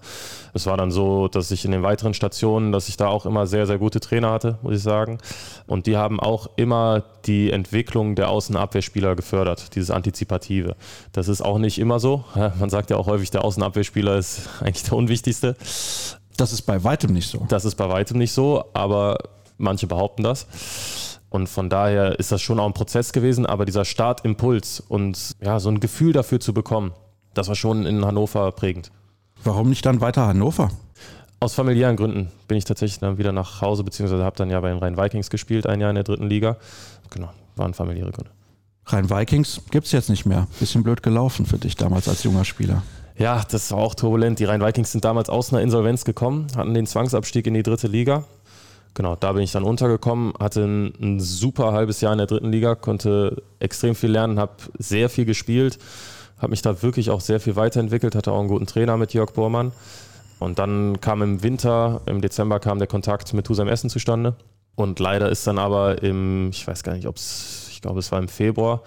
[0.52, 3.48] Es war dann so, dass ich in den weiteren Stationen, dass ich da auch immer
[3.48, 5.18] sehr, sehr gute Trainer hatte, muss ich sagen.
[5.66, 10.76] Und die haben auch immer die Entwicklung der Außenabwehrspieler gefördert, dieses Antizipative.
[11.10, 12.24] Das ist auch nicht immer so.
[12.60, 15.56] Man sagt ja auch häufig, der Außenabwehrspieler ist eigentlich der unwichtigste.
[16.36, 17.46] Das ist bei weitem nicht so.
[17.48, 19.18] Das ist bei weitem nicht so, aber
[19.58, 20.46] manche behaupten das.
[21.34, 25.58] Und von daher ist das schon auch ein Prozess gewesen, aber dieser Startimpuls und ja,
[25.58, 26.92] so ein Gefühl dafür zu bekommen,
[27.34, 28.92] das war schon in Hannover prägend.
[29.42, 30.70] Warum nicht dann weiter Hannover?
[31.40, 34.68] Aus familiären Gründen bin ich tatsächlich dann wieder nach Hause, beziehungsweise habe dann ja bei
[34.68, 36.56] den Rhein-Vikings gespielt, ein Jahr in der dritten Liga.
[37.10, 38.30] Genau, waren familiäre Gründe.
[38.86, 40.46] Rhein-Vikings gibt es jetzt nicht mehr.
[40.60, 42.84] Bisschen blöd gelaufen für dich damals als junger Spieler.
[43.18, 44.38] Ja, das war auch turbulent.
[44.38, 48.22] Die Rhein-Vikings sind damals aus einer Insolvenz gekommen, hatten den Zwangsabstieg in die dritte Liga
[48.94, 52.52] Genau, da bin ich dann untergekommen, hatte ein, ein, super halbes Jahr in der dritten
[52.52, 55.78] Liga, konnte extrem viel lernen, habe sehr viel gespielt,
[56.38, 59.32] habe mich da wirklich auch sehr viel weiterentwickelt, hatte auch einen guten Trainer mit Jörg
[59.32, 59.72] Bormann.
[60.38, 64.36] Und dann kam im Winter, im Dezember kam der Kontakt mit Husam Essen zustande.
[64.76, 68.12] Und leider ist dann aber im, ich weiß gar nicht, ob es, ich glaube, es
[68.12, 68.82] war im Februar,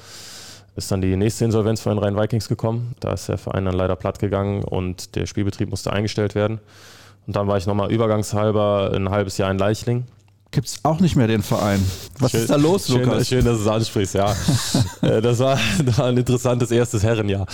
[0.76, 2.96] ist dann die nächste Insolvenz von den Rhein-Vikings gekommen.
[3.00, 6.60] Da ist der Verein dann leider platt gegangen und der Spielbetrieb musste eingestellt werden.
[7.28, 10.06] Und dann war ich nochmal übergangshalber ein halbes Jahr in Leichling.
[10.52, 11.84] Gibt es auch nicht mehr den Verein.
[12.20, 13.28] Was schön, ist da los, schön, Lukas?
[13.28, 14.34] Schön, dass du es ansprichst, ja.
[15.02, 17.46] Äh, das, war, das war ein interessantes erstes Herrenjahr.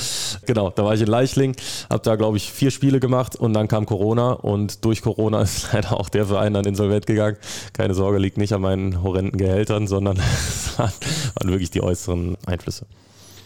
[0.46, 1.56] Genau, da war ich in Leichling,
[1.90, 5.74] habe da, glaube ich, vier Spiele gemacht und dann kam Corona und durch Corona ist
[5.74, 7.38] leider auch der Verein dann insolvent gegangen.
[7.74, 10.18] Keine Sorge, liegt nicht an meinen horrenden Gehältern, sondern
[10.48, 10.92] es waren
[11.50, 12.86] wirklich die äußeren Einflüsse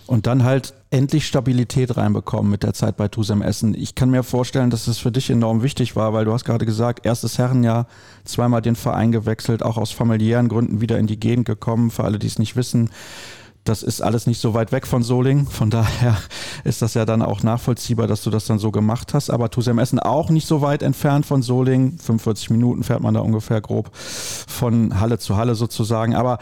[0.07, 3.73] und dann halt endlich Stabilität reinbekommen mit der Zeit bei Tusem Essen.
[3.73, 6.65] Ich kann mir vorstellen, dass es für dich enorm wichtig war, weil du hast gerade
[6.65, 7.88] gesagt, erstes Herrenjahr,
[8.23, 11.91] zweimal den Verein gewechselt, auch aus familiären Gründen wieder in die Gegend gekommen.
[11.91, 12.89] Für alle, die es nicht wissen,
[13.67, 15.45] das ist alles nicht so weit weg von Soling.
[15.45, 16.17] Von daher
[16.63, 19.29] ist das ja dann auch nachvollziehbar, dass du das dann so gemacht hast.
[19.29, 21.97] Aber Tusem Essen auch nicht so weit entfernt von Soling.
[21.97, 26.15] 45 Minuten fährt man da ungefähr grob von Halle zu Halle sozusagen.
[26.15, 26.39] Aber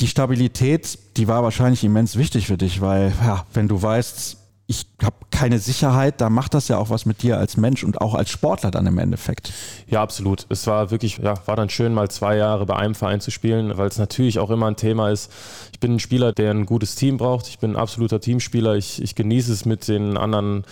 [0.00, 4.86] die Stabilität, die war wahrscheinlich immens wichtig für dich, weil ja, wenn du weißt, ich
[5.02, 8.14] habe keine Sicherheit, da macht das ja auch was mit dir als Mensch und auch
[8.14, 9.52] als Sportler dann im Endeffekt.
[9.88, 10.46] Ja, absolut.
[10.48, 13.76] Es war wirklich, ja, war dann schön, mal zwei Jahre bei einem Verein zu spielen,
[13.76, 15.32] weil es natürlich auch immer ein Thema ist.
[15.72, 17.48] Ich bin ein Spieler, der ein gutes Team braucht.
[17.48, 18.76] Ich bin ein absoluter Teamspieler.
[18.76, 20.64] Ich, ich genieße es mit den anderen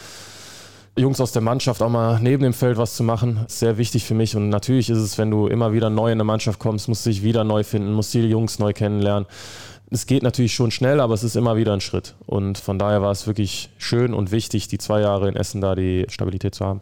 [0.98, 4.04] Jungs aus der Mannschaft auch mal neben dem Feld was zu machen, ist sehr wichtig
[4.04, 4.36] für mich.
[4.36, 7.10] Und natürlich ist es, wenn du immer wieder neu in eine Mannschaft kommst, musst du
[7.10, 9.26] dich wieder neu finden, musst die Jungs neu kennenlernen.
[9.90, 12.14] Es geht natürlich schon schnell, aber es ist immer wieder ein Schritt.
[12.26, 15.74] Und von daher war es wirklich schön und wichtig, die zwei Jahre in Essen da
[15.74, 16.80] die Stabilität zu haben.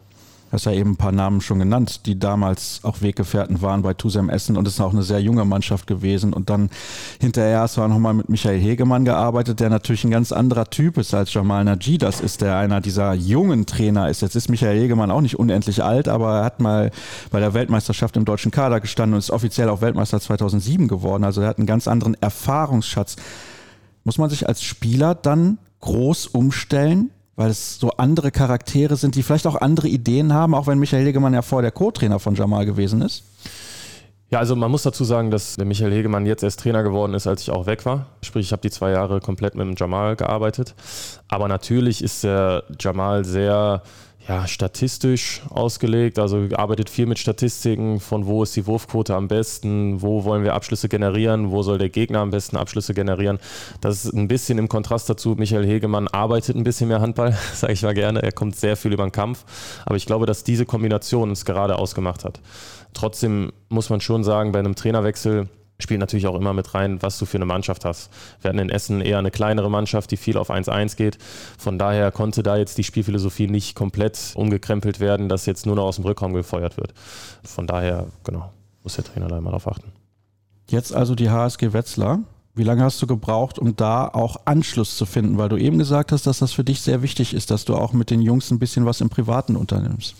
[0.49, 4.29] Hast ja eben ein paar Namen schon genannt, die damals auch Weggefährten waren bei Tusem
[4.29, 6.31] Essen und es ist auch eine sehr junge Mannschaft gewesen.
[6.31, 6.69] Und dann
[7.19, 10.97] hinterher hast du auch nochmal mit Michael Hegemann gearbeitet, der natürlich ein ganz anderer Typ
[10.97, 11.97] ist als Jamal Naji.
[11.97, 14.21] Das ist der einer dieser jungen Trainer ist.
[14.21, 16.91] Jetzt ist Michael Hegemann auch nicht unendlich alt, aber er hat mal
[17.29, 21.25] bei der Weltmeisterschaft im deutschen Kader gestanden und ist offiziell auch Weltmeister 2007 geworden.
[21.25, 23.17] Also er hat einen ganz anderen Erfahrungsschatz.
[24.05, 29.23] Muss man sich als Spieler dann groß umstellen, weil es so andere Charaktere sind, die
[29.23, 32.65] vielleicht auch andere Ideen haben, auch wenn Michael Hegemann ja vorher der Co-Trainer von Jamal
[32.65, 33.23] gewesen ist?
[34.29, 37.27] Ja, also man muss dazu sagen, dass der Michael Hegemann jetzt erst Trainer geworden ist,
[37.27, 38.07] als ich auch weg war.
[38.21, 40.75] Sprich, ich habe die zwei Jahre komplett mit dem Jamal gearbeitet.
[41.29, 43.83] Aber natürlich ist der Jamal sehr
[44.27, 50.01] ja, statistisch ausgelegt, also arbeitet viel mit Statistiken, von wo ist die Wurfquote am besten,
[50.01, 53.39] wo wollen wir Abschlüsse generieren, wo soll der Gegner am besten Abschlüsse generieren.
[53.79, 55.35] Das ist ein bisschen im Kontrast dazu.
[55.37, 58.21] Michael Hegemann arbeitet ein bisschen mehr Handball, sage ich mal gerne.
[58.21, 59.45] Er kommt sehr viel über den Kampf.
[59.85, 62.41] Aber ich glaube, dass diese Kombination es gerade ausgemacht hat.
[62.93, 65.47] Trotzdem muss man schon sagen, bei einem Trainerwechsel
[65.79, 68.09] spielt natürlich auch immer mit rein, was du für eine Mannschaft hast.
[68.41, 71.17] Wir hatten in Essen eher eine kleinere Mannschaft, die viel auf 1-1 geht.
[71.57, 75.85] Von daher konnte da jetzt die Spielphilosophie nicht komplett umgekrempelt werden, dass jetzt nur noch
[75.85, 76.93] aus dem Rückraum gefeuert wird.
[77.43, 78.51] Von daher, genau,
[78.83, 79.91] muss der Trainer da immer darauf achten.
[80.69, 82.19] Jetzt also die HSG Wetzlar.
[82.55, 85.37] Wie lange hast du gebraucht, um da auch Anschluss zu finden?
[85.37, 87.93] Weil du eben gesagt hast, dass das für dich sehr wichtig ist, dass du auch
[87.93, 90.15] mit den Jungs ein bisschen was im Privaten unternimmst.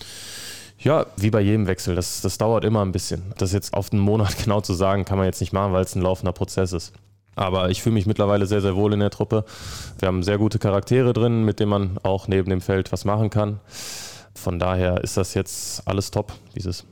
[0.79, 1.95] Ja, wie bei jedem Wechsel.
[1.95, 3.21] Das, das dauert immer ein bisschen.
[3.37, 5.95] Das jetzt auf einen Monat genau zu sagen, kann man jetzt nicht machen, weil es
[5.95, 6.93] ein laufender Prozess ist.
[7.35, 9.45] Aber ich fühle mich mittlerweile sehr, sehr wohl in der Truppe.
[9.99, 13.29] Wir haben sehr gute Charaktere drin, mit denen man auch neben dem Feld was machen
[13.29, 13.59] kann.
[14.33, 16.85] Von daher ist das jetzt alles top, dieses.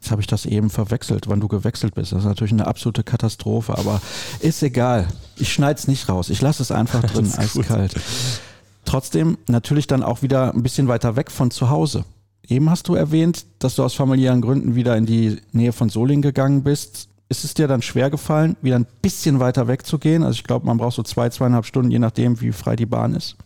[0.00, 2.12] Jetzt habe ich das eben verwechselt, wann du gewechselt bist.
[2.12, 4.00] Das ist natürlich eine absolute Katastrophe, aber
[4.40, 5.06] ist egal.
[5.36, 6.30] Ich schneide es nicht raus.
[6.30, 7.94] Ich lasse es einfach drin, eiskalt.
[8.84, 12.04] Trotzdem natürlich dann auch wieder ein bisschen weiter weg von zu Hause.
[12.48, 16.22] Eben hast du erwähnt, dass du aus familiären Gründen wieder in die Nähe von Solingen
[16.22, 17.08] gegangen bist.
[17.28, 20.22] Ist es dir dann schwer gefallen, wieder ein bisschen weiter wegzugehen?
[20.22, 23.14] Also ich glaube, man braucht so zwei, zweieinhalb Stunden, je nachdem, wie frei die Bahn
[23.14, 23.36] ist.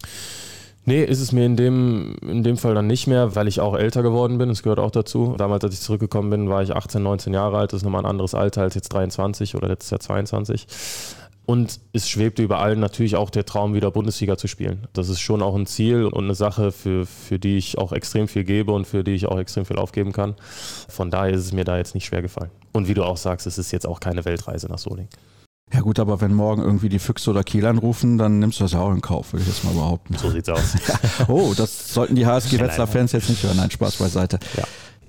[0.88, 3.74] Nee, ist es mir in dem, in dem Fall dann nicht mehr, weil ich auch
[3.74, 4.48] älter geworden bin.
[4.48, 5.34] Das gehört auch dazu.
[5.36, 7.72] Damals, als ich zurückgekommen bin, war ich 18, 19 Jahre alt.
[7.72, 10.66] Das ist nochmal ein anderes Alter als jetzt 23 oder letztes Jahr 22.
[11.46, 14.88] Und es schwebte über allen natürlich auch der Traum, wieder Bundesliga zu spielen.
[14.92, 18.26] Das ist schon auch ein Ziel und eine Sache, für, für die ich auch extrem
[18.26, 20.34] viel gebe und für die ich auch extrem viel aufgeben kann.
[20.88, 22.50] Von daher ist es mir da jetzt nicht schwer gefallen.
[22.72, 25.08] Und wie du auch sagst, es ist jetzt auch keine Weltreise nach Soling.
[25.72, 28.72] Ja gut, aber wenn morgen irgendwie die Füchse oder Kiel anrufen, dann nimmst du das
[28.72, 30.16] ja auch in Kauf, würde ich jetzt mal behaupten.
[30.16, 30.76] So sieht's aus.
[31.28, 33.56] oh, das sollten die HSG-Wetzlar-Fans jetzt nicht hören.
[33.56, 34.38] Nein, Spaß beiseite.
[34.56, 34.64] Ja.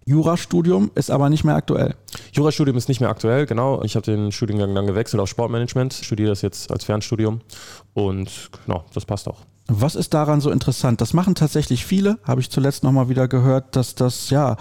[0.08, 1.94] Jurastudium ist aber nicht mehr aktuell.
[2.32, 3.84] Jurastudium ist nicht mehr aktuell, genau.
[3.84, 7.42] Ich habe den Studiengang dann gewechselt auf Sportmanagement, studiere das jetzt als Fernstudium
[7.94, 9.40] und genau, das passt auch.
[9.68, 11.02] Was ist daran so interessant?
[11.02, 14.56] Das machen tatsächlich viele, habe ich zuletzt nochmal wieder gehört, dass das ja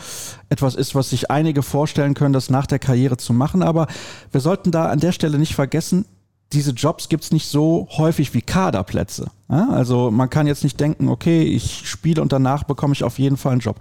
[0.48, 3.62] etwas ist, was sich einige vorstellen können, das nach der Karriere zu machen.
[3.62, 3.86] Aber
[4.32, 6.06] wir sollten da an der Stelle nicht vergessen,
[6.52, 9.30] diese Jobs gibt es nicht so häufig wie Kaderplätze.
[9.46, 13.36] Also man kann jetzt nicht denken, okay, ich spiele und danach bekomme ich auf jeden
[13.36, 13.76] Fall einen Job.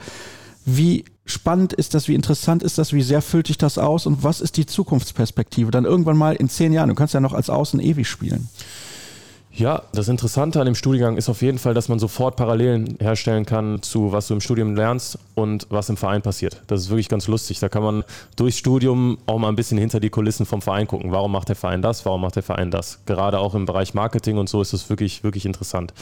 [0.64, 4.24] Wie spannend ist das, wie interessant ist das, wie sehr füllt dich das aus und
[4.24, 5.72] was ist die Zukunftsperspektive?
[5.72, 8.50] Dann irgendwann mal in zehn Jahren, du kannst ja noch als Außen ewig spielen.
[9.58, 13.46] Ja, das Interessante an dem Studiengang ist auf jeden Fall, dass man sofort Parallelen herstellen
[13.46, 16.62] kann zu was du im Studium lernst und was im Verein passiert.
[16.68, 17.60] Das ist wirklich ganz lustig.
[17.60, 18.04] Da kann man
[18.36, 21.14] durchs Studium auch mal ein bisschen hinter die Kulissen vom Verein gucken.
[21.14, 22.06] Warum macht der Verein das?
[22.06, 23.00] Warum macht der Verein das?
[23.06, 25.94] Gerade auch im Bereich Marketing und so ist es wirklich, wirklich interessant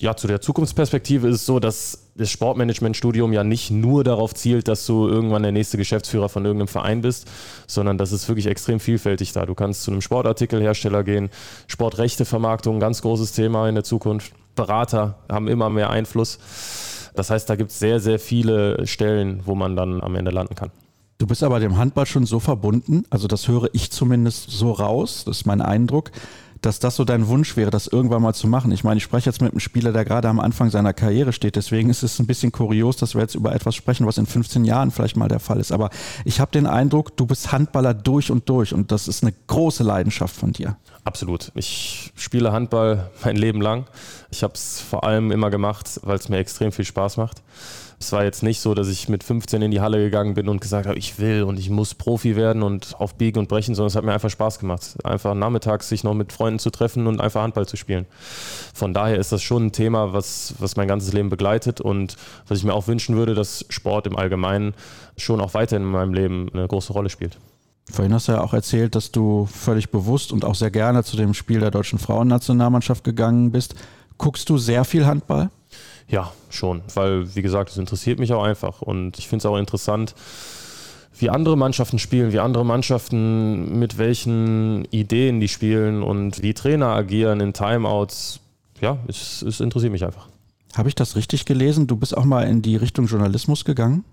[0.00, 4.68] ja, zu der Zukunftsperspektive ist es so, dass das Sportmanagement-Studium ja nicht nur darauf zielt,
[4.68, 7.26] dass du irgendwann der nächste Geschäftsführer von irgendeinem Verein bist,
[7.66, 9.44] sondern das ist wirklich extrem vielfältig da.
[9.44, 11.30] Du kannst zu einem Sportartikelhersteller gehen,
[11.66, 14.32] Sportrechtevermarktung, ganz großes Thema in der Zukunft.
[14.54, 16.38] Berater haben immer mehr Einfluss.
[17.14, 20.54] Das heißt, da gibt es sehr, sehr viele Stellen, wo man dann am Ende landen
[20.54, 20.70] kann.
[21.18, 25.24] Du bist aber dem Handball schon so verbunden, also das höre ich zumindest so raus,
[25.26, 26.12] das ist mein Eindruck,
[26.60, 28.72] dass das so dein Wunsch wäre, das irgendwann mal zu machen.
[28.72, 31.56] Ich meine, ich spreche jetzt mit einem Spieler, der gerade am Anfang seiner Karriere steht.
[31.56, 34.64] Deswegen ist es ein bisschen kurios, dass wir jetzt über etwas sprechen, was in 15
[34.64, 35.72] Jahren vielleicht mal der Fall ist.
[35.72, 35.90] Aber
[36.24, 39.82] ich habe den Eindruck, du bist Handballer durch und durch und das ist eine große
[39.82, 40.76] Leidenschaft von dir.
[41.08, 41.52] Absolut.
[41.54, 43.86] Ich spiele Handball mein Leben lang.
[44.30, 47.40] Ich habe es vor allem immer gemacht, weil es mir extrem viel Spaß macht.
[47.98, 50.60] Es war jetzt nicht so, dass ich mit 15 in die Halle gegangen bin und
[50.60, 53.88] gesagt habe, ich will und ich muss Profi werden und auf Biegen und Brechen, sondern
[53.88, 54.98] es hat mir einfach Spaß gemacht.
[55.02, 58.04] Einfach nachmittags sich noch mit Freunden zu treffen und einfach Handball zu spielen.
[58.74, 62.18] Von daher ist das schon ein Thema, was, was mein ganzes Leben begleitet und
[62.48, 64.74] was ich mir auch wünschen würde, dass Sport im Allgemeinen
[65.16, 67.38] schon auch weiterhin in meinem Leben eine große Rolle spielt.
[67.90, 71.16] Vorhin hast du ja auch erzählt, dass du völlig bewusst und auch sehr gerne zu
[71.16, 73.74] dem Spiel der deutschen Frauennationalmannschaft gegangen bist.
[74.18, 75.50] Guckst du sehr viel Handball?
[76.08, 79.58] Ja, schon, weil wie gesagt, es interessiert mich auch einfach und ich finde es auch
[79.58, 80.14] interessant,
[81.18, 86.88] wie andere Mannschaften spielen, wie andere Mannschaften mit welchen Ideen die spielen und wie Trainer
[86.88, 88.40] agieren in Timeouts.
[88.80, 90.28] Ja, es, es interessiert mich einfach.
[90.76, 91.86] Habe ich das richtig gelesen?
[91.86, 94.04] Du bist auch mal in die Richtung Journalismus gegangen?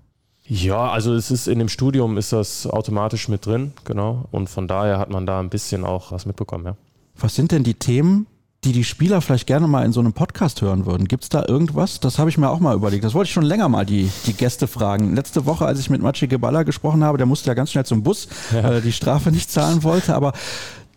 [0.47, 4.26] Ja, also es ist in dem Studium ist das automatisch mit drin, genau.
[4.31, 6.76] Und von daher hat man da ein bisschen auch was mitbekommen, ja.
[7.17, 8.27] Was sind denn die Themen,
[8.65, 11.07] die die Spieler vielleicht gerne mal in so einem Podcast hören würden.
[11.07, 11.99] Gibt es da irgendwas?
[11.99, 13.03] Das habe ich mir auch mal überlegt.
[13.03, 15.15] Das wollte ich schon länger mal die, die Gäste fragen.
[15.15, 18.01] Letzte Woche, als ich mit Maciej Geballa gesprochen habe, der musste ja ganz schnell zum
[18.03, 18.63] Bus, ja.
[18.63, 20.15] weil er die Strafe nicht zahlen wollte.
[20.15, 20.34] Aber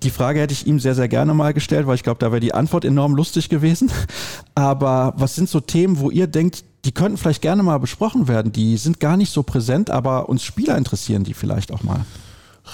[0.03, 2.41] die Frage hätte ich ihm sehr, sehr gerne mal gestellt, weil ich glaube, da wäre
[2.41, 3.91] die Antwort enorm lustig gewesen.
[4.55, 8.53] Aber was sind so Themen, wo ihr denkt, die könnten vielleicht gerne mal besprochen werden?
[8.53, 12.01] Die sind gar nicht so präsent, aber uns Spieler interessieren die vielleicht auch mal.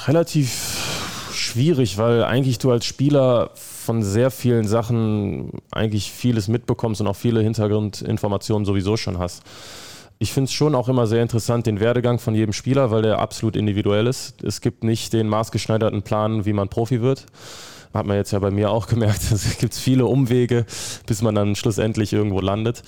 [0.06, 7.06] Relativ schwierig, weil eigentlich du als Spieler von sehr vielen Sachen eigentlich vieles mitbekommst und
[7.06, 9.42] auch viele Hintergrundinformationen sowieso schon hast.
[10.18, 13.18] Ich finde es schon auch immer sehr interessant, den Werdegang von jedem Spieler, weil der
[13.18, 14.42] absolut individuell ist.
[14.42, 17.26] Es gibt nicht den maßgeschneiderten Plan, wie man Profi wird.
[17.92, 19.22] Hat man jetzt ja bei mir auch gemerkt.
[19.32, 20.66] Es gibt viele Umwege,
[21.06, 22.82] bis man dann schlussendlich irgendwo landet.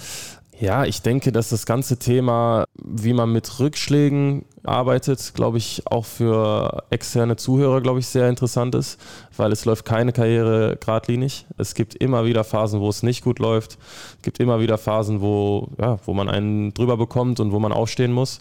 [0.58, 6.04] Ja, ich denke, dass das ganze Thema, wie man mit Rückschlägen arbeitet, glaube ich, auch
[6.04, 9.00] für externe Zuhörer, glaube ich, sehr interessant ist,
[9.36, 11.46] weil es läuft keine Karriere geradlinig.
[11.58, 13.78] Es gibt immer wieder Phasen, wo es nicht gut läuft.
[14.16, 17.72] Es gibt immer wieder Phasen, wo, ja, wo man einen drüber bekommt und wo man
[17.72, 18.40] aufstehen muss.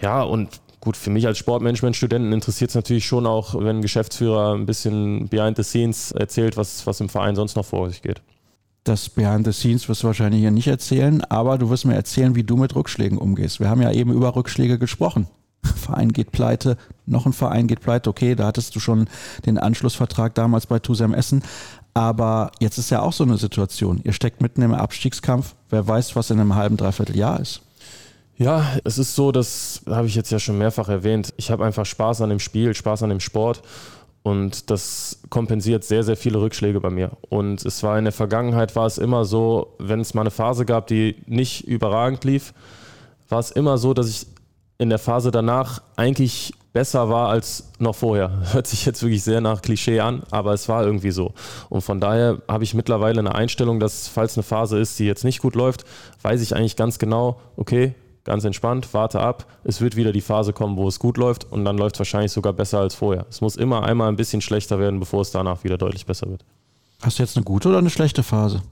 [0.00, 4.54] Ja, und gut, für mich als Sportmanagement-Studenten interessiert es natürlich schon auch, wenn ein Geschäftsführer
[4.54, 8.20] ein bisschen behind the scenes erzählt, was, was im Verein sonst noch vor sich geht
[8.84, 12.34] das Behind the Scenes wirst du wahrscheinlich hier nicht erzählen, aber du wirst mir erzählen,
[12.34, 13.60] wie du mit Rückschlägen umgehst.
[13.60, 15.26] Wir haben ja eben über Rückschläge gesprochen.
[15.62, 18.08] Verein geht pleite, noch ein Verein geht pleite.
[18.08, 19.08] Okay, da hattest du schon
[19.44, 21.42] den Anschlussvertrag damals bei Tusem Essen.
[21.92, 24.00] Aber jetzt ist ja auch so eine Situation.
[24.04, 25.54] Ihr steckt mitten im Abstiegskampf.
[25.68, 27.62] Wer weiß, was in einem halben, dreiviertel Jahr ist.
[28.38, 31.34] Ja, es ist so, das habe ich jetzt ja schon mehrfach erwähnt.
[31.36, 33.62] Ich habe einfach Spaß an dem Spiel, Spaß an dem Sport
[34.22, 37.12] und das kompensiert sehr, sehr viele Rückschläge bei mir.
[37.28, 40.66] Und es war in der Vergangenheit, war es immer so, wenn es mal eine Phase
[40.66, 42.52] gab, die nicht überragend lief,
[43.28, 44.26] war es immer so, dass ich
[44.78, 48.30] in der Phase danach eigentlich besser war als noch vorher.
[48.52, 51.32] Hört sich jetzt wirklich sehr nach Klischee an, aber es war irgendwie so.
[51.68, 55.24] Und von daher habe ich mittlerweile eine Einstellung, dass falls eine Phase ist, die jetzt
[55.24, 55.84] nicht gut läuft,
[56.22, 57.94] weiß ich eigentlich ganz genau, okay,
[58.24, 59.46] ganz entspannt, warte ab.
[59.64, 62.32] Es wird wieder die Phase kommen, wo es gut läuft und dann läuft es wahrscheinlich
[62.32, 63.26] sogar besser als vorher.
[63.30, 66.44] Es muss immer einmal ein bisschen schlechter werden, bevor es danach wieder deutlich besser wird.
[67.02, 68.62] Hast du jetzt eine gute oder eine schlechte Phase?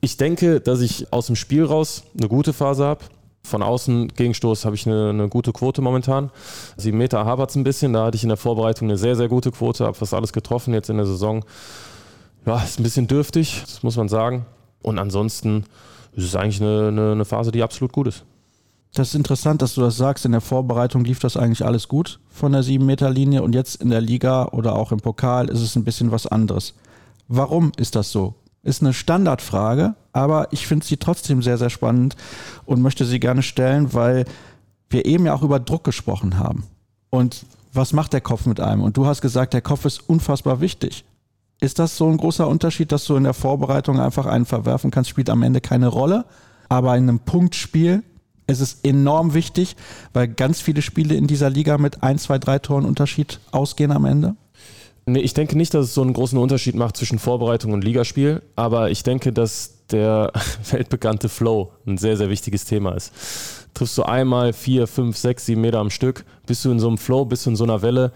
[0.00, 3.04] Ich denke, dass ich aus dem Spiel raus eine gute Phase habe.
[3.42, 6.30] Von außen Gegenstoß habe ich eine, eine, gute Quote momentan.
[6.76, 7.92] Sieben Meter hapert es ein bisschen.
[7.92, 10.72] Da hatte ich in der Vorbereitung eine sehr, sehr gute Quote, habe fast alles getroffen
[10.72, 11.44] jetzt in der Saison.
[12.46, 14.46] Ja, ist ein bisschen dürftig, das muss man sagen.
[14.82, 15.64] Und ansonsten
[16.12, 18.24] ist es eigentlich eine, eine, eine Phase, die absolut gut ist.
[18.94, 20.24] Das ist interessant, dass du das sagst.
[20.24, 24.00] In der Vorbereitung lief das eigentlich alles gut von der 7-Meter-Linie und jetzt in der
[24.00, 26.74] Liga oder auch im Pokal ist es ein bisschen was anderes.
[27.26, 28.34] Warum ist das so?
[28.62, 32.14] Ist eine Standardfrage, aber ich finde sie trotzdem sehr, sehr spannend
[32.66, 34.26] und möchte sie gerne stellen, weil
[34.88, 36.62] wir eben ja auch über Druck gesprochen haben.
[37.10, 38.82] Und was macht der Kopf mit einem?
[38.82, 41.04] Und du hast gesagt, der Kopf ist unfassbar wichtig.
[41.60, 45.10] Ist das so ein großer Unterschied, dass du in der Vorbereitung einfach einen verwerfen kannst,
[45.10, 46.26] spielt am Ende keine Rolle,
[46.68, 48.04] aber in einem Punktspiel
[48.46, 49.76] es ist enorm wichtig,
[50.12, 54.04] weil ganz viele Spiele in dieser Liga mit ein, zwei, drei Toren Unterschied ausgehen am
[54.04, 54.36] Ende.
[55.06, 58.40] Nee, ich denke nicht, dass es so einen großen Unterschied macht zwischen Vorbereitung und Ligaspiel,
[58.56, 60.32] aber ich denke, dass der
[60.70, 63.12] weltbekannte Flow ein sehr, sehr wichtiges Thema ist.
[63.74, 66.96] Triffst du einmal vier, fünf, sechs, sieben Meter am Stück, bist du in so einem
[66.96, 68.12] Flow, bist du in so einer Welle,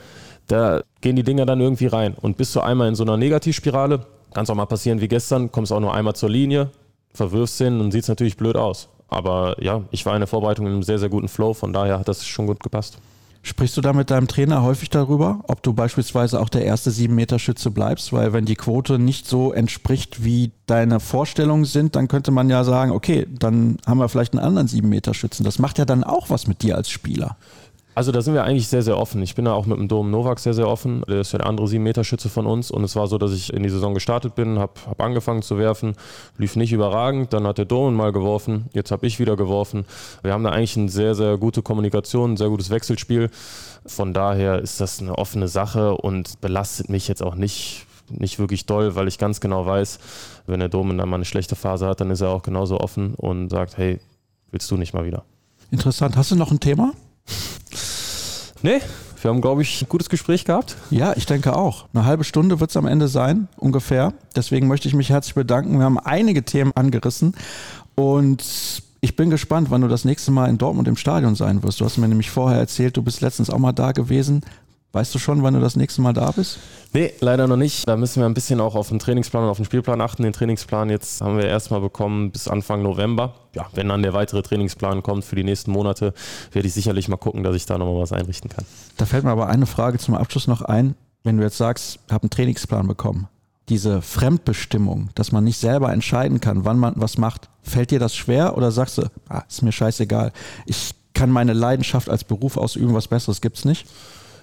[0.46, 2.14] da gehen die Dinger dann irgendwie rein.
[2.14, 5.52] Und bist du einmal in so einer Negativspirale, kann es auch mal passieren wie gestern,
[5.52, 6.70] kommst auch nur einmal zur Linie,
[7.12, 8.88] verwirfst hin und sieht es natürlich blöd aus.
[9.08, 11.98] Aber ja, ich war in der Vorbereitung in einem sehr, sehr guten Flow, von daher
[11.98, 12.98] hat das schon gut gepasst.
[13.42, 17.70] Sprichst du da mit deinem Trainer häufig darüber, ob du beispielsweise auch der erste 7-Meter-Schütze
[17.70, 18.12] bleibst?
[18.12, 22.64] Weil wenn die Quote nicht so entspricht, wie deine Vorstellungen sind, dann könnte man ja
[22.64, 25.44] sagen, okay, dann haben wir vielleicht einen anderen 7-Meter-Schützen.
[25.44, 27.36] Das macht ja dann auch was mit dir als Spieler.
[27.98, 29.20] Also da sind wir eigentlich sehr, sehr offen.
[29.22, 31.02] Ich bin da auch mit dem Dom Novak sehr, sehr offen.
[31.08, 32.70] Der ist ja der andere 7-Meter-Schütze von uns.
[32.70, 35.58] Und es war so, dass ich in die Saison gestartet bin, habe hab angefangen zu
[35.58, 35.96] werfen,
[36.36, 37.32] lief nicht überragend.
[37.32, 39.84] Dann hat der Dom mal geworfen, jetzt habe ich wieder geworfen.
[40.22, 43.30] Wir haben da eigentlich eine sehr, sehr gute Kommunikation, ein sehr gutes Wechselspiel.
[43.84, 48.64] Von daher ist das eine offene Sache und belastet mich jetzt auch nicht nicht wirklich
[48.64, 49.98] doll, weil ich ganz genau weiß,
[50.46, 53.14] wenn der Dom dann mal eine schlechte Phase hat, dann ist er auch genauso offen
[53.16, 53.98] und sagt, hey,
[54.52, 55.24] willst du nicht mal wieder?
[55.72, 56.16] Interessant.
[56.16, 56.92] Hast du noch ein Thema?
[58.62, 58.80] Nee,
[59.22, 60.76] wir haben, glaube ich, ein gutes Gespräch gehabt.
[60.90, 61.86] Ja, ich denke auch.
[61.92, 64.12] Eine halbe Stunde wird es am Ende sein, ungefähr.
[64.36, 65.78] Deswegen möchte ich mich herzlich bedanken.
[65.78, 67.34] Wir haben einige Themen angerissen
[67.94, 68.44] und
[69.00, 71.80] ich bin gespannt, wann du das nächste Mal in Dortmund im Stadion sein wirst.
[71.80, 74.42] Du hast mir nämlich vorher erzählt, du bist letztens auch mal da gewesen.
[74.92, 76.58] Weißt du schon, wann du das nächste Mal da bist?
[76.94, 77.86] Nee, leider noch nicht.
[77.86, 80.22] Da müssen wir ein bisschen auch auf den Trainingsplan und auf den Spielplan achten.
[80.22, 83.34] Den Trainingsplan jetzt haben wir erstmal bekommen bis Anfang November.
[83.54, 86.14] Ja, wenn dann der weitere Trainingsplan kommt für die nächsten Monate,
[86.52, 88.64] werde ich sicherlich mal gucken, dass ich da nochmal was einrichten kann.
[88.96, 90.94] Da fällt mir aber eine Frage zum Abschluss noch ein.
[91.22, 93.28] Wenn du jetzt sagst, ich habe einen Trainingsplan bekommen,
[93.68, 98.16] diese Fremdbestimmung, dass man nicht selber entscheiden kann, wann man was macht, fällt dir das
[98.16, 100.32] schwer oder sagst du, ah, ist mir scheißegal,
[100.64, 103.86] ich kann meine Leidenschaft als Beruf ausüben, was Besseres gibt es nicht?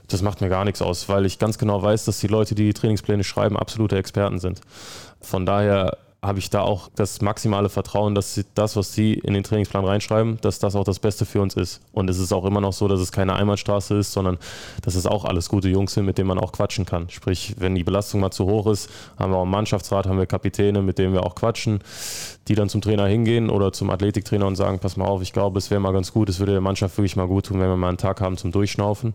[0.07, 2.65] Das macht mir gar nichts aus, weil ich ganz genau weiß, dass die Leute, die
[2.65, 4.61] die Trainingspläne schreiben, absolute Experten sind.
[5.21, 9.43] Von daher habe ich da auch das maximale Vertrauen, dass das, was sie in den
[9.43, 11.81] Trainingsplan reinschreiben, dass das auch das Beste für uns ist.
[11.91, 14.37] Und es ist auch immer noch so, dass es keine Einbahnstraße ist, sondern
[14.81, 17.09] dass es auch alles gute Jungs sind, mit denen man auch quatschen kann.
[17.09, 20.25] Sprich, wenn die Belastung mal zu hoch ist, haben wir auch einen Mannschaftsrat, haben wir
[20.25, 21.79] Kapitäne, mit denen wir auch quatschen,
[22.47, 25.59] die dann zum Trainer hingehen oder zum Athletiktrainer und sagen, pass mal auf, ich glaube,
[25.59, 27.77] es wäre mal ganz gut, es würde der Mannschaft wirklich mal gut tun, wenn wir
[27.77, 29.13] mal einen Tag haben zum Durchschnaufen.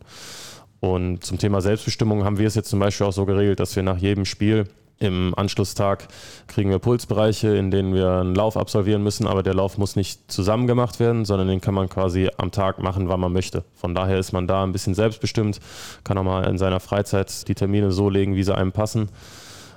[0.81, 3.83] Und zum Thema Selbstbestimmung haben wir es jetzt zum Beispiel auch so geregelt, dass wir
[3.83, 4.67] nach jedem Spiel
[4.99, 6.09] im Anschlusstag
[6.47, 10.31] kriegen wir Pulsbereiche, in denen wir einen Lauf absolvieren müssen, aber der Lauf muss nicht
[10.31, 13.65] zusammen gemacht werden, sondern den kann man quasi am Tag machen, wann man möchte.
[13.75, 15.59] Von daher ist man da ein bisschen selbstbestimmt,
[16.05, 19.09] kann auch mal in seiner Freizeit die Termine so legen, wie sie einem passen.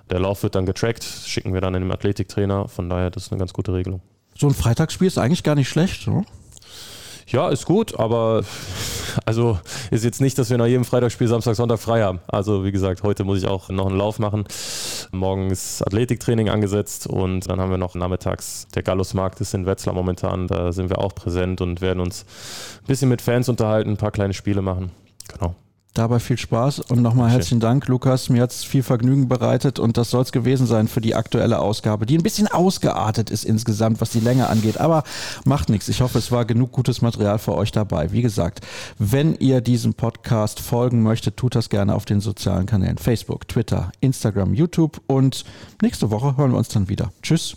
[0.10, 2.68] Der Lauf wird dann getrackt, schicken wir dann in den Athletiktrainer.
[2.68, 4.02] Von daher, das ist eine ganz gute Regelung.
[4.38, 6.26] So ein Freitagsspiel ist eigentlich gar nicht schlecht, oder?
[7.34, 8.44] Ja, ist gut, aber
[9.26, 12.20] also ist jetzt nicht, dass wir nach jedem Freitagsspiel Samstag, Sonntag frei haben.
[12.28, 14.46] Also wie gesagt, heute muss ich auch noch einen Lauf machen.
[15.12, 19.96] Morgen ist Athletiktraining angesetzt und dann haben wir noch nachmittags, der Gallusmarkt ist in Wetzlar
[19.96, 22.24] momentan, da sind wir auch präsent und werden uns
[22.84, 24.92] ein bisschen mit Fans unterhalten, ein paar kleine Spiele machen.
[25.28, 25.56] Genau.
[25.94, 28.30] Dabei viel Spaß und nochmal herzlichen Dank, Lukas.
[28.30, 31.60] Mir hat es viel Vergnügen bereitet und das soll es gewesen sein für die aktuelle
[31.60, 34.80] Ausgabe, die ein bisschen ausgeartet ist insgesamt, was die Länge angeht.
[34.80, 35.04] Aber
[35.46, 35.90] macht nichts.
[35.90, 38.12] Ich hoffe, es war genug gutes Material für euch dabei.
[38.12, 38.66] Wie gesagt,
[38.98, 43.92] wenn ihr diesem Podcast folgen möchtet, tut das gerne auf den sozialen Kanälen Facebook, Twitter,
[44.00, 45.46] Instagram, YouTube und
[45.84, 47.12] nächste Woche hören wir uns dann wieder.
[47.22, 47.56] Tschüss.